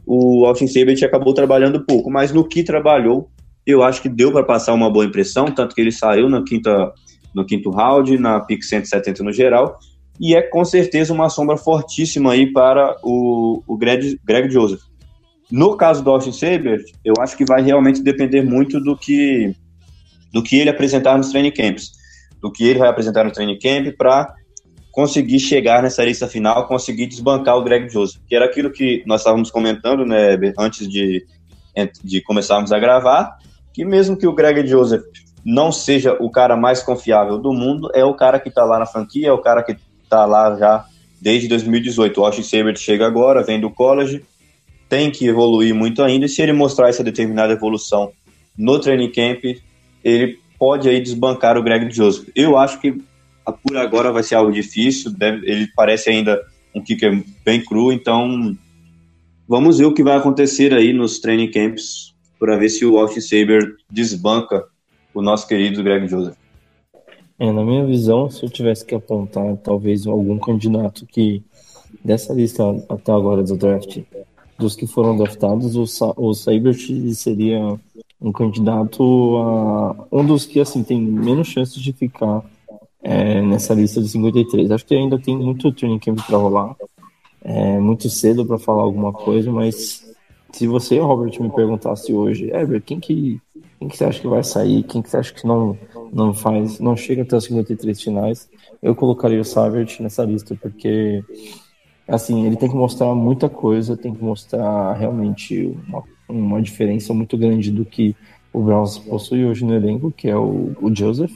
O 0.06 0.46
Austin 0.46 0.68
Sabert 0.68 1.04
acabou 1.04 1.34
trabalhando 1.34 1.84
pouco, 1.84 2.12
mas 2.12 2.32
no 2.32 2.48
que 2.48 2.64
trabalhou, 2.64 3.30
eu 3.66 3.82
acho 3.82 4.02
que 4.02 4.10
deu 4.10 4.32
para 4.32 4.44
passar 4.44 4.74
uma 4.74 4.92
boa 4.92 5.06
impressão, 5.06 5.46
tanto 5.46 5.74
que 5.74 5.82
ele 5.82 5.92
saiu 5.92 6.30
na 6.30 6.44
quinta, 6.44 6.94
no 7.34 7.46
quinto 7.46 7.72
round, 7.72 8.18
na 8.20 8.40
pick 8.42 8.62
170 8.62 9.24
no 9.24 9.32
geral, 9.32 9.80
e 10.20 10.36
é 10.36 10.42
com 10.42 10.64
certeza 10.64 11.14
uma 11.14 11.30
sombra 11.30 11.58
fortíssima 11.58 12.34
aí 12.34 12.52
para 12.52 12.96
o, 13.02 13.64
o 13.66 13.78
Greg, 13.78 14.20
Greg 14.24 14.52
Joseph. 14.52 14.82
No 15.52 15.78
caso 15.78 16.04
do 16.04 16.10
Austin 16.10 16.32
Sabert, 16.32 16.84
eu 17.04 17.14
acho 17.20 17.38
que 17.38 17.46
vai 17.46 17.62
realmente 17.62 18.02
depender 18.02 18.42
muito 18.42 18.80
do 18.80 18.98
que, 18.98 19.56
do 20.32 20.42
que 20.42 20.58
ele 20.58 20.70
apresentar 20.70 21.18
nos 21.18 21.30
training 21.30 21.52
camps, 21.52 21.92
do 22.42 22.52
que 22.52 22.66
ele 22.66 22.80
vai 22.80 22.90
apresentar 22.90 23.24
no 23.24 23.32
training 23.32 23.60
camp 23.60 23.96
para 23.98 24.34
conseguir 24.92 25.40
chegar 25.40 25.82
nessa 25.82 26.04
lista 26.04 26.28
final, 26.28 26.68
conseguir 26.68 27.08
desbancar 27.08 27.58
o 27.58 27.64
Greg 27.64 27.90
Joseph, 27.90 28.22
que 28.28 28.36
era 28.36 28.46
aquilo 28.46 28.72
que 28.72 29.04
nós 29.08 29.22
estávamos 29.22 29.50
comentando, 29.50 30.06
né, 30.06 30.38
antes 30.58 30.88
de, 30.88 31.26
de 32.04 32.22
começarmos 32.22 32.72
a 32.72 32.80
gravar, 32.80 33.38
que 33.74 33.84
mesmo 33.84 34.16
que 34.16 34.28
o 34.28 34.34
Greg 34.34 34.68
Joseph 34.68 35.04
não 35.44 35.72
seja 35.72 36.16
o 36.20 36.30
cara 36.30 36.56
mais 36.56 36.82
confiável 36.82 37.38
do 37.38 37.52
mundo, 37.52 37.90
é 37.94 38.06
o 38.06 38.14
cara 38.14 38.40
que 38.40 38.50
está 38.50 38.64
lá 38.64 38.80
na 38.80 38.86
franquia, 38.86 39.30
é 39.30 39.32
o 39.32 39.42
cara 39.42 39.64
que 39.64 39.76
está 40.04 40.26
lá 40.26 40.56
já 40.58 40.86
desde 41.20 41.48
2018. 41.48 42.22
O 42.22 42.26
Austin 42.26 42.44
Sabert 42.44 42.78
chega 42.78 43.06
agora, 43.06 43.44
vem 43.44 43.60
do 43.60 43.72
college, 43.72 44.24
tem 44.90 45.12
que 45.12 45.28
evoluir 45.28 45.74
muito 45.74 46.02
ainda, 46.02 46.26
e 46.26 46.30
se 46.30 46.42
ele 46.42 46.54
mostrar 46.54 46.90
essa 46.90 47.04
determinada 47.04 47.54
evolução 47.54 48.12
no 48.58 48.80
training 48.80 49.12
camp, 49.12 49.44
ele 50.04 50.40
pode 50.60 50.88
aí 50.88 51.02
desbancar 51.02 51.58
o 51.58 51.64
Greg 51.64 51.92
Joseph. 51.92 52.30
Eu 52.36 52.58
acho 52.58 52.80
que 52.80 53.02
por 53.64 53.76
agora 53.76 54.12
vai 54.12 54.24
ser 54.24 54.36
algo 54.36 54.52
difícil, 54.52 55.12
deve, 55.12 55.50
ele 55.50 55.68
parece 55.76 56.10
ainda 56.10 56.42
um 56.74 56.82
kicker 56.82 57.24
bem 57.44 57.64
cru, 57.64 57.92
então 57.92 58.56
vamos 59.48 59.78
ver 59.78 59.86
o 59.86 59.94
que 59.94 60.04
vai 60.04 60.16
acontecer 60.16 60.74
aí 60.74 60.94
nos 60.94 61.20
training 61.20 61.52
camps 61.52 62.14
para 62.40 62.58
ver 62.58 62.70
se 62.70 62.86
o 62.86 62.98
Austin 62.98 63.22
Saber 63.22 63.76
desbanca 63.90 64.64
o 65.14 65.22
nosso 65.22 65.48
querido 65.48 65.84
Greg 65.84 66.08
Joseph. 66.08 66.36
É, 67.40 67.52
na 67.52 67.64
minha 67.64 67.86
visão, 67.86 68.30
se 68.30 68.44
eu 68.44 68.50
tivesse 68.50 68.86
que 68.86 68.96
apontar 68.96 69.58
talvez 69.58 70.08
algum 70.08 70.38
candidato 70.40 71.06
que 71.06 71.44
dessa 72.04 72.34
lista 72.34 72.64
até 72.90 73.12
agora 73.12 73.44
do 73.44 73.58
draft, 73.58 74.00
dos 74.58 74.76
que 74.76 74.88
foram 74.88 75.18
draftados, 75.18 75.76
o, 75.76 75.86
Sa 75.86 76.14
o 76.16 76.34
Sabert 76.34 76.80
seria 77.14 77.80
um 78.22 78.32
candidato 78.32 79.04
a 79.38 80.06
um 80.12 80.26
dos 80.26 80.46
que 80.46 80.60
assim 80.60 80.84
tem 80.84 81.02
menos 81.02 81.48
chances 81.48 81.82
de 81.82 81.92
ficar 81.92 82.44
é, 83.02 83.42
nessa 83.42 83.74
lista 83.74 84.02
de 84.02 84.08
53. 84.08 84.72
Acho 84.72 84.86
que 84.86 84.96
ainda 84.96 85.20
tem 85.20 85.38
muito 85.38 85.72
training 85.72 86.00
camp 86.00 86.20
para 86.26 86.38
rolar, 86.38 86.76
é 87.44 87.78
muito 87.80 88.10
cedo 88.10 88.46
para 88.46 88.58
falar 88.58 88.84
alguma 88.84 89.12
coisa, 89.12 89.52
mas 89.52 90.04
se 90.54 90.68
você, 90.68 91.00
Robert, 91.00 91.34
me 91.42 91.50
perguntasse 91.50 92.14
hoje, 92.14 92.50
Ever, 92.52 92.82
quem 92.82 93.00
que, 93.00 93.42
quem 93.80 93.88
que 93.88 93.98
você 93.98 94.06
acha 94.06 94.22
que 94.22 94.28
vai 94.28 94.44
sair, 94.44 94.84
quem 94.84 95.02
que 95.02 95.10
você 95.10 95.18
acha 95.18 95.34
que 95.34 95.46
não, 95.46 95.78
não 96.14 96.34
faz, 96.34 96.80
não 96.80 96.96
chega 96.96 97.24
até 97.24 97.36
os 97.36 97.46
53 97.46 98.02
finais, 98.02 98.50
eu 98.82 98.96
colocaria 98.96 99.42
o 99.42 99.46
Savert 99.46 100.00
nessa 100.00 100.24
lista, 100.24 100.56
porque 100.56 101.24
assim, 102.08 102.46
ele 102.46 102.56
tem 102.56 102.70
que 102.70 102.76
mostrar 102.76 103.14
muita 103.16 103.50
coisa, 103.50 103.98
tem 103.98 104.14
que 104.14 104.24
mostrar 104.24 104.94
realmente 104.94 105.78
uma, 105.88 106.04
uma 106.28 106.62
diferença 106.62 107.14
muito 107.14 107.38
grande 107.38 107.72
do 107.72 107.86
que 107.86 108.16
o 108.52 108.62
Browns 108.62 109.00
possui 109.00 109.46
hoje 109.46 109.66
no 109.66 109.74
elenco, 109.74 110.12
que 110.12 110.30
é 110.30 110.38
o, 110.38 110.76
o 110.82 110.96
Joseph, 110.96 111.34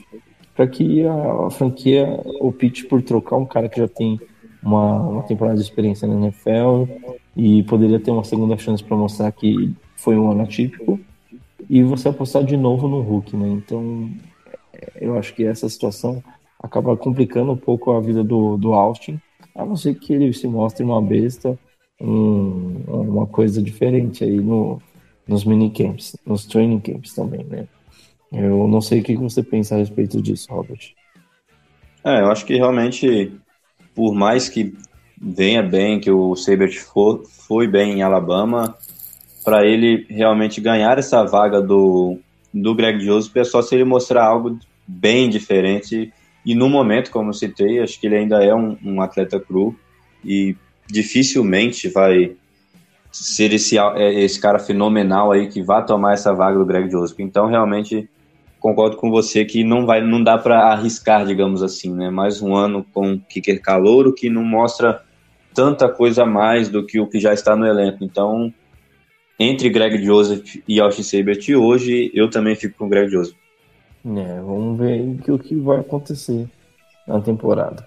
para 0.54 0.66
que 0.66 1.04
a, 1.04 1.46
a, 1.46 1.50
franquia 1.50 2.20
opte 2.40 2.84
por 2.84 3.02
trocar 3.02 3.36
um 3.36 3.46
cara 3.46 3.68
que 3.68 3.80
já 3.80 3.88
tem 3.88 4.20
uma, 4.62 5.00
uma 5.00 5.22
temporada 5.22 5.56
de 5.56 5.62
experiência 5.62 6.06
na 6.06 6.14
NFL 6.14 6.84
e 7.36 7.62
poderia 7.64 7.98
ter 8.00 8.10
uma 8.10 8.24
segunda 8.24 8.56
chance 8.56 8.82
para 8.82 8.96
mostrar 8.96 9.30
que 9.32 9.74
foi 9.96 10.16
um 10.16 10.30
ano 10.30 10.42
atípico 10.42 10.98
e 11.68 11.82
você 11.82 12.08
apostar 12.08 12.44
de 12.44 12.56
novo 12.56 12.88
no 12.88 13.00
Hulk, 13.00 13.36
né? 13.36 13.48
Então, 13.48 14.10
é, 14.72 14.92
eu 15.00 15.18
acho 15.18 15.34
que 15.34 15.44
essa 15.44 15.68
situação 15.68 16.22
acaba 16.60 16.96
complicando 16.96 17.52
um 17.52 17.56
pouco 17.56 17.92
a 17.92 18.00
vida 18.00 18.24
do, 18.24 18.56
do 18.56 18.72
Austin, 18.72 19.20
a 19.58 19.66
não 19.66 19.76
ser 19.76 19.96
que 19.96 20.12
ele 20.12 20.32
se 20.32 20.46
mostre 20.46 20.84
uma 20.84 21.02
besta, 21.02 21.58
um, 22.00 22.84
uma 22.86 23.26
coisa 23.26 23.60
diferente 23.60 24.22
aí 24.22 24.40
no, 24.40 24.80
nos 25.26 25.44
minicamps, 25.44 26.16
nos 26.24 26.46
training 26.46 26.78
camps 26.78 27.12
também, 27.12 27.44
né? 27.44 27.66
Eu 28.32 28.68
não 28.68 28.80
sei 28.80 29.00
o 29.00 29.02
que 29.02 29.16
você 29.16 29.42
pensa 29.42 29.74
a 29.74 29.78
respeito 29.78 30.22
disso, 30.22 30.46
Robert. 30.50 30.94
É, 32.04 32.20
eu 32.20 32.30
acho 32.30 32.46
que 32.46 32.54
realmente, 32.54 33.32
por 33.94 34.14
mais 34.14 34.48
que 34.48 34.74
venha 35.20 35.62
bem, 35.62 35.98
que 35.98 36.10
o 36.10 36.36
Sabert 36.36 36.78
for, 36.78 37.24
foi 37.26 37.66
bem 37.66 37.94
em 37.94 38.02
Alabama, 38.02 38.76
para 39.44 39.66
ele 39.66 40.06
realmente 40.08 40.60
ganhar 40.60 40.98
essa 40.98 41.24
vaga 41.24 41.60
do, 41.60 42.18
do 42.54 42.74
Greg 42.74 43.00
Joseph 43.00 43.36
é 43.36 43.44
só 43.44 43.60
se 43.60 43.74
ele 43.74 43.84
mostrar 43.84 44.24
algo 44.24 44.56
bem 44.86 45.28
diferente. 45.28 46.12
E 46.44 46.54
no 46.54 46.68
momento, 46.68 47.10
como 47.10 47.30
eu 47.30 47.34
citei, 47.34 47.80
acho 47.80 48.00
que 48.00 48.06
ele 48.06 48.16
ainda 48.16 48.42
é 48.42 48.54
um, 48.54 48.76
um 48.82 49.00
atleta 49.00 49.38
cru 49.38 49.76
e 50.24 50.56
dificilmente 50.86 51.88
vai 51.88 52.32
ser 53.12 53.52
esse, 53.52 53.78
é, 53.78 54.20
esse 54.20 54.40
cara 54.40 54.58
fenomenal 54.58 55.32
aí 55.32 55.48
que 55.48 55.62
vai 55.62 55.84
tomar 55.84 56.14
essa 56.14 56.32
vaga 56.32 56.58
do 56.58 56.66
Greg 56.66 56.90
Joseph. 56.90 57.18
Então, 57.20 57.46
realmente, 57.46 58.08
concordo 58.58 58.96
com 58.96 59.10
você 59.10 59.44
que 59.44 59.64
não 59.64 59.86
vai, 59.86 60.00
não 60.00 60.22
dá 60.22 60.38
para 60.38 60.72
arriscar, 60.72 61.26
digamos 61.26 61.62
assim, 61.62 61.94
né? 61.94 62.10
Mais 62.10 62.42
um 62.42 62.54
ano 62.54 62.84
com 62.92 63.18
kicker 63.18 63.60
calouro 63.60 64.14
que 64.14 64.28
não 64.28 64.44
mostra 64.44 65.02
tanta 65.54 65.88
coisa 65.88 66.22
a 66.22 66.26
mais 66.26 66.68
do 66.68 66.84
que 66.84 67.00
o 67.00 67.06
que 67.06 67.18
já 67.18 67.32
está 67.32 67.56
no 67.56 67.66
elenco. 67.66 68.04
Então, 68.04 68.52
entre 69.38 69.68
Greg 69.68 70.04
Joseph 70.04 70.56
e 70.66 70.80
Austin 70.80 71.02
Sabert 71.02 71.48
hoje, 71.56 72.10
eu 72.14 72.28
também 72.28 72.54
fico 72.56 72.76
com 72.76 72.88
Greg 72.88 73.10
Joseph. 73.10 73.36
É, 74.16 74.40
vamos 74.40 74.78
ver 74.78 75.18
o 75.28 75.38
que 75.38 75.54
vai 75.56 75.80
acontecer 75.80 76.48
na 77.06 77.20
temporada. 77.20 77.86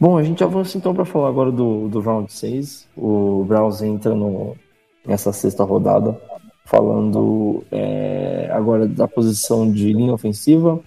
Bom, 0.00 0.16
a 0.16 0.22
gente 0.22 0.44
avança 0.44 0.78
então 0.78 0.94
para 0.94 1.04
falar 1.04 1.28
agora 1.28 1.50
do, 1.50 1.88
do 1.88 2.00
round 2.00 2.32
6. 2.32 2.88
O 2.96 3.44
Browns 3.44 3.82
entra 3.82 4.14
no, 4.14 4.56
nessa 5.04 5.32
sexta 5.32 5.64
rodada 5.64 6.16
falando 6.64 7.64
é, 7.72 8.50
agora 8.52 8.86
da 8.86 9.08
posição 9.08 9.70
de 9.70 9.92
linha 9.92 10.12
ofensiva, 10.12 10.78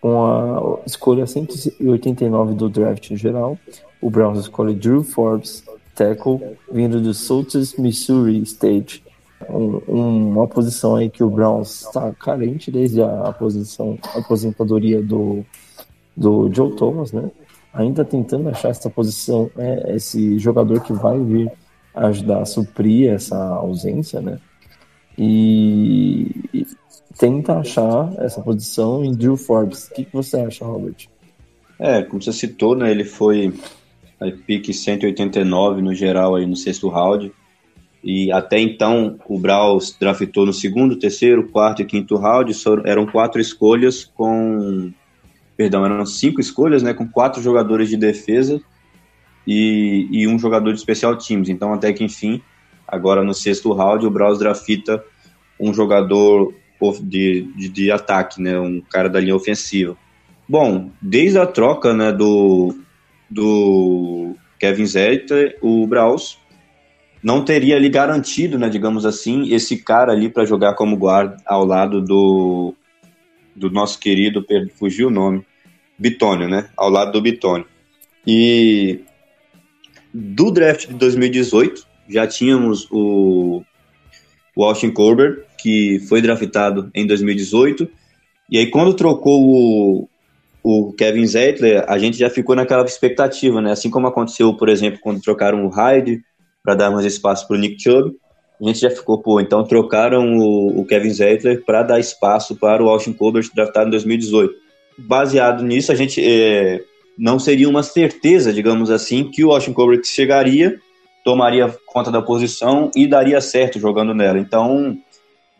com 0.00 0.26
a 0.26 0.80
escolha 0.86 1.26
189 1.26 2.54
do 2.54 2.68
draft 2.68 3.10
em 3.10 3.16
geral. 3.16 3.58
O 4.00 4.10
Browns 4.10 4.38
escolhe 4.38 4.74
Drew 4.74 5.02
Forbes, 5.02 5.64
tackle, 5.94 6.40
vindo 6.70 7.00
do 7.00 7.12
Southern 7.14 7.66
Missouri 7.78 8.42
State. 8.42 9.02
Um, 9.48 10.32
uma 10.32 10.46
posição 10.46 10.96
aí 10.96 11.08
que 11.08 11.24
o 11.24 11.30
Browns 11.30 11.86
está 11.86 12.12
carente 12.12 12.70
desde 12.70 13.02
a, 13.02 13.32
posição, 13.32 13.98
a 14.14 14.18
aposentadoria 14.18 15.02
do, 15.02 15.44
do 16.16 16.52
Joe 16.52 16.74
Thomas, 16.76 17.12
né? 17.12 17.30
Ainda 17.72 18.04
tentando 18.04 18.48
achar 18.48 18.68
essa 18.68 18.90
posição, 18.90 19.50
é, 19.56 19.94
esse 19.96 20.38
jogador 20.38 20.80
que 20.80 20.92
vai 20.92 21.18
vir 21.18 21.50
ajudar 21.94 22.42
a 22.42 22.46
suprir 22.46 23.10
essa 23.10 23.36
ausência, 23.36 24.20
né? 24.20 24.38
e, 25.22 26.66
tenta 27.18 27.58
achar 27.58 28.10
essa 28.18 28.40
posição 28.40 29.04
em 29.04 29.12
Drew 29.12 29.36
Forbes. 29.36 29.88
O 29.88 29.94
que, 29.94 30.04
que 30.06 30.12
você 30.12 30.38
acha, 30.38 30.64
Robert? 30.64 31.08
É, 31.78 32.02
como 32.02 32.22
você 32.22 32.32
citou, 32.32 32.74
né, 32.74 32.90
ele 32.90 33.04
foi 33.04 33.52
a 34.18 34.30
pique 34.30 34.72
189 34.72 35.82
no 35.82 35.94
geral 35.94 36.36
aí 36.36 36.46
no 36.46 36.56
sexto 36.56 36.88
round. 36.88 37.30
E 38.02 38.32
até 38.32 38.58
então 38.58 39.18
o 39.28 39.38
Browns 39.38 39.96
draftou 39.98 40.46
no 40.46 40.52
segundo, 40.52 40.96
terceiro, 40.96 41.48
quarto 41.48 41.82
e 41.82 41.84
quinto 41.84 42.16
round. 42.16 42.52
Eram 42.84 43.06
quatro 43.06 43.40
escolhas 43.40 44.04
com. 44.04 44.92
Perdão, 45.56 45.84
eram 45.84 46.06
cinco 46.06 46.40
escolhas, 46.40 46.82
né? 46.82 46.94
Com 46.94 47.06
quatro 47.06 47.42
jogadores 47.42 47.90
de 47.90 47.96
defesa 47.96 48.60
e, 49.46 50.08
e 50.10 50.26
um 50.26 50.38
jogador 50.38 50.72
de 50.72 50.78
especial 50.78 51.16
teams. 51.16 51.50
Então, 51.50 51.74
até 51.74 51.92
que 51.92 52.02
enfim, 52.02 52.40
Agora 52.90 53.22
no 53.22 53.32
sexto 53.32 53.72
round, 53.72 54.04
o 54.04 54.10
Browns 54.10 54.40
drafta 54.40 55.04
um 55.58 55.72
jogador 55.72 56.52
de, 57.02 57.42
de, 57.54 57.68
de, 57.68 57.92
ataque, 57.92 58.42
né, 58.42 58.58
um 58.58 58.80
cara 58.80 59.08
da 59.08 59.20
linha 59.20 59.36
ofensiva. 59.36 59.96
Bom, 60.48 60.90
desde 61.00 61.38
a 61.38 61.46
troca 61.46 61.94
né, 61.94 62.10
do, 62.10 62.76
do 63.30 64.34
Kevin 64.58 64.86
Zetter, 64.86 65.56
o 65.62 65.86
Browns 65.86 66.39
não 67.22 67.44
teria 67.44 67.76
ali 67.76 67.88
garantido, 67.88 68.58
né, 68.58 68.68
digamos 68.68 69.04
assim, 69.04 69.52
esse 69.52 69.76
cara 69.76 70.12
ali 70.12 70.28
para 70.28 70.44
jogar 70.44 70.74
como 70.74 70.96
guarda 70.96 71.36
ao 71.44 71.64
lado 71.64 72.00
do, 72.00 72.74
do 73.54 73.70
nosso 73.70 73.98
querido, 73.98 74.44
fugiu 74.74 75.08
o 75.08 75.10
nome, 75.10 75.44
Bitônio, 75.98 76.48
né? 76.48 76.70
Ao 76.76 76.88
lado 76.88 77.12
do 77.12 77.20
Bitônio. 77.20 77.66
E 78.26 79.00
do 80.12 80.50
draft 80.50 80.88
de 80.88 80.94
2018, 80.94 81.86
já 82.08 82.26
tínhamos 82.26 82.88
o, 82.90 83.62
o 84.56 84.64
Austin 84.64 84.90
Colbert, 84.90 85.44
que 85.58 86.00
foi 86.08 86.22
draftado 86.22 86.90
em 86.94 87.06
2018. 87.06 87.88
E 88.50 88.58
aí, 88.58 88.66
quando 88.70 88.94
trocou 88.94 89.42
o, 89.42 90.08
o 90.62 90.92
Kevin 90.94 91.26
Zettler, 91.26 91.84
a 91.86 91.98
gente 91.98 92.16
já 92.16 92.30
ficou 92.30 92.56
naquela 92.56 92.84
expectativa, 92.84 93.60
né? 93.60 93.72
Assim 93.72 93.90
como 93.90 94.06
aconteceu, 94.06 94.54
por 94.54 94.70
exemplo, 94.70 94.98
quando 95.00 95.20
trocaram 95.20 95.66
o 95.66 95.68
Hyde 95.68 96.22
para 96.62 96.74
dar 96.74 96.90
mais 96.90 97.06
espaço 97.06 97.46
para 97.46 97.56
o 97.56 97.58
Nick 97.58 97.82
Chubb, 97.82 98.14
a 98.60 98.66
gente 98.66 98.80
já 98.80 98.90
ficou, 98.90 99.18
pô, 99.18 99.40
então 99.40 99.64
trocaram 99.64 100.36
o, 100.36 100.80
o 100.80 100.84
Kevin 100.84 101.10
Zettler 101.10 101.64
para 101.64 101.82
dar 101.82 101.98
espaço 101.98 102.54
para 102.54 102.82
o 102.82 102.88
Austin 102.88 103.14
Colbert 103.14 103.48
draftado 103.54 103.88
em 103.88 103.90
2018. 103.90 104.54
Baseado 104.98 105.64
nisso, 105.64 105.90
a 105.90 105.94
gente 105.94 106.22
é, 106.22 106.84
não 107.16 107.38
seria 107.38 107.68
uma 107.68 107.82
certeza, 107.82 108.52
digamos 108.52 108.90
assim, 108.90 109.24
que 109.24 109.42
o 109.42 109.50
Austin 109.50 109.72
Colbert 109.72 110.04
chegaria, 110.04 110.78
tomaria 111.24 111.74
conta 111.86 112.10
da 112.10 112.20
posição 112.20 112.90
e 112.94 113.06
daria 113.06 113.40
certo 113.40 113.78
jogando 113.78 114.14
nela. 114.14 114.38
Então, 114.38 114.98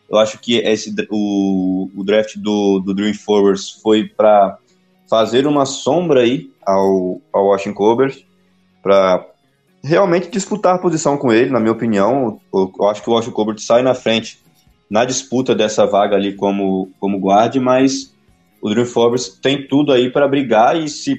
eu 0.07 0.19
acho 0.19 0.37
que 0.37 0.57
esse, 0.57 0.93
o, 1.09 1.89
o 1.95 2.03
draft 2.03 2.37
do, 2.37 2.79
do 2.79 2.93
Dream 2.93 3.15
Forwards 3.15 3.71
foi 3.81 4.03
para 4.05 4.59
fazer 5.09 5.47
uma 5.47 5.65
sombra 5.65 6.21
aí 6.21 6.51
ao, 6.63 7.19
ao 7.33 7.47
Washington 7.47 7.75
Colbert, 7.75 8.23
para 8.83 9.25
realmente 9.83 10.29
disputar 10.29 10.79
posição 10.79 11.17
com 11.17 11.31
ele, 11.31 11.49
na 11.49 11.59
minha 11.59 11.71
opinião. 11.71 12.39
Eu, 12.53 12.71
eu 12.79 12.87
acho 12.87 13.01
que 13.01 13.09
o 13.09 13.13
Washington 13.13 13.35
Colbert 13.35 13.59
sai 13.59 13.81
na 13.81 13.93
frente 13.93 14.39
na 14.89 15.05
disputa 15.05 15.55
dessa 15.55 15.85
vaga 15.85 16.15
ali 16.15 16.35
como, 16.35 16.91
como 16.99 17.19
guarde, 17.19 17.59
mas 17.59 18.13
o 18.61 18.69
Drew 18.69 18.85
Forbes 18.85 19.29
tem 19.41 19.65
tudo 19.65 19.91
aí 19.91 20.09
para 20.11 20.27
brigar 20.27 20.77
e 20.77 20.89
se, 20.89 21.15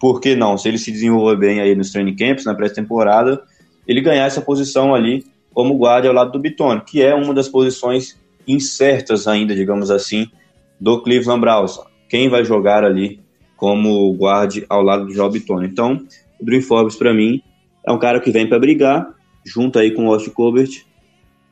por 0.00 0.20
que 0.20 0.34
não, 0.34 0.56
se 0.56 0.68
ele 0.68 0.78
se 0.78 0.90
desenvolver 0.90 1.36
bem 1.36 1.60
aí 1.60 1.74
nos 1.74 1.92
training 1.92 2.16
camps, 2.16 2.46
na 2.46 2.54
pré-temporada, 2.54 3.42
ele 3.86 4.00
ganhar 4.00 4.24
essa 4.24 4.40
posição 4.40 4.94
ali 4.94 5.24
como 5.52 5.76
guarde 5.76 6.08
ao 6.08 6.14
lado 6.14 6.32
do 6.32 6.38
Bitone, 6.38 6.80
que 6.80 7.02
é 7.02 7.14
uma 7.14 7.34
das 7.34 7.48
posições 7.48 8.18
incertas 8.48 9.28
ainda, 9.28 9.54
digamos 9.54 9.90
assim, 9.90 10.26
do 10.80 11.00
Cleveland 11.02 11.40
Browns. 11.40 11.78
Quem 12.08 12.28
vai 12.28 12.44
jogar 12.44 12.84
ali 12.84 13.20
como 13.56 14.12
guarde 14.14 14.64
ao 14.68 14.82
lado 14.82 15.06
do 15.06 15.12
Joe 15.12 15.30
Bitone. 15.30 15.66
Então, 15.66 16.00
o 16.40 16.44
Drew 16.44 16.60
Forbes, 16.60 16.96
para 16.96 17.14
mim, 17.14 17.40
é 17.86 17.92
um 17.92 17.98
cara 17.98 18.20
que 18.20 18.30
vem 18.30 18.48
para 18.48 18.58
brigar, 18.58 19.14
junto 19.44 19.78
aí 19.78 19.90
com 19.90 20.06
o 20.06 20.12
Austin 20.12 20.30
Colbert, 20.30 20.84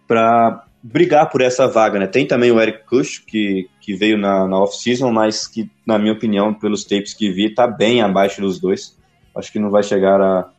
para 0.08 0.64
brigar 0.82 1.30
por 1.30 1.40
essa 1.40 1.68
vaga, 1.68 1.98
né? 1.98 2.06
Tem 2.06 2.26
também 2.26 2.50
o 2.50 2.60
Eric 2.60 2.86
Kush, 2.86 3.18
que, 3.18 3.68
que 3.80 3.94
veio 3.94 4.18
na, 4.18 4.48
na 4.48 4.58
off-season, 4.58 5.12
mas 5.12 5.46
que, 5.46 5.70
na 5.86 5.98
minha 5.98 6.12
opinião, 6.12 6.52
pelos 6.52 6.84
tapes 6.84 7.14
que 7.14 7.30
vi, 7.30 7.54
tá 7.54 7.66
bem 7.66 8.02
abaixo 8.02 8.40
dos 8.40 8.58
dois. 8.58 8.96
Acho 9.34 9.52
que 9.52 9.58
não 9.58 9.70
vai 9.70 9.82
chegar 9.82 10.20
a, 10.20 10.50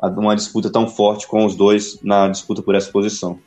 a 0.00 0.08
uma 0.08 0.34
disputa 0.34 0.70
tão 0.70 0.88
forte 0.88 1.26
com 1.26 1.44
os 1.44 1.54
dois 1.54 2.00
na 2.02 2.28
disputa 2.28 2.62
por 2.62 2.74
essa 2.74 2.90
posição. 2.90 3.38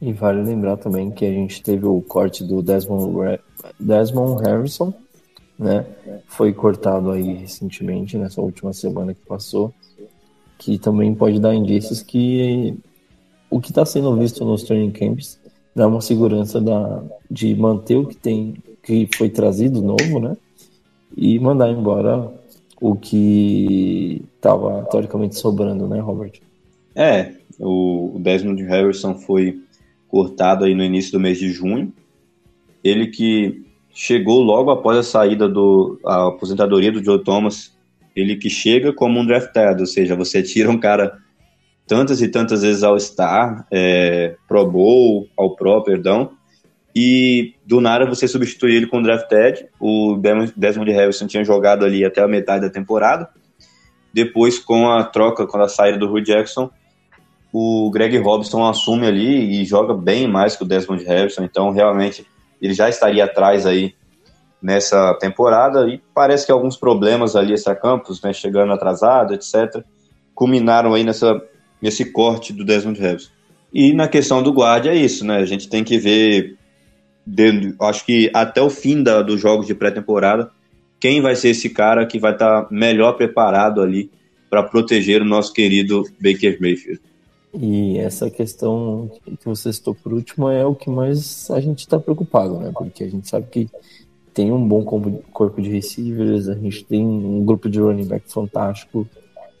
E 0.00 0.12
vale 0.12 0.42
lembrar 0.42 0.76
também 0.76 1.10
que 1.10 1.24
a 1.24 1.30
gente 1.30 1.62
teve 1.62 1.86
o 1.86 2.00
corte 2.02 2.44
do 2.44 2.62
Desmond, 2.62 3.40
Desmond 3.80 4.42
Harrison, 4.44 4.92
né? 5.58 5.84
Foi 6.26 6.52
cortado 6.52 7.10
aí 7.10 7.34
recentemente, 7.34 8.16
nessa 8.16 8.40
última 8.40 8.72
semana 8.72 9.12
que 9.12 9.26
passou 9.26 9.74
que 10.58 10.78
também 10.78 11.14
pode 11.14 11.40
dar 11.40 11.54
indícios 11.54 12.02
que 12.02 12.76
o 13.48 13.60
que 13.60 13.70
está 13.70 13.86
sendo 13.86 14.14
visto 14.16 14.44
nos 14.44 14.64
training 14.64 14.90
camps 14.90 15.40
dá 15.74 15.86
uma 15.86 16.00
segurança 16.00 16.60
da, 16.60 17.02
de 17.30 17.54
manter 17.54 17.96
o 17.96 18.06
que 18.06 18.16
tem, 18.16 18.56
que 18.82 19.08
foi 19.16 19.30
trazido 19.30 19.80
novo, 19.80 20.18
né? 20.18 20.36
E 21.16 21.38
mandar 21.38 21.70
embora 21.70 22.30
o 22.80 22.96
que 22.96 24.22
estava 24.36 24.82
teoricamente 24.90 25.36
sobrando, 25.36 25.86
né, 25.86 26.00
Robert? 26.00 26.32
É, 26.94 27.32
o 27.58 28.16
Desmond 28.18 28.62
Harrison 28.64 29.14
foi 29.14 29.60
cortado 30.08 30.64
aí 30.64 30.74
no 30.74 30.82
início 30.82 31.12
do 31.12 31.20
mês 31.20 31.38
de 31.38 31.50
junho. 31.50 31.92
Ele 32.82 33.06
que 33.06 33.64
chegou 33.92 34.42
logo 34.42 34.70
após 34.70 34.98
a 34.98 35.02
saída 35.02 35.48
do 35.48 35.98
a 36.04 36.28
aposentadoria 36.28 36.92
do 36.92 37.02
Joe 37.02 37.22
Thomas 37.22 37.76
ele 38.18 38.36
que 38.36 38.50
chega 38.50 38.92
como 38.92 39.20
um 39.20 39.26
draftado, 39.26 39.80
ou 39.80 39.86
seja, 39.86 40.16
você 40.16 40.42
tira 40.42 40.70
um 40.70 40.78
cara 40.78 41.18
tantas 41.86 42.20
e 42.20 42.28
tantas 42.28 42.62
vezes 42.62 42.82
ao 42.82 42.98
Star, 42.98 43.66
é, 43.70 44.34
Pro 44.46 44.66
Bowl, 44.70 45.28
ao 45.36 45.54
Pro, 45.54 45.82
perdão, 45.82 46.32
e 46.94 47.54
do 47.64 47.80
nada 47.80 48.06
você 48.06 48.26
substitui 48.26 48.74
ele 48.74 48.86
com 48.86 48.98
o 48.98 49.02
drafted. 49.02 49.66
O 49.78 50.20
Desmond 50.56 50.90
Harrison 50.90 51.26
tinha 51.26 51.44
jogado 51.44 51.84
ali 51.84 52.04
até 52.04 52.20
a 52.20 52.26
metade 52.26 52.62
da 52.62 52.70
temporada. 52.70 53.28
Depois, 54.12 54.58
com 54.58 54.90
a 54.90 55.04
troca, 55.04 55.46
com 55.46 55.58
a 55.58 55.68
saída 55.68 55.96
do 55.96 56.10
Hugh 56.12 56.22
Jackson, 56.22 56.70
o 57.52 57.90
Greg 57.90 58.18
Robson 58.18 58.66
assume 58.66 59.06
ali 59.06 59.60
e 59.60 59.64
joga 59.64 59.94
bem 59.94 60.26
mais 60.26 60.56
que 60.56 60.64
o 60.64 60.66
Desmond 60.66 61.04
Harrison. 61.04 61.44
Então, 61.44 61.70
realmente, 61.70 62.26
ele 62.60 62.74
já 62.74 62.88
estaria 62.88 63.24
atrás 63.24 63.64
aí 63.64 63.94
nessa 64.60 65.14
temporada 65.14 65.88
e 65.88 66.00
parece 66.14 66.44
que 66.44 66.52
alguns 66.52 66.76
problemas 66.76 67.36
ali 67.36 67.52
essa 67.52 67.74
campus, 67.74 68.20
né, 68.22 68.32
chegando 68.32 68.72
atrasado, 68.72 69.34
etc, 69.34 69.82
culminaram 70.34 70.94
aí 70.94 71.04
nessa 71.04 71.40
nesse 71.80 72.06
corte 72.06 72.52
do 72.52 72.64
Desmond 72.64 73.00
Harrison. 73.00 73.30
E 73.72 73.92
na 73.92 74.08
questão 74.08 74.42
do 74.42 74.52
guarda 74.52 74.88
é 74.88 74.96
isso, 74.96 75.24
né? 75.24 75.36
A 75.36 75.44
gente 75.44 75.68
tem 75.68 75.84
que 75.84 75.96
ver 75.96 76.56
acho 77.80 78.06
que 78.06 78.30
até 78.34 78.60
o 78.60 78.70
fim 78.70 79.02
da, 79.02 79.22
dos 79.22 79.40
jogos 79.40 79.66
de 79.66 79.74
pré-temporada, 79.74 80.50
quem 80.98 81.20
vai 81.20 81.36
ser 81.36 81.50
esse 81.50 81.68
cara 81.68 82.06
que 82.06 82.18
vai 82.18 82.32
estar 82.32 82.62
tá 82.62 82.68
melhor 82.70 83.12
preparado 83.12 83.80
ali 83.82 84.10
para 84.48 84.62
proteger 84.62 85.20
o 85.20 85.26
nosso 85.26 85.52
querido 85.52 86.02
Baker 86.20 86.58
Mayfield. 86.60 87.00
E 87.54 87.98
essa 87.98 88.30
questão 88.30 89.10
que 89.24 89.44
você 89.44 89.72
citou 89.72 89.94
por 89.94 90.12
último 90.12 90.48
é 90.48 90.64
o 90.64 90.74
que 90.74 90.90
mais 90.90 91.50
a 91.50 91.60
gente 91.60 91.80
está 91.80 91.98
preocupado, 91.98 92.58
né? 92.58 92.70
Porque 92.74 93.04
a 93.04 93.08
gente 93.08 93.28
sabe 93.28 93.46
que 93.50 93.68
tem 94.38 94.52
um 94.52 94.68
bom 94.68 94.84
corpo 95.32 95.60
de 95.60 95.68
receivers, 95.68 96.48
a 96.48 96.54
gente 96.54 96.84
tem 96.84 97.04
um 97.04 97.44
grupo 97.44 97.68
de 97.68 97.80
running 97.80 98.04
back 98.04 98.32
fantástico, 98.32 99.04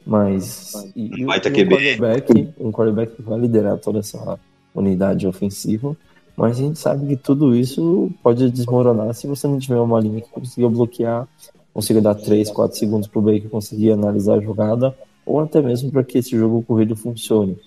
mas 0.06 0.72
e, 0.94 1.24
vai 1.24 1.40
um, 1.40 1.40
quarterback, 1.40 2.48
um 2.60 2.70
quarterback 2.70 3.16
que 3.16 3.22
vai 3.22 3.40
liderar 3.40 3.76
toda 3.78 3.98
essa 3.98 4.38
unidade 4.72 5.26
ofensiva, 5.26 5.96
mas 6.36 6.60
a 6.60 6.62
gente 6.62 6.78
sabe 6.78 7.08
que 7.08 7.16
tudo 7.16 7.56
isso 7.56 8.08
pode 8.22 8.48
desmoronar 8.52 9.12
se 9.14 9.26
você 9.26 9.48
não 9.48 9.58
tiver 9.58 9.80
uma 9.80 9.98
linha 9.98 10.20
que 10.20 10.30
consiga 10.30 10.68
bloquear, 10.68 11.26
consiga 11.74 12.00
dar 12.00 12.14
3, 12.14 12.48
4 12.48 12.78
segundos 12.78 13.08
para 13.08 13.18
o 13.18 13.22
Baker 13.22 13.50
conseguir 13.50 13.90
analisar 13.90 14.34
a 14.34 14.40
jogada, 14.40 14.96
ou 15.26 15.40
até 15.40 15.60
mesmo 15.60 15.90
para 15.90 16.04
que 16.04 16.18
esse 16.18 16.38
jogo 16.38 16.62
corrido 16.62 16.94
funcione. 16.94 17.58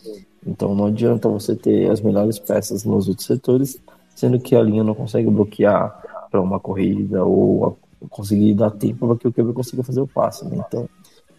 Então 0.48 0.74
não 0.74 0.86
adianta 0.86 1.28
você 1.28 1.58
ter 1.58 1.92
as 1.92 2.00
melhores 2.00 2.40
peças 2.40 2.86
nos 2.86 3.10
outros 3.10 3.28
setores, 3.28 3.78
sendo 4.16 4.40
que 4.40 4.56
a 4.56 4.64
linha 4.64 4.82
não 4.82 4.96
consegue 4.96 5.30
bloquear 5.30 6.10
para 6.32 6.42
uma 6.42 6.60
corrida 6.60 7.24
ou 7.24 7.78
conseguir 8.10 8.54
dar 8.54 8.72
tempo 8.72 9.08
para 9.08 9.18
que 9.18 9.28
o 9.28 9.34
QB 9.34 9.54
consiga 9.54 9.84
fazer 9.84 10.02
o 10.02 10.08
passe. 10.08 10.46
Né? 10.46 10.64
Então, 10.66 10.90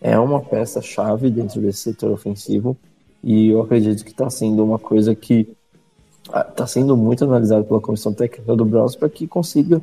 é 0.00 0.18
uma 0.18 0.40
peça-chave 0.40 1.30
dentro 1.30 1.60
desse 1.60 1.78
setor 1.78 2.12
ofensivo 2.12 2.76
e 3.24 3.48
eu 3.48 3.62
acredito 3.62 4.04
que 4.04 4.10
está 4.10 4.28
sendo 4.28 4.62
uma 4.64 4.78
coisa 4.78 5.14
que 5.14 5.48
está 6.48 6.66
sendo 6.66 6.96
muito 6.96 7.24
analisada 7.24 7.64
pela 7.64 7.80
comissão 7.80 8.12
técnica 8.12 8.54
do 8.54 8.64
Browns 8.64 8.94
para 8.94 9.08
que 9.08 9.26
consiga, 9.26 9.80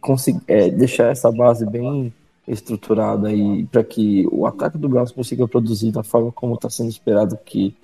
consiga 0.00 0.40
é, 0.46 0.70
deixar 0.70 1.10
essa 1.10 1.30
base 1.30 1.64
bem 1.64 2.12
estruturada 2.46 3.32
e 3.32 3.64
para 3.66 3.84
que 3.84 4.26
o 4.30 4.46
ataque 4.46 4.76
do 4.76 4.88
Browns 4.88 5.12
consiga 5.12 5.46
produzir 5.46 5.92
da 5.92 6.02
forma 6.02 6.32
como 6.32 6.54
está 6.54 6.68
sendo 6.68 6.90
esperado 6.90 7.38
que 7.44 7.74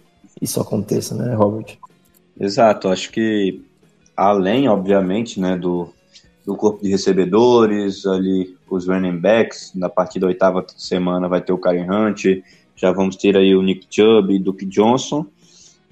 isso 0.40 0.60
aconteça, 0.60 1.14
né, 1.14 1.34
Robert? 1.34 1.76
Exato, 2.38 2.88
acho 2.88 3.10
que 3.10 3.62
além, 4.16 4.68
obviamente, 4.68 5.40
né, 5.40 5.56
do, 5.56 5.88
do 6.48 6.56
corpo 6.56 6.82
de 6.82 6.88
recebedores, 6.88 8.06
ali 8.06 8.56
os 8.70 8.88
running 8.88 9.18
backs, 9.18 9.70
na 9.74 9.90
partir 9.90 10.18
da 10.18 10.28
oitava 10.28 10.64
semana 10.78 11.28
vai 11.28 11.42
ter 11.42 11.52
o 11.52 11.58
Karen 11.58 11.86
Hunt, 11.90 12.24
já 12.74 12.90
vamos 12.90 13.16
ter 13.16 13.36
aí 13.36 13.54
o 13.54 13.60
Nick 13.60 13.86
Chubb 13.90 14.34
e 14.34 14.38
Duke 14.38 14.64
Johnson. 14.64 15.26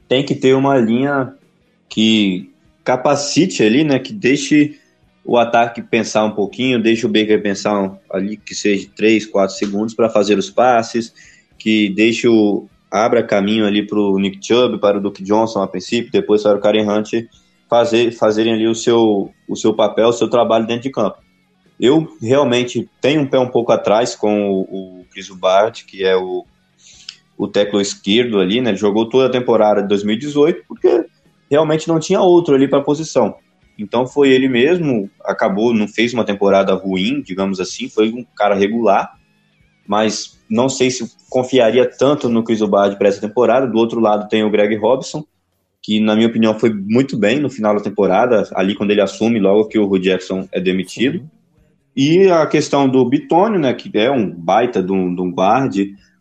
Tem 0.08 0.24
que 0.24 0.34
ter 0.34 0.54
uma 0.54 0.78
linha 0.78 1.34
que 1.90 2.50
capacite 2.82 3.62
ali, 3.62 3.84
né, 3.84 3.98
que 3.98 4.14
deixe 4.14 4.78
o 5.22 5.36
ataque 5.36 5.82
pensar 5.82 6.24
um 6.24 6.30
pouquinho, 6.30 6.82
deixe 6.82 7.04
o 7.04 7.08
Baker 7.10 7.42
pensar 7.42 7.94
ali 8.10 8.38
que 8.38 8.54
seja 8.54 8.88
3, 8.96 9.26
4 9.26 9.54
segundos 9.54 9.92
para 9.92 10.08
fazer 10.08 10.38
os 10.38 10.48
passes, 10.48 11.12
que 11.58 11.90
deixe 11.90 12.26
o 12.28 12.66
abra 12.90 13.22
caminho 13.22 13.66
ali 13.66 13.86
para 13.86 13.98
o 13.98 14.18
Nick 14.18 14.38
Chubb, 14.40 14.78
para 14.78 14.96
o 14.96 15.00
Duke 15.02 15.22
Johnson 15.22 15.60
a 15.60 15.68
princípio, 15.68 16.10
depois 16.10 16.42
para 16.42 16.56
o 16.56 16.60
Karen 16.60 16.88
Hunt 16.88 17.12
fazer, 17.68 18.12
fazerem 18.12 18.54
ali 18.54 18.66
o 18.66 18.74
seu, 18.74 19.30
o 19.48 19.56
seu 19.56 19.74
papel, 19.74 20.08
o 20.08 20.12
seu 20.12 20.28
trabalho 20.28 20.66
dentro 20.66 20.84
de 20.84 20.90
campo. 20.90 21.18
Eu 21.78 22.16
realmente 22.20 22.88
tenho 23.00 23.22
um 23.22 23.26
pé 23.26 23.38
um 23.38 23.48
pouco 23.48 23.72
atrás 23.72 24.14
com 24.14 24.50
o, 24.50 25.00
o 25.00 25.04
Chris 25.10 25.28
que 25.86 26.04
é 26.04 26.16
o, 26.16 26.44
o 27.36 27.46
teclo 27.46 27.80
esquerdo 27.80 28.40
ali, 28.40 28.60
né? 28.60 28.70
Ele 28.70 28.78
jogou 28.78 29.08
toda 29.08 29.26
a 29.26 29.30
temporada 29.30 29.82
de 29.82 29.88
2018, 29.88 30.64
porque 30.66 31.06
realmente 31.50 31.86
não 31.86 32.00
tinha 32.00 32.20
outro 32.20 32.54
ali 32.54 32.66
para 32.66 32.78
a 32.78 32.84
posição. 32.84 33.34
Então 33.78 34.06
foi 34.06 34.30
ele 34.30 34.48
mesmo, 34.48 35.10
acabou, 35.22 35.74
não 35.74 35.86
fez 35.86 36.14
uma 36.14 36.24
temporada 36.24 36.72
ruim, 36.74 37.20
digamos 37.20 37.60
assim, 37.60 37.90
foi 37.90 38.10
um 38.10 38.24
cara 38.34 38.54
regular, 38.54 39.18
mas 39.86 40.40
não 40.48 40.68
sei 40.68 40.90
se 40.90 41.10
confiaria 41.28 41.88
tanto 41.88 42.28
no 42.28 42.42
Chris 42.42 42.62
Obard 42.62 42.96
para 42.96 43.08
essa 43.08 43.20
temporada. 43.20 43.66
Do 43.66 43.76
outro 43.76 44.00
lado 44.00 44.28
tem 44.28 44.42
o 44.42 44.50
Greg 44.50 44.74
Robson, 44.76 45.24
que 45.86 46.00
na 46.00 46.16
minha 46.16 46.26
opinião 46.26 46.58
foi 46.58 46.74
muito 46.74 47.16
bem 47.16 47.38
no 47.38 47.48
final 47.48 47.72
da 47.72 47.80
temporada, 47.80 48.42
ali 48.56 48.74
quando 48.74 48.90
ele 48.90 49.00
assume 49.00 49.38
logo 49.38 49.68
que 49.68 49.78
o 49.78 49.86
Ru 49.86 50.00
Jackson 50.00 50.48
é 50.50 50.60
demitido. 50.60 51.30
E 51.96 52.28
a 52.28 52.44
questão 52.44 52.88
do 52.88 53.08
Bitônio, 53.08 53.60
né, 53.60 53.72
que 53.72 53.88
é 53.96 54.10
um 54.10 54.28
baita 54.28 54.82
de 54.82 54.90
um, 54.90 55.14
de 55.14 55.22
um 55.22 55.30
guard, 55.30 55.76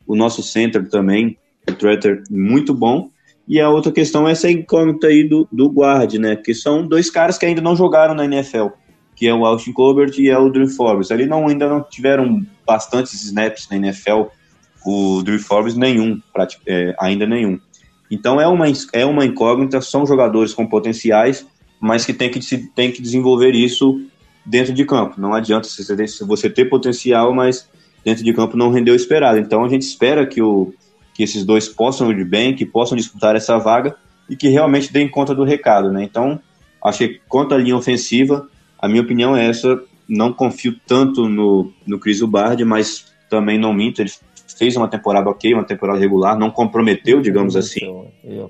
o 0.06 0.16
nosso 0.16 0.44
center 0.44 0.88
também, 0.88 1.36
o 1.68 1.74
Tretter, 1.74 2.22
muito 2.30 2.76
bom. 2.76 3.10
E 3.48 3.60
a 3.60 3.68
outra 3.68 3.92
questão 3.92 4.28
é 4.28 4.34
essa 4.34 4.50
incógnita 4.52 5.08
aí 5.08 5.28
do, 5.28 5.48
do 5.52 5.68
guard, 5.68 6.14
né, 6.14 6.36
que 6.36 6.54
são 6.54 6.88
dois 6.88 7.10
caras 7.10 7.36
que 7.36 7.48
ainda 7.48 7.62
não 7.62 7.76
jogaram 7.76 8.14
na 8.14 8.26
NFL, 8.26 8.68
que 9.16 9.28
é 9.28 9.34
o 9.34 9.48
Austin 9.48 9.74
Colbert 9.74 10.14
e 10.20 10.30
é 10.30 10.38
o 10.38 10.52
Drew 10.52 10.68
Forbes. 10.68 11.10
Ali 11.10 11.26
não, 11.26 11.48
ainda 11.48 11.68
não 11.68 11.82
tiveram 11.82 12.46
bastantes 12.68 13.16
snaps 13.24 13.68
na 13.72 13.78
NFL, 13.78 14.26
o 14.86 15.24
Drew 15.24 15.40
Forbes 15.40 15.76
nenhum, 15.76 16.22
é, 16.68 16.96
ainda 17.00 17.26
nenhum. 17.26 17.60
Então 18.10 18.40
é 18.40 18.48
uma, 18.48 18.66
é 18.94 19.06
uma 19.06 19.26
incógnita, 19.26 19.82
são 19.82 20.06
jogadores 20.06 20.54
com 20.54 20.66
potenciais, 20.66 21.46
mas 21.80 22.06
que 22.06 22.14
tem 22.14 22.30
que, 22.30 22.40
tem 22.76 22.92
que 22.92 23.02
desenvolver 23.02 23.52
isso 23.54 24.02
dentro 24.46 24.74
de 24.74 24.86
campo. 24.86 25.20
Não 25.20 25.34
adianta 25.34 25.68
você 26.22 26.50
ter 26.50 26.66
potencial, 26.66 27.34
mas 27.34 27.68
dentro 28.04 28.24
de 28.24 28.34
campo 28.34 28.56
não 28.56 28.72
rendeu 28.72 28.94
o 28.94 28.98
esperado. 28.98 29.40
Então 29.40 29.64
a 29.64 29.70
gente 29.70 29.82
espera 29.82 30.26
que, 30.26 30.42
o, 30.42 30.74
que 31.14 31.24
esses 31.24 31.44
dois 31.44 31.68
possam 31.68 32.12
ir 32.12 32.24
bem, 32.26 32.56
que 32.56 32.66
possam 32.66 32.96
disputar 32.96 33.36
essa 33.36 33.58
vaga 33.58 33.96
e 34.30 34.36
que 34.36 34.48
realmente 34.48 34.94
deem 34.94 35.10
conta 35.10 35.34
do 35.34 35.44
recado. 35.44 35.92
Né? 35.92 36.04
Então, 36.04 36.40
acho 36.84 37.00
que 37.00 37.22
quanto 37.28 37.56
à 37.56 37.58
linha 37.58 37.76
ofensiva, 37.76 38.48
a 38.80 38.88
minha 38.88 39.02
opinião 39.02 39.36
é 39.36 39.48
essa. 39.48 39.82
Não 40.08 40.32
confio 40.32 40.80
tanto 40.86 41.28
no, 41.28 41.72
no 41.86 41.98
Chris 41.98 42.22
Ubard, 42.22 42.64
mas 42.64 43.12
também 43.30 43.58
não 43.58 43.74
minto. 43.74 44.02
Ele 44.02 44.12
fez 44.48 44.76
uma 44.76 44.88
temporada 44.88 45.30
ok, 45.30 45.54
uma 45.54 45.64
temporada 45.64 46.00
regular, 46.00 46.38
não 46.38 46.52
comprometeu, 46.52 47.22
digamos 47.22 47.56
assim. 47.56 47.80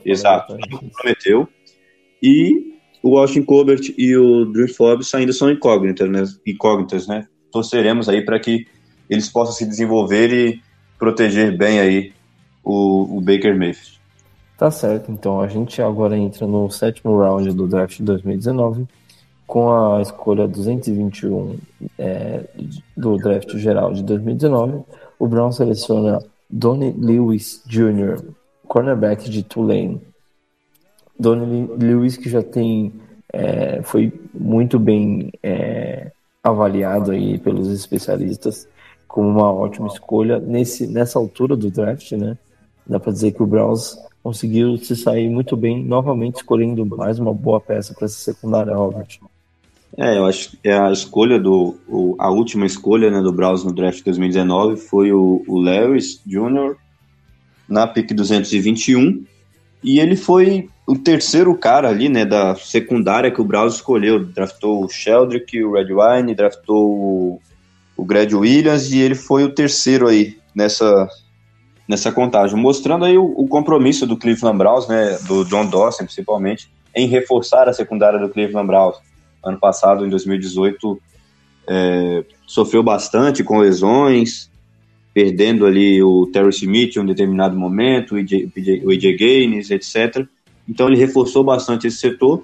Exato, 0.04 0.58
não 0.70 0.80
comprometeu. 0.80 1.48
E 2.22 2.76
o 3.04 3.18
Austin 3.18 3.44
Colbert 3.44 3.94
e 3.98 4.16
o 4.16 4.46
Drew 4.46 4.68
Forbes 4.68 5.14
ainda 5.14 5.32
são 5.32 5.50
incógnitas, 5.52 6.10
né? 6.10 6.24
Incógnitas, 6.46 7.08
né? 7.08 7.28
Torceremos 7.52 8.10
aí 8.10 8.24
para 8.24 8.40
que 8.40 8.66
eles 9.10 9.30
possam 9.30 9.54
se 9.54 9.66
desenvolver 9.66 10.32
e 10.32 10.62
proteger 10.98 11.56
bem 11.56 11.80
aí 11.80 12.14
o, 12.64 13.18
o 13.18 13.22
Baker 13.22 13.58
Mayfield. 13.58 14.00
Tá 14.58 14.72
certo, 14.72 15.12
então 15.12 15.42
a 15.42 15.48
gente 15.48 15.82
agora 15.82 16.18
entra 16.18 16.48
no 16.48 16.70
sétimo 16.72 17.20
round 17.20 17.52
do 17.52 17.68
draft 17.68 17.98
de 17.98 18.04
2019 18.04 18.88
com 19.46 19.72
a 19.72 20.02
escolha 20.02 20.48
221 20.48 21.58
é, 22.00 22.46
do 22.96 23.18
draft 23.18 23.56
geral 23.58 23.94
de 23.94 24.02
2019 24.04 24.84
o 25.20 25.28
Brown 25.28 25.52
seleciona 25.52 26.20
Donnie 26.50 26.94
Lewis 26.98 27.64
Jr., 27.66 28.22
cornerback 28.68 29.30
de 29.30 29.44
Tulane. 29.44 30.02
Donnie 31.18 31.68
Lewis 31.78 32.18
que 32.18 32.30
já 32.30 32.44
tem 32.44 32.94
é, 33.32 33.82
foi 33.84 34.14
muito 34.34 34.80
bem 34.80 35.32
é, 35.42 36.12
avaliado 36.44 37.12
aí 37.12 37.38
pelos 37.38 37.70
especialistas 37.70 38.68
como 39.08 39.30
uma 39.30 39.52
ótima 39.52 39.88
escolha 39.88 40.40
nesse 40.40 40.88
nessa 40.88 41.18
altura 41.18 41.56
do 41.56 41.72
draft, 41.72 42.12
né? 42.14 42.38
Dá 42.86 43.00
para 43.00 43.14
dizer 43.14 43.32
que 43.32 43.42
o 43.42 43.48
Browns 43.48 43.98
conseguiu 44.22 44.78
se 44.78 44.96
sair 44.96 45.30
muito 45.30 45.56
bem, 45.56 45.84
novamente 45.84 46.38
escolhendo 46.38 46.86
mais 46.86 47.18
uma 47.18 47.34
boa 47.34 47.62
peça 47.62 47.94
para 47.94 48.06
essa 48.06 48.18
secundária, 48.18 48.76
Robert. 48.76 49.20
É, 49.98 50.18
eu 50.18 50.26
acho 50.26 50.58
que 50.58 50.70
a 50.70 50.92
escolha 50.92 51.40
do. 51.40 51.78
O, 51.88 52.16
a 52.20 52.30
última 52.30 52.66
escolha 52.66 53.10
né, 53.10 53.22
do 53.22 53.32
Browns 53.32 53.64
no 53.64 53.74
draft 53.74 54.04
2019 54.04 54.76
foi 54.76 55.12
o, 55.12 55.42
o 55.48 55.58
Lewis 55.58 56.22
Jr. 56.26 56.76
na 57.68 57.88
pick 57.88 58.14
221. 58.14 59.24
E 59.82 60.00
ele 60.00 60.16
foi 60.18 60.68
o 60.86 60.98
terceiro 60.98 61.56
cara 61.56 61.90
ali, 61.90 62.10
né, 62.10 62.26
da 62.26 62.56
secundária 62.56 63.32
que 63.32 63.40
o 63.40 63.46
Browns 63.46 63.76
escolheu. 63.76 64.26
Draftou 64.26 64.84
o 64.84 64.90
Sheldrick, 64.90 65.64
o 65.64 65.74
Red 65.74 65.94
Wine, 65.94 66.36
draftou 66.36 66.90
o, 66.90 67.42
o 67.96 68.04
Greg 68.04 68.36
Williams 68.36 68.92
e 68.92 69.00
ele 69.00 69.16
foi 69.16 69.44
o 69.44 69.54
terceiro 69.54 70.08
aí 70.08 70.38
nessa, 70.54 71.08
nessa 71.88 72.12
contagem, 72.12 72.60
mostrando 72.60 73.06
aí 73.06 73.18
o, 73.18 73.26
o, 73.26 73.48
compromisso 73.48 74.06
do 74.06 74.18
Cleveland 74.18 74.58
Browns, 74.58 74.88
né, 74.88 75.18
do 75.28 75.46
John 75.46 75.68
Dawson 75.68 76.04
principalmente, 76.04 76.70
em 76.96 77.08
reforçar 77.08 77.70
a 77.70 77.74
secundária 77.74 78.20
do 78.20 78.30
Cleveland 78.30 78.68
Browns 78.68 78.98
ano 79.46 79.60
passado, 79.60 80.06
em 80.06 80.10
2018, 80.10 81.00
é, 81.68 82.24
sofreu 82.46 82.84
bastante 82.84 83.44
com 83.44 83.60
lesões, 83.60 84.50
perdendo 85.14 85.66
ali 85.66 86.02
o 86.04 86.28
Terry 86.28 86.50
Smith 86.50 86.96
em 86.96 87.00
um 87.00 87.06
determinado 87.06 87.58
momento, 87.58 88.16
o 88.16 88.92
AJ 88.92 89.18
Gaines, 89.18 89.72
etc. 89.72 90.28
Então 90.68 90.88
ele 90.88 90.98
reforçou 90.98 91.44
bastante 91.44 91.88
esse 91.88 91.98
setor. 91.98 92.44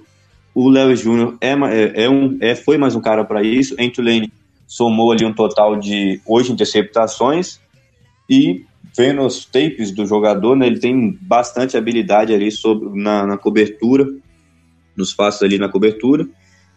O 0.54 0.68
Lewis 0.68 1.00
Jr. 1.00 1.36
É, 1.40 1.52
é, 1.52 2.04
é, 2.04 2.10
um, 2.10 2.38
é, 2.40 2.54
foi 2.54 2.78
mais 2.78 2.94
um 2.94 3.00
cara 3.00 3.24
para 3.24 3.42
isso. 3.42 3.74
Em 3.78 3.92
somou 4.66 5.12
ali 5.12 5.24
um 5.24 5.34
total 5.34 5.76
de 5.76 6.20
oito 6.26 6.52
interceptações 6.52 7.60
e 8.28 8.64
vendo 8.96 9.22
os 9.22 9.44
tapes 9.44 9.90
do 9.90 10.06
jogador, 10.06 10.56
né, 10.56 10.66
ele 10.66 10.78
tem 10.78 11.18
bastante 11.20 11.76
habilidade 11.76 12.32
ali 12.32 12.50
sobre, 12.50 12.88
na, 12.98 13.26
na 13.26 13.38
cobertura, 13.38 14.06
nos 14.96 15.12
passos 15.12 15.42
ali 15.42 15.58
na 15.58 15.68
cobertura 15.68 16.26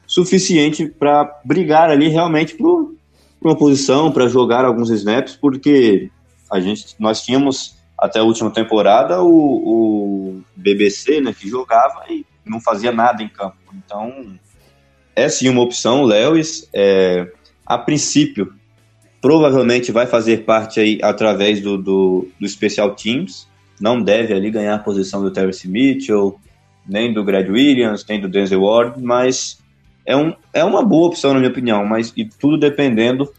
suficiente 0.07 0.87
para 0.87 1.39
brigar 1.43 1.89
ali 1.89 2.07
realmente 2.07 2.55
por, 2.55 2.95
uma 3.41 3.55
posição, 3.55 4.11
para 4.11 4.27
jogar 4.27 4.65
alguns 4.65 4.89
snaps, 4.89 5.35
porque 5.35 6.09
a 6.51 6.59
gente, 6.59 6.95
nós 6.99 7.21
tínhamos 7.21 7.75
até 7.97 8.19
a 8.19 8.23
última 8.23 8.49
temporada 8.49 9.21
o, 9.21 9.29
o 9.29 10.41
BBC, 10.55 11.21
né, 11.21 11.33
que 11.37 11.47
jogava 11.47 12.05
e 12.09 12.25
não 12.43 12.59
fazia 12.59 12.91
nada 12.91 13.21
em 13.21 13.27
campo. 13.29 13.57
Então, 13.73 14.37
é 15.15 15.29
sim 15.29 15.47
uma 15.47 15.61
opção. 15.61 16.03
Lewis, 16.03 16.67
é, 16.73 17.31
a 17.65 17.77
princípio, 17.77 18.53
provavelmente 19.21 19.91
vai 19.91 20.05
fazer 20.05 20.43
parte 20.43 20.79
aí 20.79 20.99
através 21.01 21.61
do, 21.61 21.77
do, 21.77 22.27
do 22.39 22.47
Special 22.47 22.95
Teams. 22.95 23.47
Não 23.79 24.01
deve 24.01 24.33
ali 24.33 24.49
ganhar 24.49 24.75
a 24.75 24.79
posição 24.79 25.21
do 25.21 25.31
Terrence 25.31 25.67
Mitchell, 25.67 26.39
nem 26.87 27.13
do 27.13 27.23
Greg 27.23 27.49
Williams, 27.49 28.05
nem 28.07 28.19
do 28.19 28.29
Denzel 28.29 28.61
Ward, 28.61 29.01
mas 29.01 29.59
é, 30.05 30.15
um, 30.15 30.33
é 30.53 30.63
uma 30.63 30.83
boa 30.83 31.07
opção, 31.07 31.33
na 31.33 31.39
minha 31.39 31.51
opinião, 31.51 31.85
mas 31.85 32.13
e 32.15 32.25
tudo 32.25 32.57
dependendo 32.57 33.31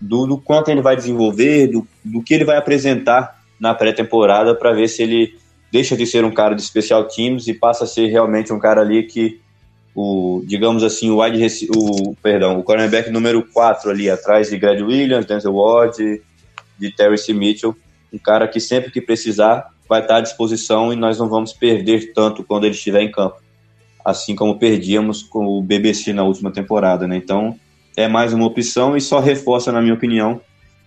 do, 0.00 0.26
do 0.26 0.38
quanto 0.38 0.70
ele 0.70 0.82
vai 0.82 0.96
desenvolver, 0.96 1.68
do, 1.68 1.86
do 2.04 2.22
que 2.22 2.34
ele 2.34 2.44
vai 2.44 2.56
apresentar 2.56 3.38
na 3.58 3.74
pré-temporada 3.74 4.54
para 4.54 4.72
ver 4.72 4.88
se 4.88 5.02
ele 5.02 5.34
deixa 5.70 5.96
de 5.96 6.06
ser 6.06 6.24
um 6.24 6.30
cara 6.30 6.54
de 6.54 6.62
special 6.62 7.04
teams 7.04 7.46
e 7.46 7.54
passa 7.54 7.84
a 7.84 7.86
ser 7.86 8.06
realmente 8.06 8.52
um 8.52 8.58
cara 8.58 8.80
ali 8.80 9.04
que 9.04 9.40
o, 9.94 10.42
digamos 10.46 10.82
assim, 10.82 11.10
o 11.10 11.20
wide 11.20 11.68
o, 11.76 12.14
perdão, 12.22 12.58
o 12.58 12.62
cornerback 12.62 13.10
número 13.10 13.44
4 13.52 13.90
ali 13.90 14.08
atrás 14.08 14.50
de 14.50 14.56
Greg 14.56 14.82
Williams, 14.82 15.26
Denzel 15.26 15.54
Ward, 15.54 16.22
de 16.78 16.92
Terry 16.92 17.18
C. 17.18 17.32
Mitchell, 17.32 17.76
um 18.12 18.18
cara 18.18 18.46
que 18.46 18.60
sempre 18.60 18.90
que 18.90 19.00
precisar 19.00 19.68
vai 19.88 20.00
estar 20.00 20.16
à 20.16 20.20
disposição 20.20 20.92
e 20.92 20.96
nós 20.96 21.18
não 21.18 21.28
vamos 21.28 21.52
perder 21.52 22.12
tanto 22.12 22.44
quando 22.44 22.64
ele 22.64 22.74
estiver 22.74 23.02
em 23.02 23.10
campo 23.10 23.47
assim 24.04 24.34
como 24.34 24.58
perdíamos 24.58 25.22
com 25.22 25.46
o 25.46 25.62
BBC 25.62 26.12
na 26.12 26.24
última 26.24 26.50
temporada, 26.50 27.06
né? 27.06 27.16
Então, 27.16 27.56
é 27.96 28.06
mais 28.06 28.32
uma 28.32 28.46
opção 28.46 28.96
e 28.96 29.00
só 29.00 29.18
reforça, 29.18 29.72
na 29.72 29.80
minha 29.80 29.94
opinião, 29.94 30.40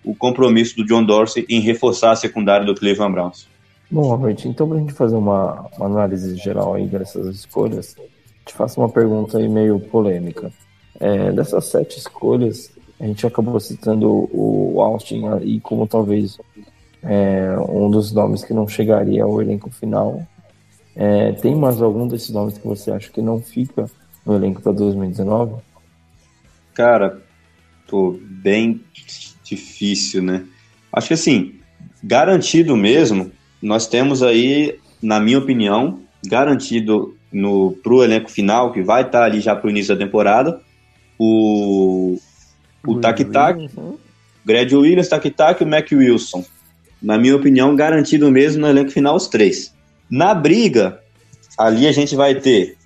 o 0.04 0.14
compromisso 0.14 0.76
do 0.76 0.84
John 0.84 1.04
Dorsey 1.04 1.46
em 1.48 1.60
reforçar 1.60 2.12
a 2.12 2.16
secundária 2.16 2.66
do 2.66 2.74
Cleveland 2.74 3.12
Browns. 3.12 3.46
Bom, 3.90 4.08
Robert, 4.08 4.38
então 4.46 4.66
para 4.66 4.78
a 4.78 4.80
gente 4.80 4.94
fazer 4.94 5.16
uma, 5.16 5.68
uma, 5.76 5.86
análise 5.86 6.34
geral 6.36 6.74
aí 6.74 6.86
dessas 6.86 7.26
escolhas, 7.26 7.94
te 8.46 8.54
faço 8.54 8.80
uma 8.80 8.88
pergunta 8.88 9.36
aí 9.38 9.48
meio 9.48 9.78
polêmica. 9.78 10.50
É, 10.98 11.30
dessas 11.32 11.66
sete 11.66 11.98
escolhas, 11.98 12.72
a 12.98 13.04
gente 13.04 13.26
acabou 13.26 13.60
citando 13.60 14.08
o 14.32 14.80
Austin 14.80 15.26
aí 15.28 15.60
como 15.60 15.86
talvez 15.86 16.38
é, 17.02 17.54
um 17.68 17.90
dos 17.90 18.12
nomes 18.12 18.44
que 18.44 18.54
não 18.54 18.66
chegaria 18.66 19.24
ao 19.24 19.42
elenco 19.42 19.70
final, 19.70 20.26
é, 20.94 21.32
tem 21.32 21.54
mais 21.54 21.80
algum 21.80 22.06
desses 22.06 22.30
nomes 22.30 22.58
que 22.58 22.66
você 22.66 22.90
acha 22.90 23.10
que 23.10 23.22
não 23.22 23.40
fica 23.40 23.86
no 24.24 24.34
elenco 24.34 24.60
para 24.60 24.72
2019? 24.72 25.54
Cara, 26.74 27.22
tô 27.86 28.18
bem 28.22 28.80
difícil, 29.42 30.22
né? 30.22 30.44
Acho 30.92 31.08
que 31.08 31.14
assim, 31.14 31.54
garantido 32.02 32.76
mesmo, 32.76 33.30
nós 33.60 33.86
temos 33.86 34.22
aí, 34.22 34.78
na 35.02 35.20
minha 35.20 35.38
opinião, 35.38 36.00
garantido 36.26 37.16
no 37.32 37.72
pro 37.82 38.04
elenco 38.04 38.30
final, 38.30 38.72
que 38.72 38.82
vai 38.82 39.02
estar 39.02 39.20
tá 39.20 39.24
ali 39.24 39.40
já 39.40 39.56
pro 39.56 39.70
início 39.70 39.94
da 39.94 40.04
temporada, 40.04 40.60
o 41.18 42.18
o 42.86 43.00
Tac 43.00 43.24
Tac, 43.26 43.58
né? 43.58 43.68
Greg 44.44 44.74
Williams, 44.74 45.08
Tac 45.08 45.30
Tac 45.30 45.60
e 45.60 45.64
o 45.64 45.68
Mac 45.68 45.90
Wilson. 45.92 46.44
Na 47.00 47.16
minha 47.16 47.36
opinião, 47.36 47.74
garantido 47.74 48.30
mesmo 48.30 48.62
no 48.62 48.68
elenco 48.68 48.90
final 48.90 49.16
os 49.16 49.28
três. 49.28 49.71
Na 50.12 50.34
briga, 50.34 51.00
ali 51.56 51.88
a 51.88 51.92
gente 51.92 52.14
vai 52.14 52.34
ter 52.34 52.76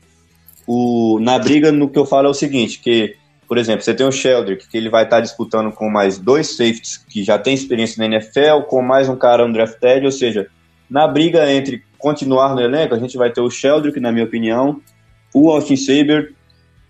o, 0.64 1.18
na 1.20 1.36
briga, 1.40 1.72
no 1.72 1.90
que 1.90 1.98
eu 1.98 2.06
falo 2.06 2.28
é 2.28 2.30
o 2.30 2.34
seguinte, 2.34 2.78
que, 2.78 3.16
por 3.48 3.58
exemplo, 3.58 3.82
você 3.82 3.92
tem 3.92 4.06
o 4.06 4.12
Sheldrick, 4.12 4.68
que 4.68 4.76
ele 4.76 4.88
vai 4.88 5.02
estar 5.02 5.20
disputando 5.20 5.72
com 5.72 5.90
mais 5.90 6.18
dois 6.18 6.56
safeties 6.56 6.96
que 6.96 7.24
já 7.24 7.36
tem 7.36 7.52
experiência 7.52 7.98
na 7.98 8.14
NFL, 8.14 8.68
com 8.68 8.80
mais 8.80 9.08
um 9.08 9.16
cara 9.16 9.44
undrafted, 9.44 10.06
ou 10.06 10.12
seja, 10.12 10.46
na 10.88 11.08
briga 11.08 11.52
entre 11.52 11.82
continuar 11.98 12.54
no 12.54 12.60
elenco, 12.60 12.94
a 12.94 12.98
gente 13.00 13.16
vai 13.16 13.32
ter 13.32 13.40
o 13.40 13.50
Sheldrick, 13.50 13.98
na 13.98 14.12
minha 14.12 14.24
opinião, 14.24 14.80
o 15.34 15.50
Austin 15.50 15.74
Saber 15.74 16.32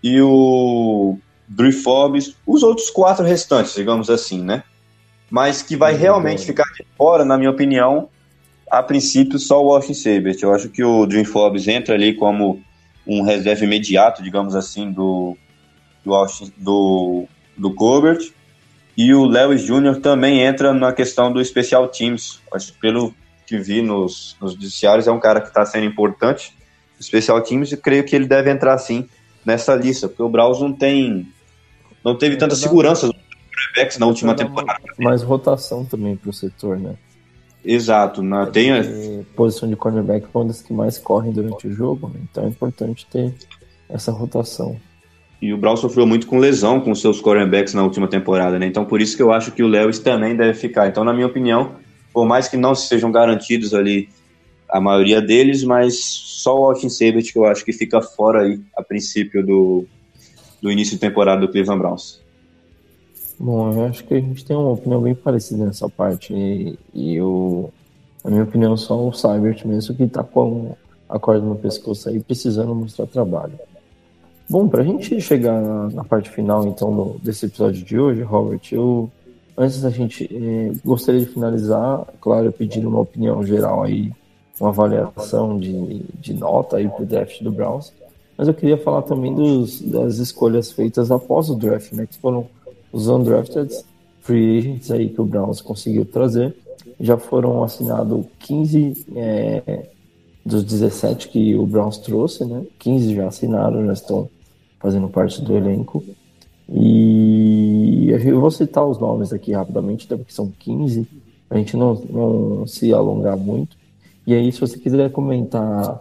e 0.03 0.21
o 0.21 1.17
Drew 1.47 1.71
Forbes, 1.71 2.35
os 2.45 2.61
outros 2.61 2.91
quatro 2.91 3.25
restantes, 3.25 3.73
digamos 3.73 4.07
assim, 4.07 4.43
né? 4.43 4.61
Mas 5.31 5.63
que 5.63 5.75
vai 5.75 5.95
realmente 5.95 6.45
ficar 6.45 6.65
de 6.75 6.85
fora, 6.95 7.25
na 7.25 7.39
minha 7.39 7.49
opinião, 7.49 8.07
a 8.69 8.83
princípio 8.83 9.39
só 9.39 9.63
o 9.63 9.73
Austin 9.73 9.93
Sabert. 9.93 10.37
Eu 10.41 10.53
acho 10.53 10.69
que 10.69 10.83
o 10.83 11.05
Drew 11.05 11.25
Forbes 11.25 11.67
entra 11.67 11.95
ali 11.95 12.13
como 12.13 12.61
um 13.05 13.21
reserva 13.21 13.63
imediato, 13.63 14.21
digamos 14.21 14.55
assim, 14.55 14.91
do 14.91 15.37
do 16.07 16.15
Austin, 16.15 16.51
do, 16.57 17.25
do 17.57 17.73
Colbert. 17.73 18.31
E 18.95 19.13
o 19.13 19.25
Lewis 19.25 19.63
Jr. 19.63 19.99
também 20.01 20.41
entra 20.41 20.73
na 20.73 20.91
questão 20.91 21.31
do 21.31 21.43
Special 21.43 21.87
Teams. 21.89 22.41
Acho 22.51 22.73
que 22.73 22.79
pelo 22.79 23.13
que 23.45 23.57
vi 23.57 23.81
nos, 23.81 24.35
nos 24.41 24.53
judiciários, 24.53 25.07
é 25.07 25.11
um 25.11 25.19
cara 25.19 25.41
que 25.41 25.49
está 25.49 25.65
sendo 25.65 25.85
importante. 25.85 26.55
Special 26.99 27.41
Teams, 27.43 27.71
e 27.71 27.77
creio 27.77 28.03
que 28.03 28.15
ele 28.15 28.25
deve 28.25 28.49
entrar 28.49 28.77
sim 28.79 29.07
nessa 29.45 29.75
lista, 29.75 30.07
porque 30.07 30.23
o 30.23 30.29
Browns 30.29 30.59
não 30.59 30.73
tem. 30.73 31.31
Não 32.03 32.17
teve 32.17 32.35
é, 32.35 32.37
tanta 32.37 32.55
segurança 32.55 33.07
nos 33.07 33.97
na 33.99 34.07
última 34.07 34.33
temporada. 34.33 34.81
Mais 34.97 35.21
rotação 35.21 35.85
também 35.85 36.15
para 36.15 36.29
o 36.29 36.33
setor, 36.33 36.79
né? 36.79 36.95
Exato, 37.69 38.23
na, 38.23 38.45
tem 38.45 38.71
a... 38.71 38.81
posição 39.35 39.67
de 39.67 39.75
cornerback 39.75 40.25
é 40.25 40.37
uma 40.37 40.45
das 40.45 40.61
que 40.61 40.71
mais 40.71 40.97
correm 40.97 41.33
durante 41.33 41.67
o 41.67 41.71
jogo, 41.71 42.07
né? 42.07 42.21
então 42.23 42.45
é 42.45 42.47
importante 42.47 43.05
ter 43.11 43.33
essa 43.89 44.09
rotação. 44.09 44.77
E 45.41 45.53
o 45.53 45.57
Brown 45.57 45.75
sofreu 45.75 46.07
muito 46.07 46.27
com 46.27 46.39
lesão 46.39 46.79
com 46.79 46.95
seus 46.95 47.19
cornerbacks 47.19 47.73
na 47.73 47.83
última 47.83 48.07
temporada, 48.07 48.57
né? 48.57 48.65
Então 48.65 48.85
por 48.85 49.01
isso 49.01 49.17
que 49.17 49.21
eu 49.21 49.33
acho 49.33 49.51
que 49.51 49.61
o 49.61 49.67
Lewis 49.67 49.99
também 49.99 50.35
deve 50.35 50.53
ficar. 50.53 50.87
Então, 50.87 51.03
na 51.03 51.13
minha 51.13 51.27
opinião, 51.27 51.73
por 52.13 52.25
mais 52.25 52.47
que 52.47 52.55
não 52.55 52.73
sejam 52.73 53.11
garantidos 53.11 53.73
ali 53.73 54.09
a 54.69 54.79
maioria 54.79 55.21
deles, 55.21 55.63
mas 55.63 55.99
só 55.99 56.57
o 56.57 56.65
Austin 56.65 56.89
Sabert 56.89 57.31
que 57.31 57.37
eu 57.37 57.45
acho 57.45 57.65
que 57.65 57.73
fica 57.73 58.01
fora 58.01 58.43
aí 58.43 58.59
a 58.75 58.81
princípio 58.81 59.45
do, 59.45 59.85
do 60.61 60.71
início 60.71 60.95
de 60.95 61.01
temporada 61.01 61.41
do 61.41 61.49
Cleveland 61.49 61.79
Browns. 61.79 62.21
Bom, 63.39 63.71
eu 63.71 63.85
acho 63.85 64.03
que 64.03 64.15
a 64.15 64.19
gente 64.19 64.43
tem 64.43 64.55
uma 64.55 64.71
opinião 64.71 65.01
bem 65.01 65.13
parecida 65.13 65.65
nessa 65.65 65.87
parte. 65.87 66.33
E, 66.33 66.79
e 66.93 67.15
eu, 67.15 67.71
minha 68.25 68.43
opinião, 68.43 68.75
só 68.75 69.07
o 69.07 69.13
Cybert 69.13 69.65
mesmo 69.65 69.95
que 69.95 70.07
tá 70.07 70.23
com 70.23 70.75
a 71.07 71.19
corda 71.19 71.45
no 71.45 71.55
pescoço 71.55 72.09
aí, 72.09 72.19
precisando 72.19 72.73
mostrar 72.73 73.05
trabalho. 73.05 73.53
Bom, 74.49 74.67
para 74.67 74.81
a 74.81 74.85
gente 74.85 75.19
chegar 75.21 75.61
na, 75.61 75.89
na, 75.89 76.03
parte 76.03 76.29
final, 76.29 76.65
então, 76.67 76.93
do, 76.95 77.19
desse 77.19 77.45
episódio 77.45 77.83
de 77.83 77.99
hoje, 77.99 78.21
Robert, 78.21 78.61
eu, 78.71 79.09
antes 79.57 79.81
da 79.81 79.89
gente, 79.89 80.23
eh, 80.31 80.71
gostaria 80.83 81.19
de 81.21 81.27
finalizar, 81.27 82.05
claro, 82.21 82.51
pedindo 82.51 82.87
uma 82.87 83.01
opinião 83.01 83.43
geral 83.43 83.83
aí, 83.83 84.11
uma 84.59 84.69
avaliação 84.69 85.59
de, 85.59 86.01
de 86.19 86.33
nota 86.33 86.77
aí 86.77 86.87
pro 86.87 87.05
draft 87.05 87.41
do 87.43 87.51
Browns, 87.51 87.93
mas 88.37 88.47
eu 88.47 88.53
queria 88.53 88.77
falar 88.77 89.01
também 89.01 89.35
dos, 89.35 89.81
das 89.81 90.17
escolhas 90.17 90.71
feitas 90.71 91.11
após 91.11 91.49
o 91.49 91.55
draft, 91.55 91.91
né, 91.91 92.05
que 92.05 92.17
foram 92.17 92.47
os 92.91 93.07
undrafted 93.07 93.73
free 94.21 94.57
agents 94.57 94.91
aí 94.91 95.09
que 95.09 95.21
o 95.21 95.25
Browns 95.25 95.61
conseguiu 95.61 96.05
trazer. 96.05 96.55
Já 96.99 97.17
foram 97.17 97.63
assinados 97.63 98.25
15 98.39 99.05
é, 99.15 99.87
dos 100.45 100.63
17 100.63 101.29
que 101.29 101.55
o 101.55 101.65
Browns 101.65 101.97
trouxe, 101.97 102.45
né? 102.45 102.63
15 102.79 103.15
já 103.15 103.27
assinaram, 103.27 103.85
já 103.85 103.93
estão 103.93 104.29
fazendo 104.79 105.07
parte 105.07 105.41
do 105.41 105.55
elenco. 105.55 106.03
E 106.69 108.09
eu 108.09 108.41
vou 108.41 108.51
citar 108.51 108.85
os 108.85 108.99
nomes 108.99 109.31
aqui 109.31 109.53
rapidamente, 109.53 110.05
até 110.05 110.17
porque 110.17 110.33
são 110.33 110.51
15, 110.59 111.07
a 111.49 111.57
gente 111.57 111.77
não, 111.77 111.93
não 112.09 112.67
se 112.67 112.93
alongar 112.93 113.37
muito. 113.37 113.77
E 114.25 114.33
aí, 114.33 114.51
se 114.51 114.59
você 114.59 114.77
quiser 114.77 115.09
comentar 115.11 115.97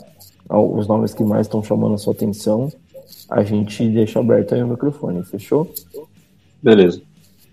os 0.48 0.86
nomes 0.88 1.14
que 1.14 1.22
mais 1.22 1.46
estão 1.46 1.62
chamando 1.62 1.94
a 1.94 1.98
sua 1.98 2.12
atenção, 2.12 2.72
a 3.30 3.42
gente 3.44 3.88
deixa 3.88 4.18
aberto 4.18 4.54
aí 4.54 4.62
o 4.62 4.68
microfone, 4.68 5.22
fechou? 5.24 5.72
Beleza. 6.62 7.02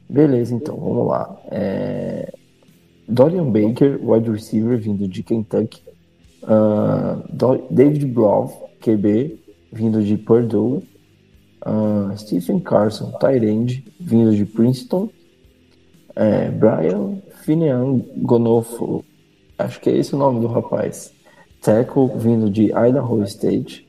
Beleza, 0.10 0.54
então, 0.54 0.78
vamos 0.78 1.08
lá. 1.08 1.38
É... 1.52 2.34
Dorian 3.08 3.52
Baker, 3.52 4.00
wide 4.02 4.30
receiver, 4.30 4.78
vindo 4.78 5.08
de 5.08 5.24
Kentucky. 5.24 5.82
Uh, 6.44 7.24
David 7.70 8.06
Blau, 8.08 8.70
QB, 8.82 9.40
vindo 9.72 10.04
de 10.04 10.18
Purdue. 10.18 10.84
Uh, 11.66 12.18
Stephen 12.18 12.60
Carson, 12.60 13.14
end, 13.24 13.84
vindo 14.00 14.36
de 14.36 14.46
Princeton. 14.46 15.10
É, 16.16 16.52
Brian 16.52 17.18
Finean 17.44 18.02
Gonofo, 18.18 19.04
acho 19.58 19.82
que 19.82 19.90
é 19.90 19.98
esse 19.98 20.14
o 20.14 20.18
nome 20.18 20.42
do 20.42 20.48
rapaz. 20.48 21.12
Tackle, 21.62 22.12
vindo 22.18 22.50
de 22.50 22.66
Idaho 22.66 23.24
State. 23.24 23.88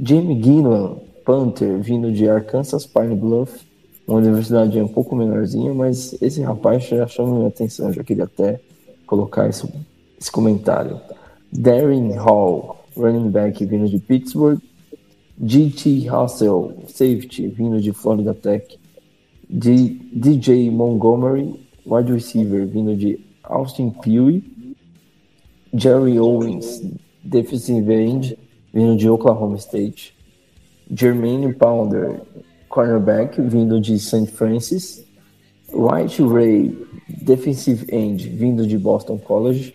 Jamie 0.00 0.42
Gillan, 0.42 0.96
Panther, 1.24 1.78
vindo 1.80 2.10
de 2.10 2.28
Arkansas 2.28 2.86
Pine 2.86 3.14
Bluff 3.14 3.69
uma 4.10 4.18
universidade 4.18 4.80
um 4.80 4.88
pouco 4.88 5.14
menorzinha, 5.14 5.72
mas 5.72 6.20
esse 6.20 6.42
rapaz 6.42 6.84
já 6.84 7.06
chama 7.06 7.36
minha 7.36 7.48
atenção, 7.48 7.92
já 7.92 8.02
queria 8.02 8.24
até 8.24 8.60
colocar 9.06 9.48
esse, 9.48 9.72
esse 10.20 10.30
comentário. 10.32 11.00
Darren 11.52 12.12
Hall, 12.16 12.84
running 12.96 13.30
back 13.30 13.64
vindo 13.64 13.88
de 13.88 13.98
Pittsburgh. 13.98 14.60
GT 15.42 16.08
Russell, 16.08 16.74
safety 16.88 17.46
vindo 17.48 17.80
de 17.80 17.92
Florida 17.92 18.34
Tech. 18.34 18.78
D, 19.48 19.98
DJ 20.12 20.70
Montgomery, 20.70 21.54
wide 21.86 22.12
receiver 22.12 22.66
vindo 22.66 22.96
de 22.96 23.24
Austin 23.44 23.90
Peay. 23.90 24.42
Jerry 25.72 26.18
Owens, 26.18 26.82
defensive 27.22 27.90
end 27.92 28.36
vindo 28.74 28.96
de 28.96 29.08
Oklahoma 29.08 29.56
State. 29.56 30.14
Jermaine 30.92 31.54
Pounder, 31.54 32.20
cornerback 32.70 33.38
vindo 33.42 33.78
de 33.78 33.98
St. 33.98 34.26
Francis, 34.26 35.04
White 35.70 36.22
Ray, 36.22 36.74
defensive 37.22 37.84
end 37.92 38.26
vindo 38.30 38.66
de 38.66 38.78
Boston 38.78 39.18
College, 39.18 39.74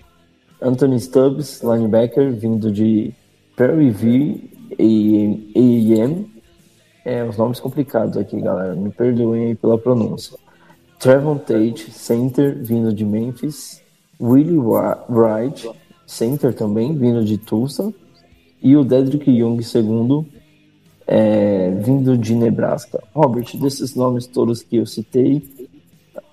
Anthony 0.59 0.99
Stubbs, 0.99 1.61
linebacker 1.61 2.31
vindo 2.31 2.71
de 2.71 3.13
Prairie 3.55 3.91
View 3.91 4.41
A&M, 4.79 6.27
é, 7.05 7.23
os 7.23 7.37
nomes 7.37 7.59
complicados 7.59 8.17
aqui, 8.17 8.41
galera, 8.41 8.73
me 8.75 8.89
perdoem 8.89 9.49
aí 9.49 9.55
pela 9.55 9.77
pronúncia. 9.77 10.37
Trevon 10.99 11.37
Tate, 11.37 11.91
center, 11.91 12.57
vindo 12.63 12.91
de 12.91 13.05
Memphis. 13.05 13.81
Willie 14.19 14.57
Wright, 14.57 15.69
center 16.07 16.53
também, 16.53 16.97
vindo 16.97 17.23
de 17.23 17.37
Tulsa. 17.37 17.93
E 18.63 18.75
o 18.75 18.83
Dedrick 18.83 19.29
Young, 19.29 19.61
segundo, 19.61 20.25
é, 21.07 21.69
vindo 21.81 22.17
de 22.17 22.35
Nebraska. 22.35 23.03
Robert, 23.13 23.55
desses 23.55 23.95
nomes 23.95 24.25
todos 24.25 24.63
que 24.63 24.77
eu 24.77 24.85
citei, 24.85 25.43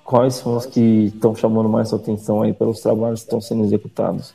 quais 0.04 0.34
são 0.34 0.56
os 0.56 0.66
que 0.66 1.06
estão 1.14 1.34
chamando 1.34 1.68
mais 1.68 1.92
atenção 1.92 2.42
aí 2.42 2.52
pelos 2.52 2.80
trabalhos 2.80 3.20
que 3.20 3.26
estão 3.26 3.40
sendo 3.40 3.64
executados? 3.64 4.34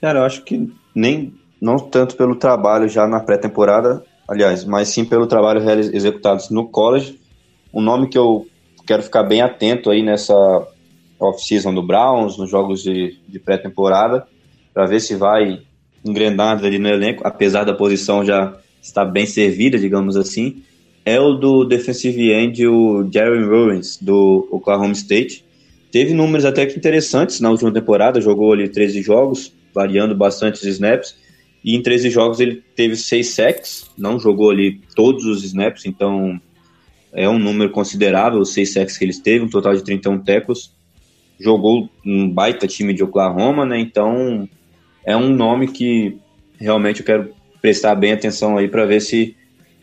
Cara, 0.00 0.20
eu 0.20 0.24
acho 0.24 0.42
que 0.42 0.72
nem 0.94 1.34
não 1.60 1.78
tanto 1.78 2.16
pelo 2.16 2.34
trabalho 2.34 2.88
já 2.88 3.06
na 3.06 3.20
pré-temporada, 3.20 4.02
aliás, 4.28 4.64
mas 4.64 4.88
sim 4.88 5.04
pelo 5.04 5.26
trabalho 5.26 5.60
executado 5.94 6.42
no 6.50 6.68
college. 6.68 7.20
Um 7.72 7.80
nome 7.80 8.08
que 8.08 8.18
eu 8.18 8.46
quero 8.86 9.02
ficar 9.02 9.22
bem 9.22 9.40
atento 9.40 9.90
aí 9.90 10.02
nessa 10.02 10.34
off-season 11.20 11.72
do 11.72 11.82
Browns, 11.82 12.36
nos 12.36 12.50
jogos 12.50 12.82
de, 12.82 13.16
de 13.28 13.38
pré-temporada, 13.38 14.26
para 14.74 14.86
ver 14.86 15.00
se 15.00 15.14
vai 15.14 15.62
engrenar 16.04 16.58
ali 16.58 16.78
no 16.78 16.88
elenco, 16.88 17.22
apesar 17.24 17.64
da 17.64 17.72
posição 17.72 18.24
já 18.24 18.56
está 18.82 19.04
bem 19.04 19.24
servida, 19.24 19.78
digamos 19.78 20.16
assim, 20.16 20.62
é 21.04 21.18
o 21.18 21.34
do 21.34 21.64
defensive 21.64 22.32
end, 22.32 22.66
o 22.66 23.08
Jerry 23.10 23.44
Rowens, 23.44 23.96
do 24.00 24.46
Oklahoma 24.50 24.92
State. 24.92 25.44
Teve 25.90 26.12
números 26.12 26.44
até 26.44 26.66
que 26.66 26.76
interessantes 26.76 27.40
na 27.40 27.50
última 27.50 27.72
temporada, 27.72 28.20
jogou 28.20 28.52
ali 28.52 28.68
13 28.68 29.00
jogos, 29.02 29.52
variando 29.72 30.14
bastante 30.14 30.56
os 30.56 30.64
snaps, 30.64 31.16
e 31.64 31.76
em 31.76 31.82
13 31.82 32.10
jogos 32.10 32.40
ele 32.40 32.62
teve 32.74 32.96
6 32.96 33.28
sacks, 33.28 33.90
não 33.96 34.18
jogou 34.18 34.50
ali 34.50 34.80
todos 34.96 35.24
os 35.24 35.44
snaps, 35.44 35.86
então 35.86 36.40
é 37.12 37.28
um 37.28 37.38
número 37.38 37.70
considerável, 37.70 38.40
os 38.40 38.52
6 38.52 38.72
sacks 38.72 38.96
que 38.96 39.04
ele 39.04 39.14
teve, 39.14 39.44
um 39.44 39.48
total 39.48 39.74
de 39.74 39.84
31 39.84 40.18
tackles. 40.20 40.72
Jogou 41.38 41.88
um 42.04 42.28
baita 42.28 42.66
time 42.66 42.94
de 42.94 43.02
Oklahoma, 43.02 43.66
né? 43.66 43.78
Então 43.78 44.48
é 45.04 45.16
um 45.16 45.28
nome 45.28 45.68
que 45.68 46.16
realmente 46.58 47.00
eu 47.00 47.06
quero 47.06 47.34
prestar 47.62 47.94
bem 47.94 48.12
atenção 48.12 48.58
aí 48.58 48.68
para 48.68 48.84
ver 48.84 49.00
se 49.00 49.36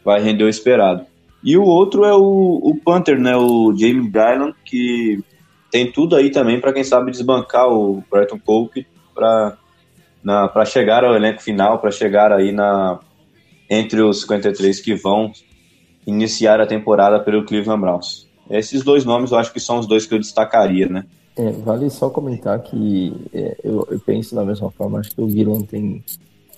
vai 0.05 0.21
render 0.21 0.43
o 0.43 0.49
esperado. 0.49 1.05
E 1.43 1.57
o 1.57 1.63
outro 1.63 2.03
é 2.03 2.13
o, 2.13 2.59
o 2.61 2.75
Panther, 2.75 3.17
né, 3.17 3.36
o 3.36 3.73
Jamie 3.75 4.09
Dryland, 4.09 4.53
que 4.65 5.23
tem 5.71 5.89
tudo 5.89 6.15
aí 6.15 6.30
também 6.30 6.59
para 6.59 6.73
quem 6.73 6.84
sabe 6.84 7.11
desbancar 7.11 7.69
o 7.69 8.03
Brighton 8.11 8.38
Pope 8.38 8.86
para 9.15 10.65
chegar 10.65 11.05
ao 11.05 11.15
elenco 11.15 11.41
final, 11.41 11.80
para 11.80 11.91
chegar 11.91 12.34
aí 12.34 12.51
na, 12.51 12.99
entre 13.69 14.01
os 14.01 14.21
53 14.21 14.82
que 14.82 14.95
vão 14.95 15.32
iniciar 16.05 16.59
a 16.59 16.67
temporada 16.67 17.19
pelo 17.19 17.45
Cleveland 17.45 17.82
Browns. 17.82 18.27
Esses 18.49 18.84
dois 18.84 19.05
nomes 19.05 19.32
eu 19.32 19.38
acho 19.38 19.53
que 19.53 19.59
são 19.59 19.80
os 19.80 19.88
dois 19.88 20.05
que 20.05 20.15
eu 20.15 20.19
destacaria, 20.19 20.88
né? 20.88 21.05
É, 21.38 21.51
vale 21.51 21.89
só 21.89 22.09
comentar 22.09 22.59
que 22.59 23.13
é, 23.34 23.55
eu, 23.63 23.88
eu, 23.89 23.99
penso 23.99 24.36
da 24.36 24.43
mesma 24.43 24.69
forma, 24.71 24.99
acho 24.99 25.11
que 25.11 25.21
o 25.21 25.27
Guilherme 25.27 25.65
tem, 25.65 26.03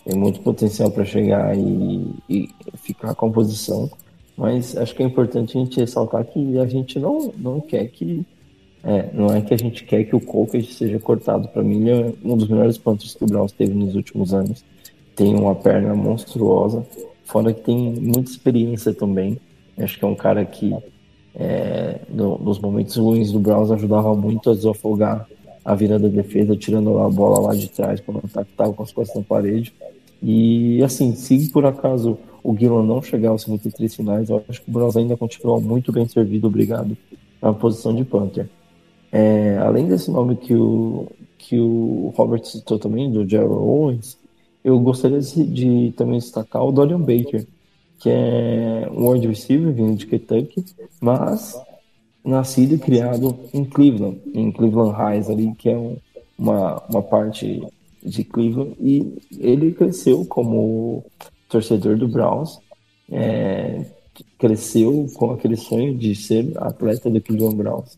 tem 0.06 0.18
muito 0.18 0.42
potencial 0.42 0.92
para 0.92 1.06
chegar 1.06 1.58
e, 1.58 2.14
e, 2.30 2.50
ficar 2.76 3.14
com 3.16 3.28
a 3.28 3.32
posição, 3.32 3.90
mas 4.36 4.76
acho 4.76 4.96
que 4.96 5.04
é 5.04 5.06
importante 5.06 5.58
a 5.58 5.62
gente 5.62 5.80
ressaltar 5.80 6.26
que 6.26 6.58
a 6.58 6.66
gente 6.66 7.00
não, 7.00 7.32
não 7.38 7.62
quer 7.62 7.88
que 7.88 8.26
é, 8.84 9.12
não 9.14 9.28
é 9.28 9.42
que 9.42 9.54
a 9.54 9.58
gente 9.58 9.84
quer 9.84 10.04
que 10.04 10.16
o 10.16 10.20
Colcage 10.20 10.74
seja 10.74 11.00
cortado. 11.00 11.48
Para 11.48 11.64
mim, 11.64 11.88
ele 11.88 11.92
é 11.92 12.14
um 12.24 12.36
dos 12.36 12.48
melhores 12.48 12.78
pontos 12.78 13.14
que 13.14 13.24
o 13.24 13.28
Browns 13.28 13.52
teve 13.52 13.74
nos 13.74 13.96
últimos 13.96 14.34
anos. 14.34 14.66
Tem 15.16 15.36
uma 15.36 15.54
perna 15.54 15.94
monstruosa, 15.94 16.84
fora 17.24 17.54
que 17.54 17.62
tem 17.62 17.78
muita 17.78 18.32
experiência 18.32 18.94
também. 18.94 19.40
Acho 19.78 20.00
que 20.00 20.06
é 20.06 20.08
um 20.08 20.16
cara 20.16 20.44
que, 20.46 20.76
é, 21.36 22.00
no, 22.10 22.40
nos 22.40 22.60
momentos 22.60 22.96
ruins 22.98 23.32
do 23.32 23.40
Browns, 23.40 23.70
ajudava 23.70 24.16
muito 24.16 24.50
a 24.50 24.56
desafogar 24.56 25.28
a 25.64 25.76
virada 25.76 26.10
da 26.10 26.16
defesa, 26.16 26.56
tirando 26.56 26.98
a 27.00 27.10
bola 27.10 27.48
lá 27.48 27.56
de 27.56 27.70
trás 27.70 28.00
quando 28.00 28.18
o 28.18 28.26
ataque 28.26 28.52
estava 28.52 28.74
com 28.74 28.84
as 28.84 28.92
costas 28.92 29.16
na 29.16 29.24
parede. 29.24 29.74
E 30.22 30.84
assim, 30.84 31.16
se 31.16 31.50
por 31.52 31.66
acaso 31.66 32.18
o 32.44 32.54
Guilherme 32.54 32.88
não 32.88 33.02
chegar 33.02 33.30
aos 33.30 33.44
53 33.44 33.96
finais, 33.96 34.30
eu 34.30 34.44
acho 34.48 34.62
que 34.62 34.70
o 34.70 34.74
Browns 34.74 34.98
ainda 34.98 35.16
continua 35.16 35.60
muito 35.60 35.92
bem 35.92 36.08
servido, 36.08 36.48
obrigado, 36.48 36.98
na 37.42 37.54
posição 37.54 37.94
de 37.96 38.04
Panther. 38.04 38.50
É, 39.12 39.58
além 39.58 39.88
desse 39.88 40.10
nome 40.10 40.36
que 40.36 40.56
o, 40.56 41.08
que 41.38 41.60
o 41.60 42.14
Robert 42.16 42.44
citou 42.46 42.80
também, 42.80 43.12
do 43.12 43.28
Gerald 43.28 43.54
Owens, 43.54 44.18
eu 44.64 44.80
gostaria 44.80 45.20
de, 45.20 45.44
de, 45.44 45.94
também 45.98 46.20
destacar 46.20 46.64
o 46.64 46.72
Dorian 46.72 47.00
Baker, 47.00 47.46
que 48.00 48.10
é 48.10 48.90
um 48.92 49.10
wide 49.10 49.28
receiver 49.28 49.74
vindo 49.74 49.96
de 49.96 50.08
Kentucky, 50.08 50.64
mas 51.00 51.56
nascido 52.24 52.76
e 52.76 52.78
criado 52.78 53.38
em 53.54 53.66
Cleveland, 53.66 54.20
em 54.34 54.52
Cleveland 54.52 54.96
Heights 55.00 55.30
ali, 55.30 55.54
que 55.56 55.70
é 55.70 55.78
um, 55.78 55.98
uma, 56.38 56.82
uma 56.90 57.02
parte 57.02 57.62
de 58.04 58.24
Cleveland, 58.24 58.76
e 58.80 59.18
ele 59.40 59.72
cresceu 59.74 60.26
como 60.26 61.04
torcedor 61.50 61.98
do 61.98 62.08
Browns, 62.08 62.60
é, 63.12 63.86
cresceu 64.38 65.08
com 65.16 65.32
aquele 65.32 65.56
sonho 65.56 65.98
de 65.98 66.16
ser 66.16 66.52
atleta 66.58 67.10
do 67.10 67.22
Cleveland 67.22 67.56
Browns 67.56 67.98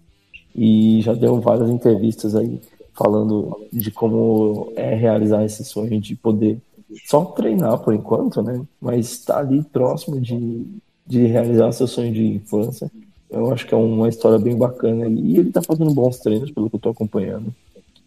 e 0.56 1.02
já 1.02 1.14
deu 1.14 1.40
várias 1.40 1.70
entrevistas 1.70 2.36
aí 2.36 2.60
falando 2.94 3.60
de 3.72 3.90
como 3.90 4.72
é 4.76 4.94
realizar 4.94 5.44
esse 5.44 5.64
sonho 5.64 6.00
de 6.00 6.16
poder 6.16 6.60
só 7.06 7.26
treinar 7.26 7.80
por 7.80 7.94
enquanto, 7.94 8.42
né? 8.44 8.62
Mas 8.80 9.12
estar 9.14 9.36
tá 9.36 9.40
ali 9.40 9.64
próximo 9.64 10.22
de, 10.22 10.68
de 11.08 11.26
realizar 11.26 11.72
seu 11.72 11.88
sonho 11.88 12.14
de 12.14 12.24
infância. 12.24 12.92
Eu 13.34 13.52
acho 13.52 13.66
que 13.66 13.74
é 13.74 13.78
uma 13.78 14.08
história 14.08 14.38
bem 14.38 14.56
bacana 14.56 15.08
e 15.08 15.38
ele 15.38 15.52
tá 15.52 15.62
fazendo 15.62 15.92
bons 15.92 16.20
treinos, 16.20 16.52
pelo 16.52 16.70
que 16.70 16.76
eu 16.76 16.80
tô 16.80 16.90
acompanhando. 16.90 17.54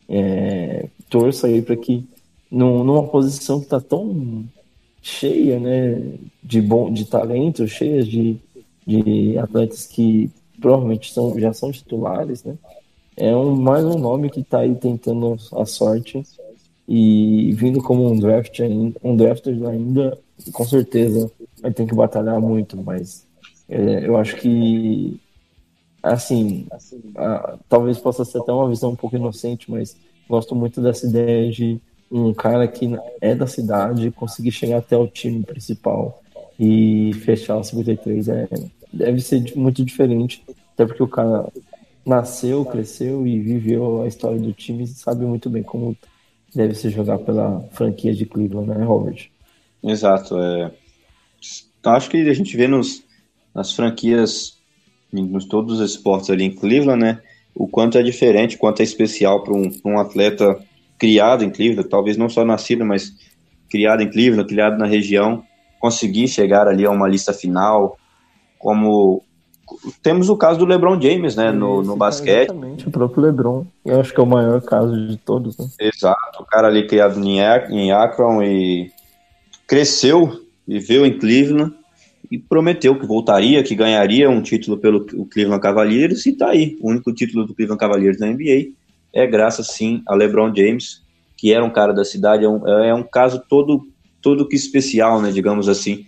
É, 0.08 0.88
torça 1.10 1.48
aí 1.48 1.60
para 1.60 1.76
que 1.76 2.04
num, 2.50 2.84
numa 2.84 3.02
posição 3.08 3.60
que 3.60 3.66
tá 3.66 3.80
tão 3.80 4.44
cheia, 5.02 5.58
né, 5.58 6.00
de 6.42 6.60
bom, 6.60 6.92
de 6.92 7.04
talento, 7.04 7.66
cheia 7.66 8.02
de, 8.04 8.36
de 8.86 9.36
atletas 9.38 9.86
que 9.86 10.30
provavelmente 10.60 11.12
são, 11.12 11.38
já 11.38 11.52
são 11.52 11.72
titulares, 11.72 12.44
né? 12.44 12.56
É 13.16 13.34
um, 13.34 13.56
mais 13.56 13.84
um 13.84 13.98
nome 13.98 14.30
que 14.30 14.40
está 14.40 14.60
aí 14.60 14.74
tentando 14.74 15.36
a 15.52 15.64
sorte 15.64 16.22
e 16.86 17.52
vindo 17.54 17.82
como 17.82 18.08
um 18.08 18.18
draft 18.18 18.60
um 19.02 19.16
draft 19.16 19.46
ainda, 19.48 20.16
com 20.52 20.64
certeza 20.64 21.30
vai 21.60 21.72
ter 21.72 21.86
que 21.86 21.94
batalhar 21.94 22.40
muito, 22.40 22.76
mas 22.76 23.25
é, 23.68 24.06
eu 24.06 24.16
acho 24.16 24.36
que 24.36 25.20
assim, 26.02 26.66
a, 27.16 27.58
talvez 27.68 27.98
possa 27.98 28.24
ser 28.24 28.38
até 28.38 28.52
uma 28.52 28.68
visão 28.68 28.90
um 28.90 28.96
pouco 28.96 29.16
inocente, 29.16 29.70
mas 29.70 29.96
gosto 30.28 30.54
muito 30.54 30.80
dessa 30.80 31.06
ideia 31.06 31.50
de 31.50 31.80
um 32.10 32.32
cara 32.32 32.68
que 32.68 32.88
é 33.20 33.34
da 33.34 33.46
cidade 33.46 34.10
conseguir 34.12 34.52
chegar 34.52 34.78
até 34.78 34.96
o 34.96 35.08
time 35.08 35.42
principal 35.42 36.22
e 36.58 37.12
fechar 37.24 37.56
o 37.56 37.64
53 37.64 38.28
é, 38.28 38.48
deve 38.92 39.20
ser 39.20 39.56
muito 39.56 39.84
diferente, 39.84 40.42
até 40.74 40.86
porque 40.86 41.02
o 41.02 41.08
cara 41.08 41.48
nasceu, 42.04 42.64
cresceu 42.64 43.26
e 43.26 43.40
viveu 43.40 44.02
a 44.02 44.06
história 44.06 44.38
do 44.38 44.52
time 44.52 44.84
e 44.84 44.86
sabe 44.86 45.24
muito 45.24 45.50
bem 45.50 45.62
como 45.62 45.96
deve 46.54 46.74
se 46.74 46.88
jogar 46.88 47.18
pela 47.18 47.60
franquia 47.72 48.14
de 48.14 48.24
Cleveland, 48.24 48.68
né, 48.68 48.84
Robert? 48.84 49.28
Exato. 49.82 50.38
É... 50.40 50.70
Acho 51.84 52.10
que 52.10 52.16
a 52.16 52.32
gente 52.32 52.56
vê 52.56 52.66
nos, 52.66 53.04
nas 53.56 53.72
franquias, 53.72 54.58
nos 55.10 55.46
todos 55.46 55.80
os 55.80 55.90
esportes 55.90 56.28
ali 56.28 56.44
em 56.44 56.54
Cleveland, 56.54 57.02
né, 57.02 57.22
o 57.54 57.66
quanto 57.66 57.96
é 57.96 58.02
diferente, 58.02 58.54
o 58.54 58.58
quanto 58.58 58.80
é 58.80 58.82
especial 58.82 59.42
para 59.42 59.54
um, 59.54 59.70
um 59.82 59.98
atleta 59.98 60.58
criado 60.98 61.42
em 61.42 61.48
Cleveland, 61.48 61.88
talvez 61.88 62.18
não 62.18 62.28
só 62.28 62.44
nascido, 62.44 62.84
mas 62.84 63.14
criado 63.70 64.02
em 64.02 64.10
Cleveland, 64.10 64.46
criado 64.46 64.78
na 64.78 64.84
região, 64.84 65.42
conseguir 65.80 66.28
chegar 66.28 66.68
ali 66.68 66.84
a 66.84 66.90
uma 66.90 67.08
lista 67.08 67.32
final, 67.32 67.96
como 68.58 69.22
temos 70.02 70.28
o 70.28 70.36
caso 70.36 70.58
do 70.58 70.66
LeBron 70.66 71.00
James, 71.00 71.34
né, 71.34 71.50
no, 71.50 71.82
no 71.82 71.96
basquete. 71.96 72.50
Exatamente, 72.50 72.86
o 72.86 72.90
próprio 72.90 73.22
LeBron. 73.22 73.64
Eu 73.86 74.00
acho 74.00 74.12
que 74.12 74.20
é 74.20 74.22
o 74.22 74.26
maior 74.26 74.60
caso 74.60 74.94
de 75.08 75.16
todos, 75.16 75.56
né? 75.56 75.66
Exato, 75.80 76.42
o 76.42 76.44
cara 76.44 76.68
ali 76.68 76.86
criado 76.86 77.18
em 77.24 77.90
Akron 77.90 78.42
e 78.42 78.92
cresceu, 79.66 80.42
viveu 80.68 81.06
em 81.06 81.18
Cleveland 81.18 81.74
e 82.30 82.38
prometeu 82.38 82.98
que 82.98 83.06
voltaria, 83.06 83.62
que 83.62 83.74
ganharia 83.74 84.28
um 84.28 84.42
título 84.42 84.78
pelo 84.78 85.04
Cleveland 85.26 85.62
Cavaliers 85.62 86.26
e 86.26 86.32
tá 86.32 86.50
aí. 86.50 86.76
O 86.80 86.90
único 86.90 87.12
título 87.12 87.46
do 87.46 87.54
Cleveland 87.54 87.80
Cavaliers 87.80 88.18
na 88.18 88.26
NBA 88.26 88.72
é 89.12 89.26
graças, 89.26 89.68
sim, 89.68 90.02
a 90.06 90.14
LeBron 90.14 90.54
James, 90.54 91.02
que 91.36 91.52
era 91.52 91.64
um 91.64 91.70
cara 91.70 91.92
da 91.92 92.04
cidade, 92.04 92.44
é 92.44 92.48
um, 92.48 92.66
é 92.66 92.94
um 92.94 93.02
caso 93.02 93.42
todo, 93.48 93.86
todo 94.20 94.48
que 94.48 94.56
especial, 94.56 95.20
né, 95.20 95.30
digamos 95.30 95.68
assim 95.68 96.06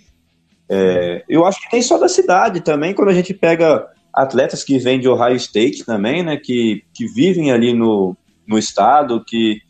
é, 0.68 1.24
eu 1.28 1.46
acho 1.46 1.60
que 1.60 1.68
nem 1.72 1.80
só 1.80 1.96
da 1.96 2.08
cidade 2.08 2.60
também, 2.60 2.92
quando 2.92 3.08
a 3.08 3.14
gente 3.14 3.32
pega 3.32 3.86
atletas 4.12 4.62
que 4.62 4.78
vêm 4.78 5.00
de 5.00 5.08
Ohio 5.08 5.36
State 5.36 5.84
também, 5.84 6.22
né, 6.22 6.36
que, 6.36 6.84
que 6.92 7.06
vivem 7.06 7.50
ali 7.50 7.72
no, 7.72 8.16
no 8.46 8.58
estado, 8.58 9.24
que 9.24 9.62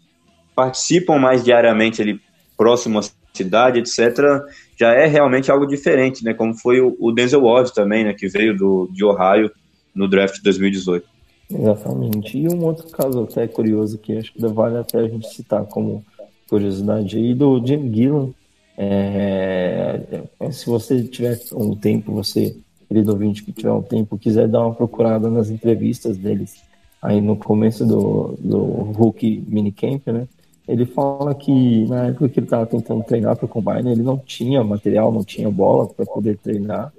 participam 0.57 1.19
mais 1.19 1.45
diariamente 1.45 2.03
ali 2.03 2.21
próximo 2.57 2.99
à 2.99 3.03
cidade, 3.33 3.79
etc., 3.79 4.43
já 4.79 4.95
é 4.95 5.07
realmente 5.07 5.51
algo 5.51 5.67
diferente, 5.67 6.25
né, 6.25 6.33
como 6.33 6.55
foi 6.55 6.81
o, 6.81 7.11
Denzel 7.11 7.43
Ward 7.43 7.75
também, 7.75 8.05
né, 8.05 8.15
que 8.15 8.29
veio 8.29 8.57
do, 8.57 8.89
de 8.93 9.05
Ohio 9.05 9.51
no 9.95 10.07
draft 10.07 10.37
de 10.37 10.43
2018. 10.43 11.07
Exatamente. 11.51 12.39
E 12.39 12.49
um 12.49 12.63
outro 12.65 12.89
caso 12.89 13.23
até 13.25 13.49
curioso 13.49 13.99
que 13.99 14.17
acho 14.17 14.33
que 14.33 14.47
vale 14.47 14.77
até 14.77 14.99
a 14.99 15.09
gente 15.09 15.29
citar 15.29 15.65
como 15.65 16.05
curiosidade 16.49 17.17
aí 17.17 17.35
do 17.35 17.65
Jim 17.67 17.93
Gillan, 17.93 18.31
é, 18.77 20.23
é, 20.39 20.53
se 20.53 20.67
você 20.67 21.03
tiver 21.03 21.41
um 21.53 21.75
tempo, 21.75 22.13
você, 22.13 22.57
querido 22.87 23.11
ouvinte, 23.11 23.43
que 23.43 23.51
tiver 23.51 23.73
um 23.73 23.83
tempo, 23.83 24.17
quiser 24.17 24.47
dar 24.47 24.61
uma 24.61 24.75
procurada 24.75 25.29
nas 25.29 25.51
entrevistas 25.51 26.17
deles, 26.17 26.63
aí 27.03 27.21
no 27.21 27.37
começo 27.37 27.85
do, 27.85 28.39
do 28.39 28.59
Hulk 28.59 29.45
Minicamp, 29.49 30.13
né? 30.13 30.29
Ele 30.69 30.85
fala 30.85 31.35
que 31.35 31.87
na 31.87 32.07
época 32.07 32.29
que 32.29 32.39
ele 32.39 32.47
estava 32.47 32.67
tentando 32.67 33.03
treinar 33.03 33.37
para 33.37 33.47
o 33.47 33.49
Combine, 33.49 33.91
ele 33.91 34.03
não 34.03 34.19
tinha 34.19 34.63
material, 34.63 35.11
não 35.11 35.25
tinha 35.25 35.51
bola 35.51 35.87
para 35.87 36.05
poder 36.05 36.37
treinar. 36.39 36.93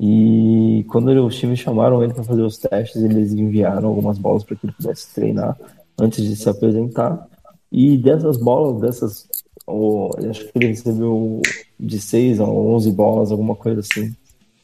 E 0.00 0.84
quando 0.88 1.08
os 1.26 1.36
times 1.36 1.58
chamaram 1.58 2.02
ele 2.02 2.14
para 2.14 2.24
fazer 2.24 2.42
os 2.42 2.56
testes, 2.56 3.02
eles 3.02 3.32
enviaram 3.32 3.88
algumas 3.88 4.18
bolas 4.18 4.44
para 4.44 4.56
que 4.56 4.66
ele 4.66 4.72
pudesse 4.72 5.12
treinar 5.12 5.58
antes 5.98 6.24
de 6.24 6.36
se 6.36 6.48
apresentar. 6.48 7.26
E 7.70 7.96
dessas 7.96 8.36
bolas, 8.36 8.80
dessas 8.80 9.28
ou 9.66 10.10
acho 10.28 10.44
que 10.44 10.50
ele 10.54 10.68
recebeu 10.68 11.40
de 11.78 12.00
6 12.00 12.40
a 12.40 12.44
11 12.44 12.92
bolas, 12.92 13.32
alguma 13.32 13.54
coisa 13.54 13.80
assim, 13.80 14.14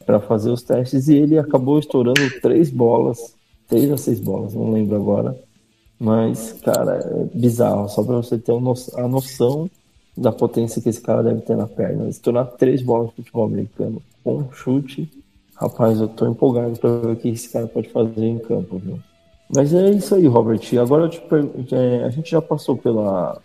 para 0.05 0.20
fazer 0.20 0.51
os 0.51 0.62
testes, 0.62 1.09
e 1.09 1.16
ele 1.16 1.39
acabou 1.39 1.78
estourando 1.78 2.20
três 2.41 2.70
bolas, 2.70 3.35
três 3.66 3.91
a 3.91 3.97
seis 3.97 4.20
bolas, 4.20 4.55
não 4.55 4.70
lembro 4.70 4.97
agora. 4.97 5.39
Mas, 6.01 6.55
cara, 6.64 6.94
é 6.94 7.38
bizarro, 7.38 7.86
só 7.90 8.03
para 8.03 8.16
você 8.16 8.38
ter 8.38 8.53
a 8.53 9.07
noção 9.07 9.70
da 10.16 10.32
potência 10.32 10.80
que 10.80 10.88
esse 10.88 11.01
cara 11.01 11.22
deve 11.22 11.42
ter 11.42 11.55
na 11.57 11.66
perna. 11.66 12.09
Estourar 12.09 12.46
três 12.53 12.80
bolas 12.80 13.11
de 13.11 13.16
futebol 13.16 13.44
americano 13.44 14.03
com 14.24 14.51
chute, 14.51 15.11
rapaz, 15.55 16.01
eu 16.01 16.09
tô 16.09 16.26
empolgado 16.26 16.78
para 16.78 16.96
ver 17.01 17.12
o 17.12 17.16
que 17.16 17.28
esse 17.28 17.53
cara 17.53 17.66
pode 17.66 17.90
fazer 17.90 18.24
em 18.24 18.38
campo, 18.38 18.78
viu? 18.78 18.98
Mas 19.55 19.74
é 19.74 19.90
isso 19.90 20.14
aí, 20.14 20.26
Robert. 20.26 20.61
Agora 20.80 21.05
eu 21.05 21.09
te 21.11 21.20
pergunto, 21.20 21.74
é, 21.74 22.05
a 22.05 22.11
gente 22.11 22.30
já 22.30 22.40
passou 22.40 22.76
pela, 22.78 23.38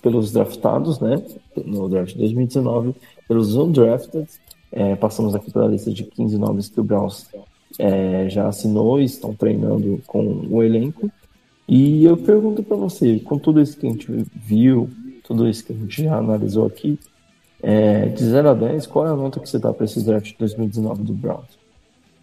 pelos 0.00 0.32
draftados, 0.32 1.00
né? 1.00 1.22
No 1.64 1.88
draft 1.88 2.12
de 2.12 2.18
2019, 2.18 2.94
pelos 3.26 3.54
undrafted. 3.54 4.26
É, 4.70 4.96
passamos 4.96 5.34
aqui 5.34 5.50
pela 5.50 5.66
lista 5.66 5.90
de 5.90 6.04
15 6.04 6.38
nomes 6.38 6.68
que 6.68 6.80
o 6.80 6.84
Browns 6.84 7.26
é, 7.78 8.28
já 8.28 8.48
assinou 8.48 9.00
e 9.00 9.04
estão 9.04 9.34
treinando 9.34 10.00
com 10.06 10.46
o 10.48 10.62
elenco. 10.62 11.10
E 11.68 12.04
eu 12.04 12.16
pergunto 12.16 12.62
para 12.62 12.76
você, 12.76 13.18
com 13.20 13.38
tudo 13.38 13.60
isso 13.60 13.76
que 13.76 13.86
a 13.86 13.90
gente 13.90 14.06
viu, 14.34 14.88
tudo 15.22 15.46
isso 15.46 15.64
que 15.64 15.72
a 15.72 15.76
gente 15.76 16.02
já 16.02 16.16
analisou 16.16 16.66
aqui, 16.66 16.98
É, 17.60 18.06
de 18.06 18.22
0 18.24 18.50
a 18.50 18.54
10, 18.54 18.86
qual 18.86 19.04
é 19.06 19.10
a 19.10 19.16
nota 19.16 19.40
que 19.40 19.48
você 19.48 19.58
dá 19.58 19.72
para 19.72 19.84
esse 19.84 20.04
draft 20.04 20.26
de 20.26 20.36
2019 20.38 21.02
do 21.02 21.12
Browns? 21.12 21.58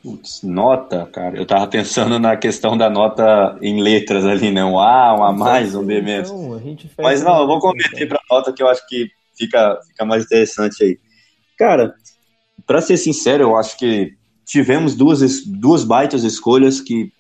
Putz, 0.02 0.44
nota, 0.44 1.06
cara. 1.12 1.38
Eu 1.38 1.46
tava 1.46 1.68
pensando 1.68 2.18
na 2.18 2.38
questão 2.38 2.78
da 2.78 2.90
nota 2.90 3.58
em 3.62 3.82
letras 3.82 4.24
ali, 4.24 4.50
né? 4.50 4.64
Um 4.64 4.80
A, 4.80 5.14
um 5.14 5.24
A 5.24 5.34
mais, 5.34 5.76
um 5.76 5.84
B 5.84 6.02
menos. 6.02 6.30
Então, 6.30 6.62
Mas 7.00 7.22
não, 7.22 7.42
eu 7.42 7.48
vou 7.48 7.60
converter 7.60 8.08
para 8.08 8.22
nota 8.32 8.54
que 8.54 8.64
eu 8.64 8.68
acho 8.70 8.88
que 8.88 9.10
fica, 9.38 9.78
fica 9.90 10.06
mais 10.06 10.24
interessante 10.24 10.84
aí. 10.84 10.98
Cara, 11.58 11.94
para 12.66 12.80
ser 12.80 12.96
sincero, 12.96 13.44
eu 13.44 13.58
acho 13.58 13.78
que 13.78 14.14
tivemos 14.46 14.96
duas, 14.96 15.44
duas 15.46 15.84
baitas 15.84 16.24
escolhas 16.24 16.80
que 16.80 17.12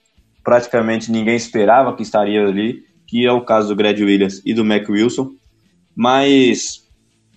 praticamente 0.45 1.11
ninguém 1.11 1.35
esperava 1.35 1.95
que 1.95 2.03
estaria 2.03 2.47
ali, 2.47 2.83
que 3.07 3.25
é 3.25 3.31
o 3.31 3.41
caso 3.41 3.69
do 3.69 3.75
Greg 3.75 4.01
Williams 4.01 4.41
e 4.45 4.53
do 4.53 4.63
Mac 4.63 4.87
Wilson. 4.87 5.31
Mas 5.93 6.85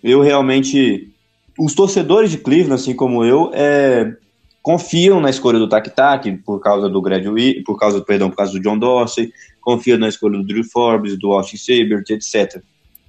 eu 0.02 0.20
realmente. 0.20 1.12
Os 1.59 1.74
torcedores 1.74 2.30
de 2.30 2.38
Cleveland, 2.38 2.74
assim 2.74 2.94
como 2.94 3.24
eu, 3.24 3.50
é, 3.52 4.14
confiam 4.62 5.20
na 5.20 5.28
escolha 5.28 5.59
do 5.59 5.68
Tac 5.68 5.90
Tac 5.90 6.30
por 6.44 6.61
causa 6.61 6.88
do 6.88 7.02
Greg 7.02 7.64
por 7.64 7.76
causa, 7.76 8.00
perdão, 8.00 8.30
por 8.30 8.36
causa 8.36 8.52
do 8.52 8.61
John 8.61 8.78
Dorsey, 8.78 9.32
confiam 9.61 9.98
na 9.98 10.09
escolha 10.09 10.38
do 10.38 10.44
Drew 10.44 10.62
Forbes, 10.62 11.18
do 11.18 11.32
Austin 11.32 11.56
Sabert, 11.56 12.04
etc. 12.11 12.62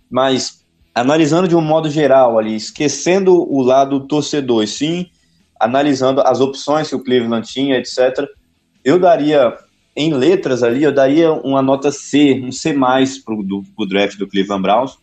Mas 0.09 0.65
analisando 0.95 1.47
de 1.47 1.55
um 1.55 1.61
modo 1.61 1.91
geral 1.91 2.39
ali, 2.39 2.55
esquecendo 2.55 3.35
o 3.35 3.61
lado 3.61 4.07
torcedor, 4.07 4.65
sim 4.65 5.07
analisando 5.59 6.21
as 6.21 6.39
opções 6.39 6.87
que 6.87 6.95
o 6.95 7.03
Cleveland 7.03 7.47
tinha, 7.47 7.77
etc. 7.77 8.25
Eu 8.83 8.97
daria 8.97 9.53
em 9.99 10.13
letras 10.13 10.63
ali, 10.63 10.83
eu 10.83 10.93
daria 10.93 11.33
uma 11.33 11.61
nota 11.61 11.91
C, 11.91 12.41
um 12.41 12.53
C 12.53 12.71
mais 12.71 13.17
para 13.17 13.35
o 13.35 13.85
draft 13.85 14.17
do 14.17 14.25
Cleveland 14.25 14.61
Browns. 14.61 14.97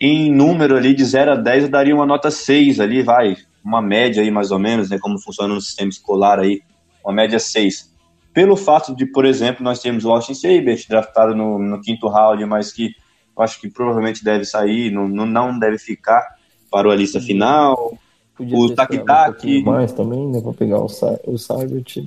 Em 0.00 0.30
número 0.30 0.76
ali 0.76 0.94
de 0.94 1.04
0 1.04 1.32
a 1.32 1.34
10, 1.34 1.64
eu 1.64 1.68
daria 1.68 1.92
uma 1.92 2.06
nota 2.06 2.30
6 2.30 2.78
ali, 2.78 3.02
vai, 3.02 3.36
uma 3.64 3.82
média 3.82 4.22
aí 4.22 4.30
mais 4.30 4.52
ou 4.52 4.58
menos, 4.60 4.90
né, 4.90 4.98
como 5.00 5.18
funciona 5.18 5.52
no 5.52 5.60
sistema 5.60 5.88
escolar 5.88 6.38
aí, 6.38 6.62
uma 7.04 7.12
média 7.12 7.40
6. 7.40 7.92
Pelo 8.32 8.56
fato 8.56 8.94
de, 8.94 9.06
por 9.06 9.24
exemplo, 9.24 9.64
nós 9.64 9.80
temos 9.80 10.04
o 10.04 10.12
Austin 10.12 10.34
Sabert 10.34 10.86
draftado 10.88 11.34
no, 11.34 11.58
no 11.58 11.80
quinto 11.80 12.06
round, 12.06 12.46
mas 12.46 12.72
que 12.72 12.94
eu 13.36 13.42
acho 13.42 13.60
que 13.60 13.68
provavelmente 13.68 14.22
deve 14.22 14.44
sair, 14.44 14.92
não, 14.92 15.08
não 15.08 15.58
deve 15.58 15.78
ficar 15.78 16.24
para 16.70 16.92
a 16.92 16.94
lista 16.94 17.20
final. 17.20 17.98
Podia 18.36 18.56
o 18.56 18.72
Tac 18.72 18.96
Tac. 18.98 19.44
Um 19.44 19.62
mais 19.64 19.90
também, 19.90 20.28
né, 20.28 20.40
para 20.40 20.52
pegar 20.52 20.78
o, 20.78 20.86
o 21.26 21.38
Sabert. 21.38 22.06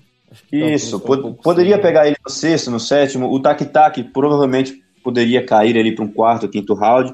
Isso, 0.52 1.00
pod 1.00 1.36
poderia 1.44 1.80
pegar 1.80 2.08
ele 2.08 2.16
no 2.24 2.32
sexto, 2.32 2.72
no 2.72 2.80
sétimo. 2.80 3.32
O 3.32 3.40
Tac 3.40 3.64
Tac 3.66 4.04
provavelmente 4.14 4.82
poderia 5.04 5.46
cair 5.46 5.78
ali 5.78 5.94
para 5.94 6.06
um 6.06 6.12
quarto, 6.12 6.48
quinto 6.48 6.74
round. 6.74 7.14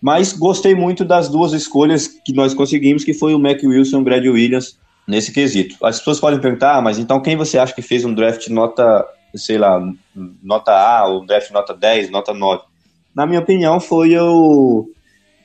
Mas 0.00 0.32
gostei 0.32 0.74
muito 0.74 1.04
das 1.04 1.28
duas 1.28 1.52
escolhas 1.52 2.06
que 2.06 2.32
nós 2.32 2.52
conseguimos, 2.52 3.04
que 3.04 3.14
foi 3.14 3.34
o 3.34 3.38
Mac 3.38 3.62
Wilson 3.62 3.98
e 3.98 4.00
o 4.00 4.04
Brad 4.04 4.24
Williams 4.24 4.78
nesse 5.06 5.32
quesito. 5.32 5.76
As 5.82 5.98
pessoas 5.98 6.20
podem 6.20 6.40
perguntar, 6.40 6.76
ah, 6.76 6.82
mas 6.82 6.98
então 6.98 7.20
quem 7.20 7.36
você 7.36 7.58
acha 7.58 7.74
que 7.74 7.82
fez 7.82 8.04
um 8.04 8.14
draft 8.14 8.48
nota, 8.48 9.06
sei 9.34 9.58
lá, 9.58 9.80
nota 10.42 10.72
A, 10.72 11.06
ou 11.06 11.22
um 11.22 11.26
draft 11.26 11.50
nota 11.50 11.74
10, 11.74 12.10
nota 12.10 12.34
9? 12.34 12.62
Na 13.14 13.26
minha 13.26 13.40
opinião, 13.40 13.80
foi 13.80 14.16
o, 14.18 14.90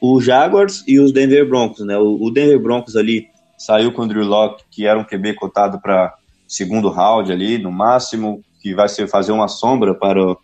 o 0.01 0.21
Jaguars 0.21 0.83
e 0.87 0.99
os 0.99 1.11
Denver 1.11 1.47
Broncos, 1.47 1.85
né? 1.85 1.97
O, 1.97 2.21
o 2.21 2.31
Denver 2.31 2.59
Broncos 2.59 2.95
ali 2.95 3.27
saiu 3.57 3.91
com 3.91 4.03
o 4.03 4.07
Drew 4.07 4.25
Locke, 4.25 4.63
que 4.71 4.85
era 4.85 4.99
um 4.99 5.03
QB 5.03 5.35
cotado 5.35 5.79
para 5.79 6.15
segundo 6.49 6.89
round 6.89 7.31
ali, 7.31 7.59
no 7.59 7.71
máximo, 7.71 8.43
que 8.59 8.73
vai 8.73 8.89
ser 8.89 9.07
fazer 9.07 9.31
uma 9.31 9.47
sombra 9.47 9.93
para 9.93 10.21
o, 10.21 10.37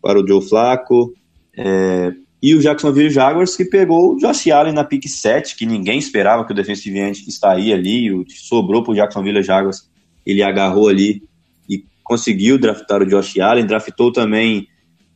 para 0.00 0.18
o 0.18 0.26
Joe 0.26 0.40
Flacco. 0.40 1.12
É, 1.56 2.12
e 2.42 2.54
o 2.54 2.60
Jacksonville 2.60 3.10
Jaguars 3.10 3.56
que 3.56 3.64
pegou 3.64 4.14
o 4.14 4.16
Josh 4.16 4.48
Allen 4.48 4.72
na 4.72 4.84
pick 4.84 5.06
7, 5.06 5.56
que 5.56 5.66
ninguém 5.66 5.98
esperava 5.98 6.44
que 6.44 6.52
o 6.52 6.54
defensive 6.54 6.98
end 6.98 7.24
estaria 7.28 7.74
ali, 7.74 8.10
o 8.12 8.24
sobrou 8.28 8.82
para 8.82 8.92
o 8.92 8.96
Jacksonville 8.96 9.42
Jaguars, 9.42 9.88
ele 10.24 10.42
agarrou 10.42 10.88
ali 10.88 11.22
e 11.68 11.84
conseguiu 12.02 12.58
draftar 12.58 13.02
o 13.02 13.06
Josh 13.06 13.38
Allen, 13.38 13.66
draftou 13.66 14.12
também 14.12 14.66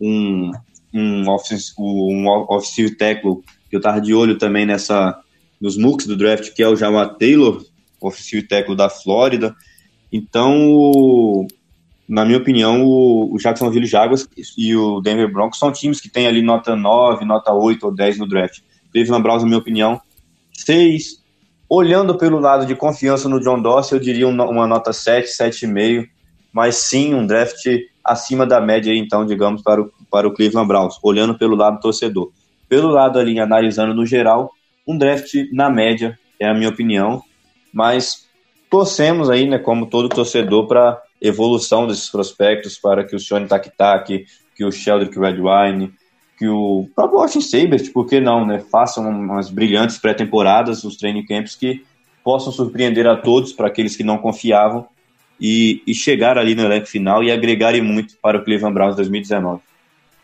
um, 0.01 0.53
um, 0.93 1.29
offensive, 1.31 1.75
um 1.79 2.29
offensive 2.49 2.97
tackle, 2.97 3.37
que 3.69 3.77
eu 3.77 3.79
estava 3.79 4.01
de 4.01 4.13
olho 4.13 4.39
também 4.39 4.67
nessa 4.67 5.19
nos 5.61 5.77
mooks 5.77 6.07
do 6.07 6.17
draft, 6.17 6.53
que 6.53 6.63
é 6.63 6.69
o 6.69 6.77
Jamal 6.77 7.15
Taylor, 7.15 7.65
offensive 8.01 8.47
tackle 8.47 8.77
da 8.77 8.91
Flórida. 8.91 9.57
Então, 10.17 11.47
na 12.09 12.25
minha 12.25 12.39
opinião, 12.39 12.85
o, 12.85 13.35
o 13.35 13.39
Jacksonville 13.39 13.87
Jaguars 13.87 14.27
e 14.57 14.75
o 14.75 15.01
Denver 15.01 15.31
Broncos 15.31 15.59
são 15.59 15.71
times 15.71 16.01
que 16.01 16.09
têm 16.09 16.27
ali 16.27 16.41
nota 16.41 16.75
9, 16.75 17.25
nota 17.27 17.53
8 17.53 17.85
ou 17.85 17.95
10 17.95 18.19
no 18.19 18.27
draft. 18.27 18.61
Cleveland 18.91 19.23
Browns, 19.23 19.43
na 19.43 19.49
minha 19.49 19.59
opinião, 19.59 20.01
6. 20.55 21.23
Olhando 21.69 22.17
pelo 22.17 22.39
lado 22.39 22.65
de 22.65 22.75
confiança 22.75 23.29
no 23.29 23.41
John 23.41 23.61
Dorsey, 23.61 23.99
eu 23.99 24.03
diria 24.03 24.27
uma 24.27 24.67
nota 24.67 24.93
7, 24.93 25.29
7,5, 25.29 26.09
mas 26.51 26.77
sim 26.77 27.13
um 27.13 27.27
draft 27.27 27.67
acima 28.03 28.47
da 28.47 28.61
média, 28.61 28.95
então, 28.95 29.27
digamos, 29.27 29.61
para 29.63 29.83
o, 29.83 29.93
para 30.11 30.27
o 30.27 30.33
Cleveland 30.33 30.69
Browns, 30.69 30.99
olhando 31.03 31.37
pelo 31.37 31.57
lado 31.57 31.81
torcedor. 31.81 32.31
Pelo 32.69 32.89
lado 32.89 33.19
ali, 33.19 33.39
analisando 33.39 33.93
no 33.93 34.07
geral, 34.07 34.51
um 34.87 34.97
draft 34.97 35.35
na 35.53 35.69
média, 35.69 36.19
é 36.41 36.49
a 36.49 36.55
minha 36.55 36.69
opinião, 36.69 37.23
mas 37.73 38.26
torcemos 38.71 39.31
aí, 39.31 39.47
né, 39.47 39.59
como 39.59 39.87
todo 39.87 40.09
torcedor, 40.09 40.67
para 40.67 41.03
evolução 41.21 41.87
desses 41.87 42.09
prospectos 42.09 42.79
para 42.79 43.05
que 43.05 43.17
o 43.17 43.19
Shone 43.19 43.47
Tak 43.47 43.71
que 44.55 44.65
o 44.65 44.73
Sheldrick 44.73 45.19
Redwine, 45.19 45.93
que 46.39 46.49
o 46.49 46.89
próprio 46.95 47.21
Austin 47.21 47.41
Sabert, 47.41 47.93
por 47.93 48.07
que 48.07 48.21
não, 48.21 48.47
né? 48.47 48.59
Façam 48.59 49.09
umas 49.09 49.51
brilhantes 49.51 49.99
pré-temporadas, 49.99 50.85
os 50.85 50.97
training 50.97 51.25
camps 51.25 51.55
que 51.55 51.85
possam 52.25 52.53
surpreender 52.53 53.07
a 53.07 53.17
todos, 53.17 53.53
para 53.53 53.69
aqueles 53.69 53.97
que 53.97 54.03
não 54.03 54.19
confiavam, 54.19 54.87
e, 55.41 55.83
e 55.87 55.95
chegar 55.95 56.39
ali 56.39 56.55
no 56.55 56.63
elenco 56.63 56.87
final 56.87 57.23
e 57.23 57.31
agregarem 57.31 57.83
muito 57.83 58.17
para 58.21 58.39
o 58.39 58.45
Cleveland 58.45 58.75
Browns 58.75 58.97
2019. 58.97 59.61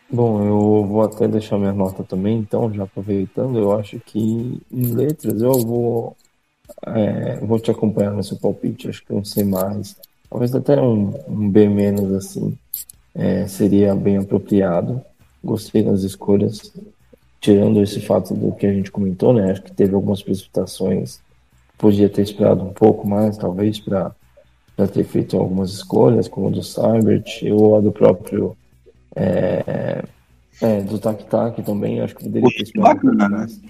Bom, 0.09 0.43
eu 0.43 0.85
vou 0.85 1.01
até 1.01 1.27
deixar 1.27 1.57
minha 1.57 1.73
nota 1.73 2.03
também, 2.03 2.37
então, 2.37 2.71
já 2.73 2.83
aproveitando, 2.83 3.57
eu 3.57 3.71
acho 3.71 3.99
que 4.05 4.59
em 4.71 4.93
letras 4.93 5.41
eu 5.41 5.53
vou, 5.53 6.15
é, 6.85 7.37
vou 7.37 7.59
te 7.59 7.71
acompanhar 7.71 8.11
no 8.11 8.23
seu 8.23 8.37
palpite, 8.37 8.89
acho 8.89 9.05
que 9.05 9.13
um 9.13 9.23
C 9.23 9.43
mais 9.43 9.95
Talvez 10.33 10.55
até 10.55 10.81
um, 10.81 11.13
um 11.27 11.47
B 11.47 11.69
menos 11.69 12.11
assim 12.11 12.57
é, 13.13 13.45
seria 13.45 13.93
bem 13.93 14.17
apropriado. 14.17 14.99
Gostei 15.43 15.83
das 15.83 16.01
escolhas, 16.01 16.73
tirando 17.39 17.79
esse 17.83 18.01
fato 18.01 18.33
do 18.33 18.51
que 18.51 18.65
a 18.65 18.73
gente 18.73 18.89
comentou, 18.89 19.31
né? 19.31 19.51
Acho 19.51 19.61
que 19.61 19.71
teve 19.71 19.93
algumas 19.93 20.23
precipitações. 20.23 21.19
Podia 21.77 22.09
ter 22.09 22.23
esperado 22.23 22.63
um 22.63 22.73
pouco 22.73 23.07
mais, 23.07 23.37
talvez, 23.37 23.79
para 23.79 24.11
ter 24.91 25.03
feito 25.03 25.37
algumas 25.37 25.71
escolhas, 25.71 26.27
como 26.27 26.47
a 26.47 26.49
do 26.49 26.63
Cybert 26.63 27.43
ou 27.51 27.75
a 27.75 27.81
do 27.81 27.91
próprio 27.91 28.57
é, 29.15 30.03
é, 30.59 30.81
do 30.81 30.97
Tac 30.97 31.25
Tac 31.25 31.61
também. 31.61 32.01
Acho 32.01 32.15
que 32.15 32.23
poderia 32.23 32.49
ter 32.49 32.63
esperado 32.63 33.01
pouco 33.01 33.15
mais. 33.15 33.61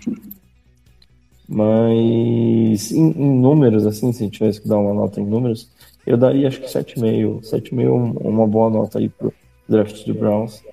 Mas 1.48 2.92
em, 2.92 3.12
em, 3.12 3.40
números, 3.40 3.86
assim, 3.86 4.12
se 4.12 4.30
tivesse 4.30 4.62
que 4.62 4.68
dar 4.68 4.78
uma 4.78 4.94
nota 4.94 5.20
em 5.20 5.26
números, 5.26 5.70
eu 6.06 6.18
daria 6.18 6.48
acho 6.48 6.62
que 6.62 6.68
7,5. 6.68 7.42
7,5 7.42 8.22
é 8.24 8.28
uma 8.28 8.48
boa 8.48 8.70
nota 8.70 9.00
aí 9.00 9.10
pro 9.10 9.34
draft 9.68 10.06
do 10.06 10.14
Browns. 10.14 10.64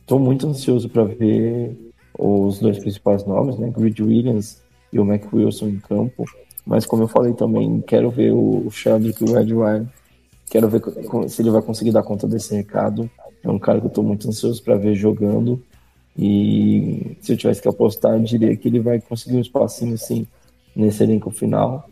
Estou 0.00 0.18
muito 0.18 0.46
ansioso 0.46 0.88
para 0.88 1.04
ver 1.04 1.76
os 2.18 2.58
dois 2.58 2.78
principais 2.78 3.24
nomes, 3.24 3.58
né? 3.58 3.72
Grid 3.74 4.02
Williams 4.02 4.60
e 4.92 4.98
o 4.98 5.04
Mac 5.04 5.32
Wilson 5.32 5.68
em 5.68 5.78
campo. 5.78 6.24
Mas 6.66 6.84
como 6.84 7.04
eu 7.04 7.08
falei 7.08 7.32
também, 7.32 7.80
quero 7.80 8.10
ver 8.10 8.32
o 8.32 8.68
Sheldrick 8.70 9.22
e 9.24 9.28
o 9.28 9.34
Red 9.34 9.52
Wine. 9.54 9.88
Quero 10.50 10.68
ver 10.68 10.82
se 11.28 11.42
ele 11.42 11.50
vai 11.50 11.62
conseguir 11.62 11.92
dar 11.92 12.02
conta 12.02 12.26
desse 12.26 12.54
recado. 12.54 13.08
É 13.42 13.48
um 13.48 13.58
cara 13.58 13.78
que 13.78 13.86
eu 13.86 13.88
estou 13.88 14.04
muito 14.04 14.28
ansioso 14.28 14.62
para 14.62 14.76
ver 14.76 14.94
jogando. 14.94 15.62
E 16.20 17.16
se 17.18 17.32
eu 17.32 17.36
tivesse 17.38 17.62
que 17.62 17.68
apostar, 17.68 18.12
eu 18.12 18.20
diria 18.20 18.54
que 18.54 18.68
ele 18.68 18.78
vai 18.78 19.00
conseguir 19.00 19.36
um 19.36 19.40
espacinho 19.40 19.94
assim 19.94 20.26
nesse 20.76 21.02
elenco 21.02 21.30
final. 21.30 21.88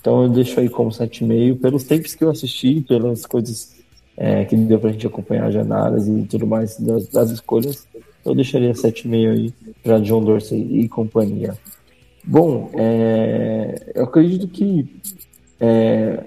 Então 0.00 0.22
eu 0.22 0.30
deixo 0.30 0.58
aí 0.58 0.70
como 0.70 0.88
7,5 0.88 1.60
pelos 1.60 1.84
tapes 1.84 2.14
que 2.14 2.24
eu 2.24 2.30
assisti, 2.30 2.80
pelas 2.80 3.26
coisas 3.26 3.76
é, 4.16 4.46
que 4.46 4.56
deu 4.56 4.80
pra 4.80 4.92
gente 4.92 5.06
acompanhar 5.06 5.50
de 5.50 5.58
análise 5.58 6.10
e 6.10 6.24
tudo 6.24 6.46
mais 6.46 6.80
das, 6.80 7.08
das 7.08 7.30
escolhas. 7.30 7.86
Eu 8.24 8.34
deixaria 8.34 8.72
7,5 8.72 9.30
aí 9.30 9.54
para 9.82 9.98
John 10.00 10.24
Dorsey 10.24 10.80
e 10.80 10.88
companhia. 10.88 11.54
Bom, 12.24 12.70
é, 12.72 13.92
eu 13.94 14.04
acredito 14.04 14.48
que 14.48 14.88
é, 15.58 16.24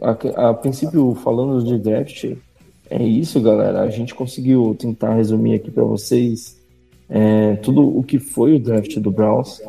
a, 0.00 0.48
a, 0.48 0.54
princípio, 0.54 1.14
falando 1.14 1.62
de 1.62 1.78
draft, 1.78 2.24
é 2.88 3.02
isso, 3.02 3.38
galera. 3.42 3.82
A 3.82 3.90
gente 3.90 4.14
conseguiu 4.14 4.74
tentar 4.78 5.14
resumir 5.14 5.56
aqui 5.56 5.70
para 5.70 5.84
vocês 5.84 6.59
é, 7.10 7.56
tudo 7.56 7.82
o 7.82 8.04
que 8.04 8.20
foi 8.20 8.54
o 8.54 8.60
draft 8.60 8.96
do 8.98 9.10
Browns. 9.10 9.60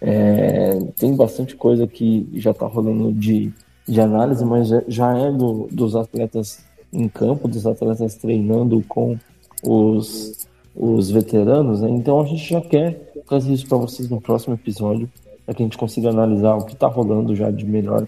É, 0.00 0.78
tem 0.96 1.16
bastante 1.16 1.56
coisa 1.56 1.86
que 1.86 2.28
já 2.34 2.52
está 2.52 2.66
rolando 2.66 3.12
de, 3.12 3.52
de 3.88 4.00
análise, 4.00 4.44
mas 4.44 4.68
já, 4.86 5.18
é 5.18 5.32
do, 5.32 5.68
dos 5.70 5.96
atletas 5.96 6.64
em 6.92 7.08
campo, 7.08 7.48
dos 7.48 7.66
atletas 7.66 8.14
treinando 8.14 8.82
com 8.86 9.18
os, 9.64 10.46
os 10.76 11.10
veteranos, 11.10 11.80
né? 11.80 11.90
então 11.90 12.20
a 12.20 12.26
gente 12.26 12.48
já 12.48 12.60
quer 12.60 13.12
trazer 13.26 13.52
isso 13.52 13.66
para 13.66 13.78
vocês 13.78 14.08
no 14.08 14.20
próximo 14.20 14.54
episódio. 14.54 15.10
para 15.44 15.54
que 15.54 15.62
a 15.62 15.66
gente 15.66 15.78
consiga 15.78 16.10
analisar 16.10 16.54
o 16.54 16.64
que 16.64 16.74
está 16.74 16.86
rolando 16.86 17.34
já 17.34 17.50
de 17.50 17.66
melhor, 17.66 18.06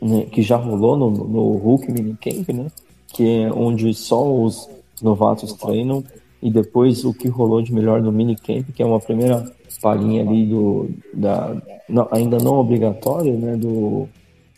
né, 0.00 0.22
que 0.30 0.42
já 0.42 0.56
rolou 0.56 0.96
no, 0.96 1.10
no 1.10 1.56
Hulk 1.56 1.92
Minicamp, 1.92 2.52
né? 2.52 2.66
Que 3.08 3.42
é 3.42 3.52
onde 3.52 3.92
só 3.94 4.32
os 4.32 4.68
novatos 5.02 5.52
treinam, 5.52 6.02
e 6.44 6.50
depois 6.50 7.06
o 7.06 7.14
que 7.14 7.26
rolou 7.26 7.62
de 7.62 7.72
melhor 7.72 8.02
no 8.02 8.12
Minicamp, 8.12 8.70
que 8.70 8.82
é 8.82 8.86
uma 8.86 9.00
primeira 9.00 9.50
palhinha 9.80 10.22
ali 10.22 10.44
do 10.46 10.90
da 11.12 11.56
não, 11.88 12.06
ainda 12.10 12.38
não 12.38 12.58
obrigatório, 12.58 13.32
né? 13.38 13.56
Do 13.56 14.06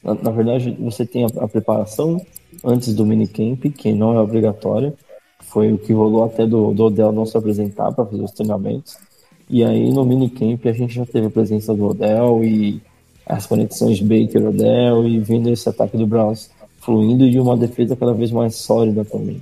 na, 0.02 0.14
na 0.14 0.30
verdade 0.32 0.76
você 0.80 1.06
tem 1.06 1.24
a, 1.24 1.28
a, 1.40 1.48
preparação 1.48 2.20
antes 2.64 2.92
do 2.92 3.06
minicamp, 3.06 3.70
que 3.70 3.92
não 3.92 4.14
é 4.14 4.20
obrigatória. 4.20 4.94
Foi 5.40 5.72
o 5.72 5.78
que 5.78 5.92
rolou 5.92 6.24
até 6.24 6.44
do, 6.44 6.74
do 6.74 6.86
Odell 6.86 7.12
não 7.12 7.24
se 7.24 7.36
apresentar 7.36 7.92
para 7.92 8.04
fazer 8.04 8.22
os 8.22 8.32
treinamentos. 8.32 8.98
E 9.48 9.62
aí 9.62 9.88
no 9.92 10.04
minicamp 10.04 10.68
a 10.68 10.72
gente 10.72 10.94
já 10.94 11.06
teve 11.06 11.28
a 11.28 11.30
presença 11.30 11.72
do 11.72 11.86
Odell 11.86 12.42
e 12.44 12.80
as 13.24 13.46
conexões 13.46 14.00
Baker-Odell 14.00 15.06
e 15.06 15.20
vendo 15.20 15.50
esse 15.50 15.68
ataque 15.68 15.96
do 15.96 16.06
Browns 16.06 16.50
fluindo 16.80 17.24
e 17.24 17.38
uma 17.38 17.56
defesa 17.56 17.96
cada 17.96 18.12
vez 18.12 18.32
mais 18.32 18.56
sólida 18.56 19.04
também. 19.04 19.40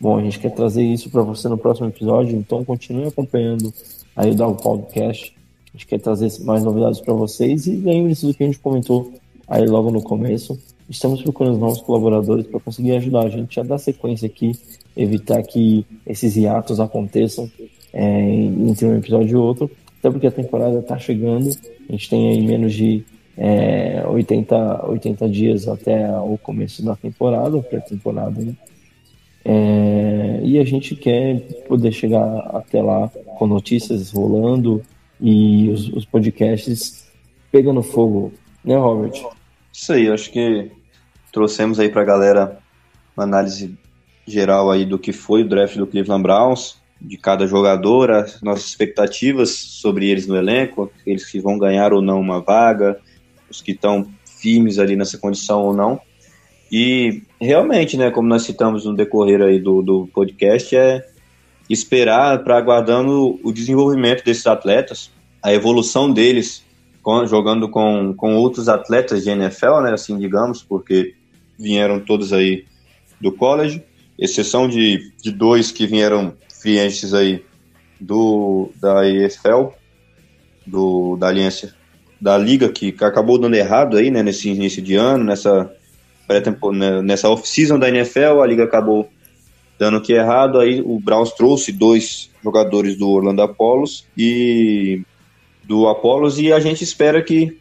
Bom, 0.00 0.16
a 0.16 0.22
gente 0.22 0.38
quer 0.38 0.50
trazer 0.50 0.84
isso 0.84 1.10
para 1.10 1.22
você 1.22 1.48
no 1.48 1.58
próximo 1.58 1.88
episódio, 1.88 2.36
então 2.36 2.64
continue 2.64 3.08
acompanhando 3.08 3.74
aí 4.14 4.30
o 4.30 4.54
Podcast. 4.54 5.34
A 5.66 5.76
gente 5.76 5.86
quer 5.88 5.98
trazer 5.98 6.30
mais 6.44 6.62
novidades 6.62 7.00
para 7.00 7.12
vocês 7.12 7.66
e 7.66 7.72
lembre-se 7.72 8.24
do 8.24 8.32
que 8.32 8.44
a 8.44 8.46
gente 8.46 8.60
comentou 8.60 9.12
aí 9.48 9.66
logo 9.66 9.90
no 9.90 10.00
começo. 10.00 10.56
Estamos 10.88 11.20
procurando 11.20 11.58
novos 11.58 11.80
colaboradores 11.80 12.46
para 12.46 12.60
conseguir 12.60 12.92
ajudar 12.92 13.24
a 13.24 13.28
gente 13.28 13.58
a 13.58 13.64
dar 13.64 13.78
sequência 13.78 14.26
aqui, 14.26 14.52
evitar 14.96 15.42
que 15.42 15.84
esses 16.06 16.36
hiatos 16.36 16.78
aconteçam 16.78 17.50
é, 17.92 18.22
entre 18.22 18.86
um 18.86 18.96
episódio 18.96 19.32
e 19.32 19.36
outro, 19.36 19.68
até 19.98 20.10
porque 20.10 20.28
a 20.28 20.32
temporada 20.32 20.78
está 20.78 20.96
chegando, 20.96 21.50
a 21.88 21.92
gente 21.92 22.08
tem 22.08 22.28
aí 22.30 22.46
menos 22.46 22.72
de 22.72 23.04
é, 23.36 24.04
80, 24.06 24.86
80 24.90 25.28
dias 25.28 25.66
até 25.66 26.08
o 26.20 26.38
começo 26.38 26.84
da 26.84 26.94
temporada, 26.94 27.60
pré-temporada, 27.62 28.40
né? 28.40 28.54
É, 29.50 30.40
e 30.44 30.58
a 30.58 30.64
gente 30.64 30.94
quer 30.94 31.40
poder 31.66 31.90
chegar 31.90 32.22
até 32.52 32.82
lá 32.82 33.08
com 33.38 33.46
notícias 33.46 34.10
rolando 34.10 34.82
e 35.18 35.70
os, 35.70 35.88
os 35.88 36.04
podcasts 36.04 37.08
pegando 37.50 37.82
fogo, 37.82 38.30
né, 38.62 38.76
Robert? 38.76 39.24
Isso 39.72 39.90
aí, 39.94 40.06
acho 40.10 40.30
que 40.30 40.70
trouxemos 41.32 41.80
aí 41.80 41.88
para 41.88 42.02
a 42.02 42.04
galera 42.04 42.58
uma 43.16 43.24
análise 43.24 43.74
geral 44.26 44.70
aí 44.70 44.84
do 44.84 44.98
que 44.98 45.14
foi 45.14 45.40
o 45.40 45.48
draft 45.48 45.78
do 45.78 45.86
Cleveland 45.86 46.22
Browns, 46.22 46.76
de 47.00 47.16
cada 47.16 47.46
jogador, 47.46 48.10
as 48.10 48.42
nossas 48.42 48.66
expectativas 48.66 49.48
sobre 49.48 50.10
eles 50.10 50.26
no 50.26 50.36
elenco, 50.36 50.92
eles 51.06 51.24
que 51.24 51.40
vão 51.40 51.56
ganhar 51.56 51.94
ou 51.94 52.02
não 52.02 52.20
uma 52.20 52.38
vaga, 52.42 53.00
os 53.48 53.62
que 53.62 53.72
estão 53.72 54.06
firmes 54.26 54.78
ali 54.78 54.94
nessa 54.94 55.16
condição 55.16 55.62
ou 55.62 55.72
não. 55.72 55.98
E 56.70 57.22
realmente, 57.40 57.96
né, 57.96 58.10
como 58.10 58.28
nós 58.28 58.42
citamos 58.42 58.84
no 58.84 58.94
decorrer 58.94 59.40
aí 59.40 59.58
do, 59.58 59.82
do 59.82 60.08
podcast, 60.12 60.76
é 60.76 61.06
esperar 61.68 62.42
para 62.44 62.56
aguardando 62.56 63.38
o 63.42 63.52
desenvolvimento 63.52 64.24
desses 64.24 64.46
atletas, 64.46 65.10
a 65.42 65.52
evolução 65.52 66.12
deles, 66.12 66.64
com, 67.02 67.26
jogando 67.26 67.68
com, 67.68 68.14
com 68.14 68.36
outros 68.36 68.68
atletas 68.68 69.24
de 69.24 69.30
NFL, 69.30 69.80
né, 69.82 69.92
assim 69.92 70.18
digamos, 70.18 70.62
porque 70.62 71.14
vieram 71.58 72.00
todos 72.00 72.32
aí 72.32 72.64
do 73.20 73.32
college, 73.32 73.82
exceção 74.18 74.68
de, 74.68 75.12
de 75.22 75.30
dois 75.30 75.70
que 75.70 75.86
vieram 75.86 76.34
clientes 76.60 77.14
aí 77.14 77.44
do 78.00 78.70
da 78.80 79.08
EFL, 79.08 79.72
do 80.66 81.16
da 81.16 81.28
aliança 81.28 81.74
da 82.20 82.36
liga 82.36 82.68
que 82.68 82.94
acabou 83.00 83.38
dando 83.38 83.54
errado 83.54 83.96
aí, 83.96 84.10
né, 84.10 84.22
nesse 84.22 84.48
início 84.48 84.82
de 84.82 84.96
ano, 84.96 85.24
nessa 85.24 85.72
né, 86.74 87.02
nessa 87.02 87.28
off-season 87.28 87.78
da 87.78 87.88
NFL, 87.88 88.40
a 88.42 88.46
liga 88.46 88.64
acabou 88.64 89.08
dando 89.78 90.00
que 90.00 90.12
errado, 90.12 90.58
aí 90.58 90.82
o 90.84 90.98
Browns 90.98 91.32
trouxe 91.32 91.70
dois 91.72 92.30
jogadores 92.42 92.96
do 92.96 93.08
Orlando 93.08 93.42
Apollos 93.42 94.04
e 94.16 95.02
do 95.64 95.86
Apollos 95.86 96.38
e 96.38 96.52
a 96.52 96.58
gente 96.58 96.82
espera 96.82 97.22
que 97.22 97.56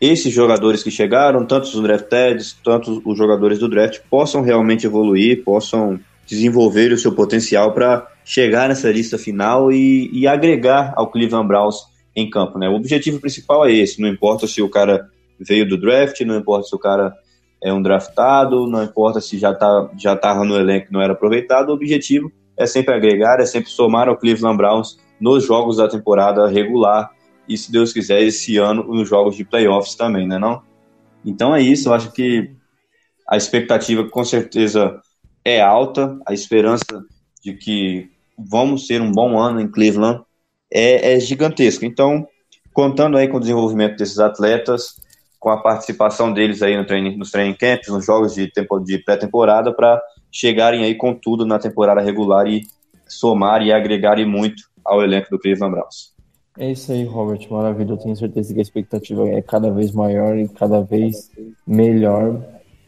esses 0.00 0.34
jogadores 0.34 0.82
que 0.82 0.90
chegaram, 0.90 1.46
tanto 1.46 1.64
os 1.64 1.80
drafted, 1.80 2.42
tanto 2.64 3.00
os 3.04 3.16
jogadores 3.16 3.60
do 3.60 3.68
draft, 3.68 4.00
possam 4.10 4.42
realmente 4.42 4.84
evoluir, 4.84 5.44
possam 5.44 6.00
desenvolver 6.26 6.92
o 6.92 6.98
seu 6.98 7.12
potencial 7.12 7.72
para 7.72 8.08
chegar 8.24 8.68
nessa 8.68 8.90
lista 8.90 9.16
final 9.16 9.70
e, 9.70 10.10
e, 10.12 10.26
agregar 10.26 10.92
ao 10.96 11.08
Cleveland 11.08 11.46
Browns 11.46 11.76
em 12.16 12.28
campo. 12.28 12.58
Né? 12.58 12.68
O 12.68 12.74
objetivo 12.74 13.20
principal 13.20 13.64
é 13.64 13.72
esse, 13.72 14.00
não 14.00 14.08
importa 14.08 14.46
se 14.48 14.60
o 14.60 14.68
cara 14.68 15.08
veio 15.38 15.68
do 15.68 15.76
draft, 15.76 16.20
não 16.22 16.36
importa 16.36 16.66
se 16.66 16.74
o 16.74 16.78
cara 16.78 17.14
é 17.62 17.72
um 17.72 17.80
draftado, 17.80 18.66
não 18.66 18.82
importa 18.82 19.20
se 19.20 19.38
já 19.38 19.54
tá, 19.54 19.88
já 19.96 20.14
estava 20.14 20.44
no 20.44 20.56
elenco 20.56 20.88
não 20.90 21.00
era 21.00 21.12
aproveitado, 21.12 21.70
o 21.70 21.74
objetivo 21.74 22.30
é 22.56 22.66
sempre 22.66 22.94
agregar, 22.94 23.40
é 23.40 23.46
sempre 23.46 23.70
somar 23.70 24.08
ao 24.08 24.16
Cleveland 24.16 24.56
Browns 24.56 24.98
nos 25.20 25.44
jogos 25.44 25.76
da 25.76 25.88
temporada 25.88 26.48
regular 26.48 27.10
e, 27.48 27.56
se 27.56 27.70
Deus 27.70 27.92
quiser, 27.92 28.22
esse 28.22 28.56
ano 28.56 28.82
nos 28.82 29.08
jogos 29.08 29.36
de 29.36 29.44
playoffs 29.44 29.94
também, 29.94 30.26
né 30.26 30.38
não? 30.38 30.62
Então 31.24 31.54
é 31.54 31.60
isso, 31.60 31.88
eu 31.88 31.94
acho 31.94 32.12
que 32.12 32.50
a 33.28 33.36
expectativa 33.36 34.04
com 34.08 34.24
certeza 34.24 35.00
é 35.44 35.60
alta, 35.60 36.18
a 36.26 36.32
esperança 36.34 37.04
de 37.42 37.54
que 37.54 38.10
vamos 38.36 38.86
ter 38.86 39.00
um 39.00 39.12
bom 39.12 39.38
ano 39.38 39.60
em 39.60 39.68
Cleveland 39.68 40.22
é, 40.72 41.14
é 41.14 41.20
gigantesca. 41.20 41.86
Então, 41.86 42.26
contando 42.72 43.16
aí 43.16 43.28
com 43.28 43.36
o 43.36 43.40
desenvolvimento 43.40 43.96
desses 43.96 44.18
atletas, 44.18 44.96
com 45.42 45.50
a 45.50 45.56
participação 45.56 46.32
deles 46.32 46.62
aí 46.62 46.76
no 46.76 46.86
training, 46.86 47.16
nos 47.16 47.32
training 47.32 47.54
camps, 47.54 47.88
nos 47.88 48.06
jogos 48.06 48.32
de, 48.32 48.46
tempo, 48.46 48.78
de 48.78 48.96
pré-temporada, 48.98 49.74
para 49.74 50.00
chegarem 50.30 50.84
aí 50.84 50.94
com 50.94 51.12
tudo 51.12 51.44
na 51.44 51.58
temporada 51.58 52.00
regular 52.00 52.46
e 52.46 52.62
somar 53.08 53.60
e 53.60 53.72
agregarem 53.72 54.24
muito 54.24 54.62
ao 54.84 55.02
elenco 55.02 55.28
do 55.30 55.40
Cleveland 55.40 55.74
Browns. 55.74 56.12
É 56.56 56.70
isso 56.70 56.92
aí, 56.92 57.02
Robert, 57.04 57.44
maravilha. 57.50 57.90
Eu 57.90 57.96
tenho 57.96 58.14
certeza 58.14 58.54
que 58.54 58.60
a 58.60 58.62
expectativa 58.62 59.28
é 59.28 59.42
cada 59.42 59.68
vez 59.72 59.90
maior 59.90 60.38
e 60.38 60.46
cada 60.46 60.80
vez 60.80 61.28
melhor 61.66 62.40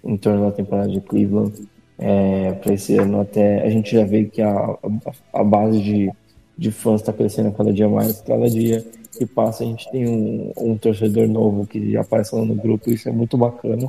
em 0.04 0.16
torno 0.16 0.44
da 0.44 0.52
temporada 0.52 0.88
de 0.88 1.00
Cleveland. 1.00 1.68
É, 1.98 2.52
para 2.52 2.74
esse 2.74 2.96
ano 2.96 3.20
até 3.20 3.62
a 3.62 3.70
gente 3.70 3.96
já 3.96 4.04
vê 4.04 4.26
que 4.26 4.40
a, 4.40 4.50
a, 4.52 5.40
a 5.40 5.42
base 5.42 5.82
de, 5.82 6.08
de 6.56 6.70
fãs 6.70 7.00
está 7.00 7.12
crescendo 7.12 7.50
cada 7.50 7.72
dia 7.72 7.88
mais, 7.88 8.20
cada 8.20 8.48
dia 8.48 8.84
que 9.14 9.26
passa 9.26 9.64
a 9.64 9.66
gente 9.66 9.90
tem 9.90 10.06
um, 10.06 10.52
um 10.56 10.76
torcedor 10.76 11.28
novo 11.28 11.66
que 11.66 11.96
aparece 11.96 12.34
lá 12.34 12.44
no 12.44 12.54
grupo, 12.54 12.90
isso 12.90 13.08
é 13.08 13.12
muito 13.12 13.36
bacana. 13.36 13.88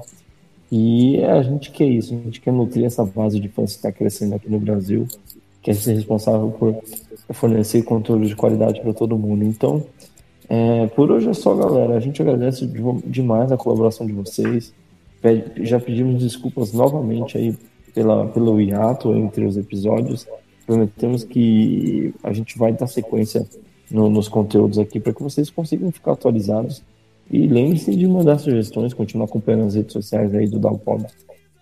E 0.71 1.23
a 1.23 1.41
gente 1.43 1.71
quer 1.71 1.86
isso, 1.86 2.13
a 2.13 2.17
gente 2.17 2.41
quer 2.41 2.51
nutrir 2.51 2.86
essa 2.86 3.05
base 3.05 3.39
de 3.39 3.47
fãs 3.49 3.71
que 3.71 3.78
está 3.78 3.91
crescendo 3.91 4.36
aqui 4.36 4.49
no 4.49 4.59
Brasil, 4.59 5.07
quer 5.61 5.76
ser 5.76 5.93
responsável 5.93 6.51
por 6.51 6.82
fornecer 7.34 7.84
conteúdo 7.84 8.25
de 8.25 8.36
qualidade 8.36 8.82
para 8.82 8.93
todo 8.93 9.17
mundo. 9.17 9.43
Então, 9.43 9.83
é, 10.47 10.87
por 10.87 11.12
hoje 11.12 11.29
é 11.29 11.33
só, 11.33 11.55
galera. 11.55 11.95
A 11.95 12.00
gente 12.00 12.21
agradece 12.21 12.70
demais 13.05 13.51
a 13.51 13.58
colaboração 13.58 14.05
de 14.05 14.13
vocês. 14.13 14.74
Já 15.62 15.79
pedimos 15.79 16.21
desculpas 16.21 16.71
novamente 16.71 17.37
aí 17.37 17.58
pela, 17.93 18.28
pelo 18.28 18.62
hiato 18.62 19.13
entre 19.16 19.45
os 19.45 19.58
episódios. 19.58 20.28
Prometemos 20.66 21.24
que 21.24 22.13
a 22.24 22.32
gente 22.32 22.58
vai 22.58 22.74
dar 22.74 22.87
sequência 22.87 23.47
no, 23.89 24.09
nos 24.09 24.28
conteúdos 24.28 24.78
aqui 24.78 24.99
para 24.99 25.13
que 25.13 25.24
vocês 25.24 25.49
consigam 25.49 25.91
ficar 25.91 26.13
atualizados. 26.13 26.83
E 27.29 27.47
lembre-se 27.47 27.95
de 27.95 28.07
mandar 28.07 28.37
sugestões, 28.37 28.93
continuar 28.93 29.25
acompanhando 29.25 29.66
as 29.66 29.75
redes 29.75 29.93
sociais 29.93 30.33
aí 30.33 30.47
do 30.47 30.59
Dalpod 30.59 31.05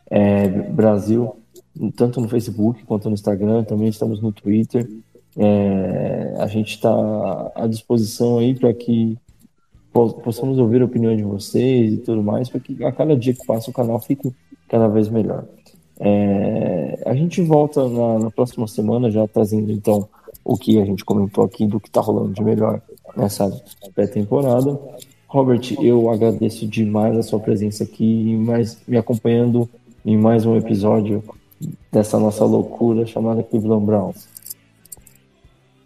é, 0.10 0.48
Brasil, 0.48 1.36
tanto 1.96 2.22
no 2.22 2.28
Facebook 2.28 2.84
quanto 2.86 3.08
no 3.08 3.14
Instagram, 3.14 3.64
também 3.64 3.88
estamos 3.88 4.22
no 4.22 4.32
Twitter. 4.32 4.88
É, 5.36 6.36
a 6.38 6.48
gente 6.48 6.76
está 6.76 7.52
à 7.56 7.66
disposição 7.66 8.38
aí 8.38 8.54
para 8.54 8.74
que 8.74 9.18
possamos 9.92 10.58
ouvir 10.58 10.82
a 10.82 10.86
opinião 10.86 11.16
de 11.16 11.24
vocês 11.24 11.94
e 11.94 11.98
tudo 11.98 12.22
mais, 12.22 12.50
para 12.50 12.60
que 12.60 12.84
a 12.84 12.92
cada 12.92 13.16
dia 13.16 13.34
que 13.34 13.46
passa 13.46 13.70
o 13.70 13.74
canal 13.74 14.00
fique 14.00 14.34
cada 14.68 14.88
vez 14.88 15.08
melhor. 15.08 15.46
É, 16.00 17.04
a 17.06 17.14
gente 17.14 17.42
volta 17.42 17.88
na, 17.88 18.20
na, 18.20 18.32
próxima 18.32 18.68
semana 18.68 19.12
já 19.12 19.28
trazendo 19.28 19.72
então 19.72 20.10
o 20.44 20.58
que 20.58 20.80
a 20.80 20.86
gente 20.86 21.06
comentou 21.06 21.44
aqui 21.44 21.66
do 21.66 21.80
que 21.80 21.88
está 21.88 22.02
rolando 22.02 22.34
de 22.34 22.44
melhor 22.44 22.82
nessa 23.16 23.50
pré-temporada. 23.94 24.80
Robert, 25.28 25.74
eu 25.82 26.10
agradeço 26.10 26.68
demais 26.68 27.18
a 27.18 27.24
sua 27.24 27.40
presença 27.40 27.84
aqui, 27.84 28.36
mais, 28.36 28.80
me 28.88 28.98
acompanhando 28.98 29.70
em 30.06 30.18
mais 30.18 30.46
um 30.46 30.56
episódio 30.56 31.24
dessa 31.92 32.20
nossa 32.20 32.46
loucura 32.46 33.06
chamada 33.06 33.42
Cleveland 33.42 33.86
Browns. 33.86 34.28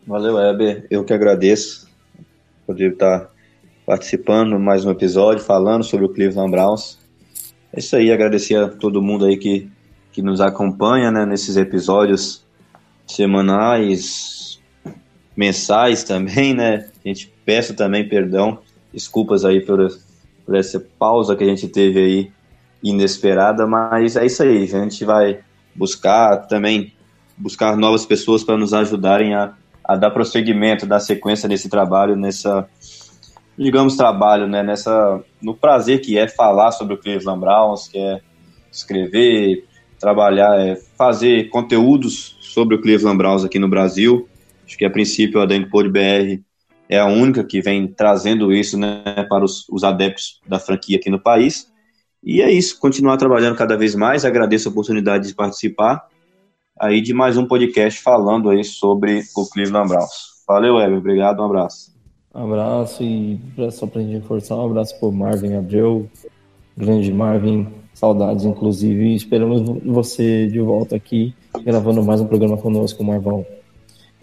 Valeu, 0.06 0.40
Heber. 0.40 0.88
Eu 0.90 1.04
que 1.04 1.14
agradeço 1.14 1.88
poder 2.66 2.94
estar 2.94 3.30
participando 3.86 4.60
mais 4.60 4.86
um 4.86 4.92
episódio, 4.92 5.44
falando 5.44 5.84
sobre 5.84 6.06
o 6.06 6.10
Cleveland 6.10 6.52
Browns. 6.52 6.98
É 7.72 7.80
isso 7.80 7.96
aí, 7.96 8.12
agradecer 8.12 8.56
a 8.56 8.68
todo 8.68 9.02
mundo 9.02 9.26
aí 9.26 9.38
que 9.38 9.70
que 10.18 10.22
nos 10.24 10.42
acompanha 10.42 11.12
né, 11.12 11.28
nesses 11.28 11.58
episódios 11.58 12.44
semanais, 13.06 14.37
mensais 15.38 16.04
também, 16.04 16.54
né? 16.54 16.90
A 17.06 17.08
gente 17.08 17.32
peço 17.46 17.76
também 17.76 18.10
perdão 18.10 18.60
Desculpas 18.92 19.46
aí 19.46 19.62
por, 19.62 19.78
por 20.46 20.56
essa 20.56 20.84
pausa 20.98 21.36
que 21.36 21.44
a 21.44 21.48
gente 21.48 21.68
teve 21.68 22.00
aí 22.00 22.32
inesperada, 22.82 23.68
mas 23.68 24.16
é 24.16 24.26
isso 24.26 24.42
aí. 24.42 24.64
A 24.64 24.66
gente 24.66 25.06
vai 25.06 25.40
buscar 25.76 26.48
também 26.48 26.94
buscar 27.38 27.78
novas 27.78 28.06
pessoas 28.06 28.44
para 28.44 28.58
nos 28.58 28.74
ajudarem 28.74 29.36
a, 29.36 29.54
a 29.84 29.96
dar 29.96 30.10
prosseguimento, 30.10 30.88
dar 30.88 31.00
sequência 31.00 31.48
nesse 31.48 31.70
trabalho, 31.70 32.16
nessa 32.16 32.68
digamos 33.56 33.96
trabalho, 33.96 34.48
né, 34.48 34.64
nessa 34.64 35.24
no 35.42 35.54
prazer 35.54 36.02
que 36.02 36.18
é 36.18 36.28
falar 36.28 36.72
sobre 36.72 36.96
o 36.96 36.98
Cleveland 36.98 37.40
Browns, 37.40 37.88
que 37.88 37.98
é 37.98 38.22
escrever, 38.72 39.66
trabalhar, 40.00 40.60
é 40.60 40.76
fazer 40.98 41.50
conteúdos 41.50 42.36
sobre 42.40 42.76
o 42.76 42.82
Cleveland 42.82 43.18
Browns 43.18 43.44
aqui 43.44 43.60
no 43.60 43.68
Brasil. 43.68 44.28
Acho 44.68 44.78
que 44.78 44.84
a 44.84 44.90
princípio 44.90 45.40
a 45.40 45.46
Denpod 45.46 45.90
BR 45.90 46.44
é 46.90 47.00
a 47.00 47.06
única 47.08 47.42
que 47.42 47.62
vem 47.62 47.88
trazendo 47.88 48.52
isso 48.52 48.78
né, 48.78 49.02
para 49.30 49.46
os, 49.46 49.68
os 49.70 49.86
adeptos 49.86 50.42
da 50.46 50.60
franquia 50.60 50.98
aqui 50.98 51.10
no 51.10 51.20
país. 51.20 51.72
E 52.22 52.42
é 52.42 52.52
isso, 52.52 52.78
continuar 52.78 53.16
trabalhando 53.16 53.56
cada 53.56 53.78
vez 53.78 53.96
mais. 53.96 54.26
Agradeço 54.26 54.68
a 54.68 54.72
oportunidade 54.72 55.30
de 55.30 55.34
participar 55.34 56.06
aí 56.80 57.02
de 57.02 57.14
mais 57.14 57.38
um 57.38 57.46
podcast 57.46 58.02
falando 58.02 58.50
aí 58.50 58.64
sobre 58.64 59.24
o 59.36 59.46
Cleveland 59.50 59.88
Browns. 59.88 60.44
Valeu, 60.48 60.80
Eber. 60.80 60.98
Obrigado, 60.98 61.42
um 61.42 61.46
abraço. 61.46 61.96
Um 62.34 62.44
abraço 62.44 63.04
e 63.04 63.40
só 63.72 63.88
para 63.88 64.02
a 64.02 64.04
gente 64.04 64.14
reforçar, 64.14 64.56
um 64.58 64.66
abraço 64.66 65.00
para 65.00 65.12
Marvin 65.12 65.56
Abreu, 65.56 66.08
grande 66.76 67.12
Marvin, 67.12 67.68
saudades 67.94 68.46
inclusive. 68.46 69.16
Esperamos 69.16 69.62
você 69.84 70.46
de 70.48 70.60
volta 70.60 70.96
aqui, 70.96 71.34
gravando 71.64 72.04
mais 72.04 72.22
um 72.22 72.28
programa 72.28 72.58
conosco, 72.58 73.04
Marvão. 73.04 73.46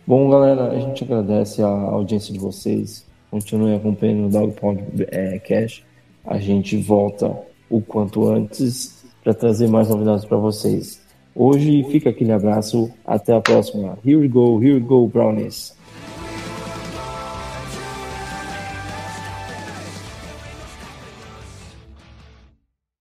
Bom, 0.07 0.29
galera, 0.29 0.69
a 0.71 0.79
gente 0.79 1.03
agradece 1.03 1.63
a 1.63 1.67
audiência 1.67 2.31
de 2.31 2.39
vocês. 2.39 3.07
Continuem 3.31 3.75
acompanhando 3.75 4.27
o 4.27 4.29
Dog 4.29 4.53
Pound 4.53 4.85
é, 5.11 5.39
Cash. 5.39 5.83
A 6.27 6.37
gente 6.37 6.77
volta 6.77 7.35
o 7.71 7.81
quanto 7.81 8.29
antes 8.29 9.03
para 9.23 9.33
trazer 9.33 9.67
mais 9.67 9.89
novidades 9.89 10.27
para 10.27 10.37
vocês. 10.37 11.01
Hoje 11.35 11.83
fica 11.85 12.11
aquele 12.11 12.33
abraço, 12.33 12.93
até 13.03 13.35
a 13.35 13.41
próxima. 13.41 13.99
Here 14.05 14.17
we 14.17 14.29
go, 14.29 14.63
here 14.63 14.75
we 14.75 14.81
go, 14.81 15.09
Brownies. 15.09 15.74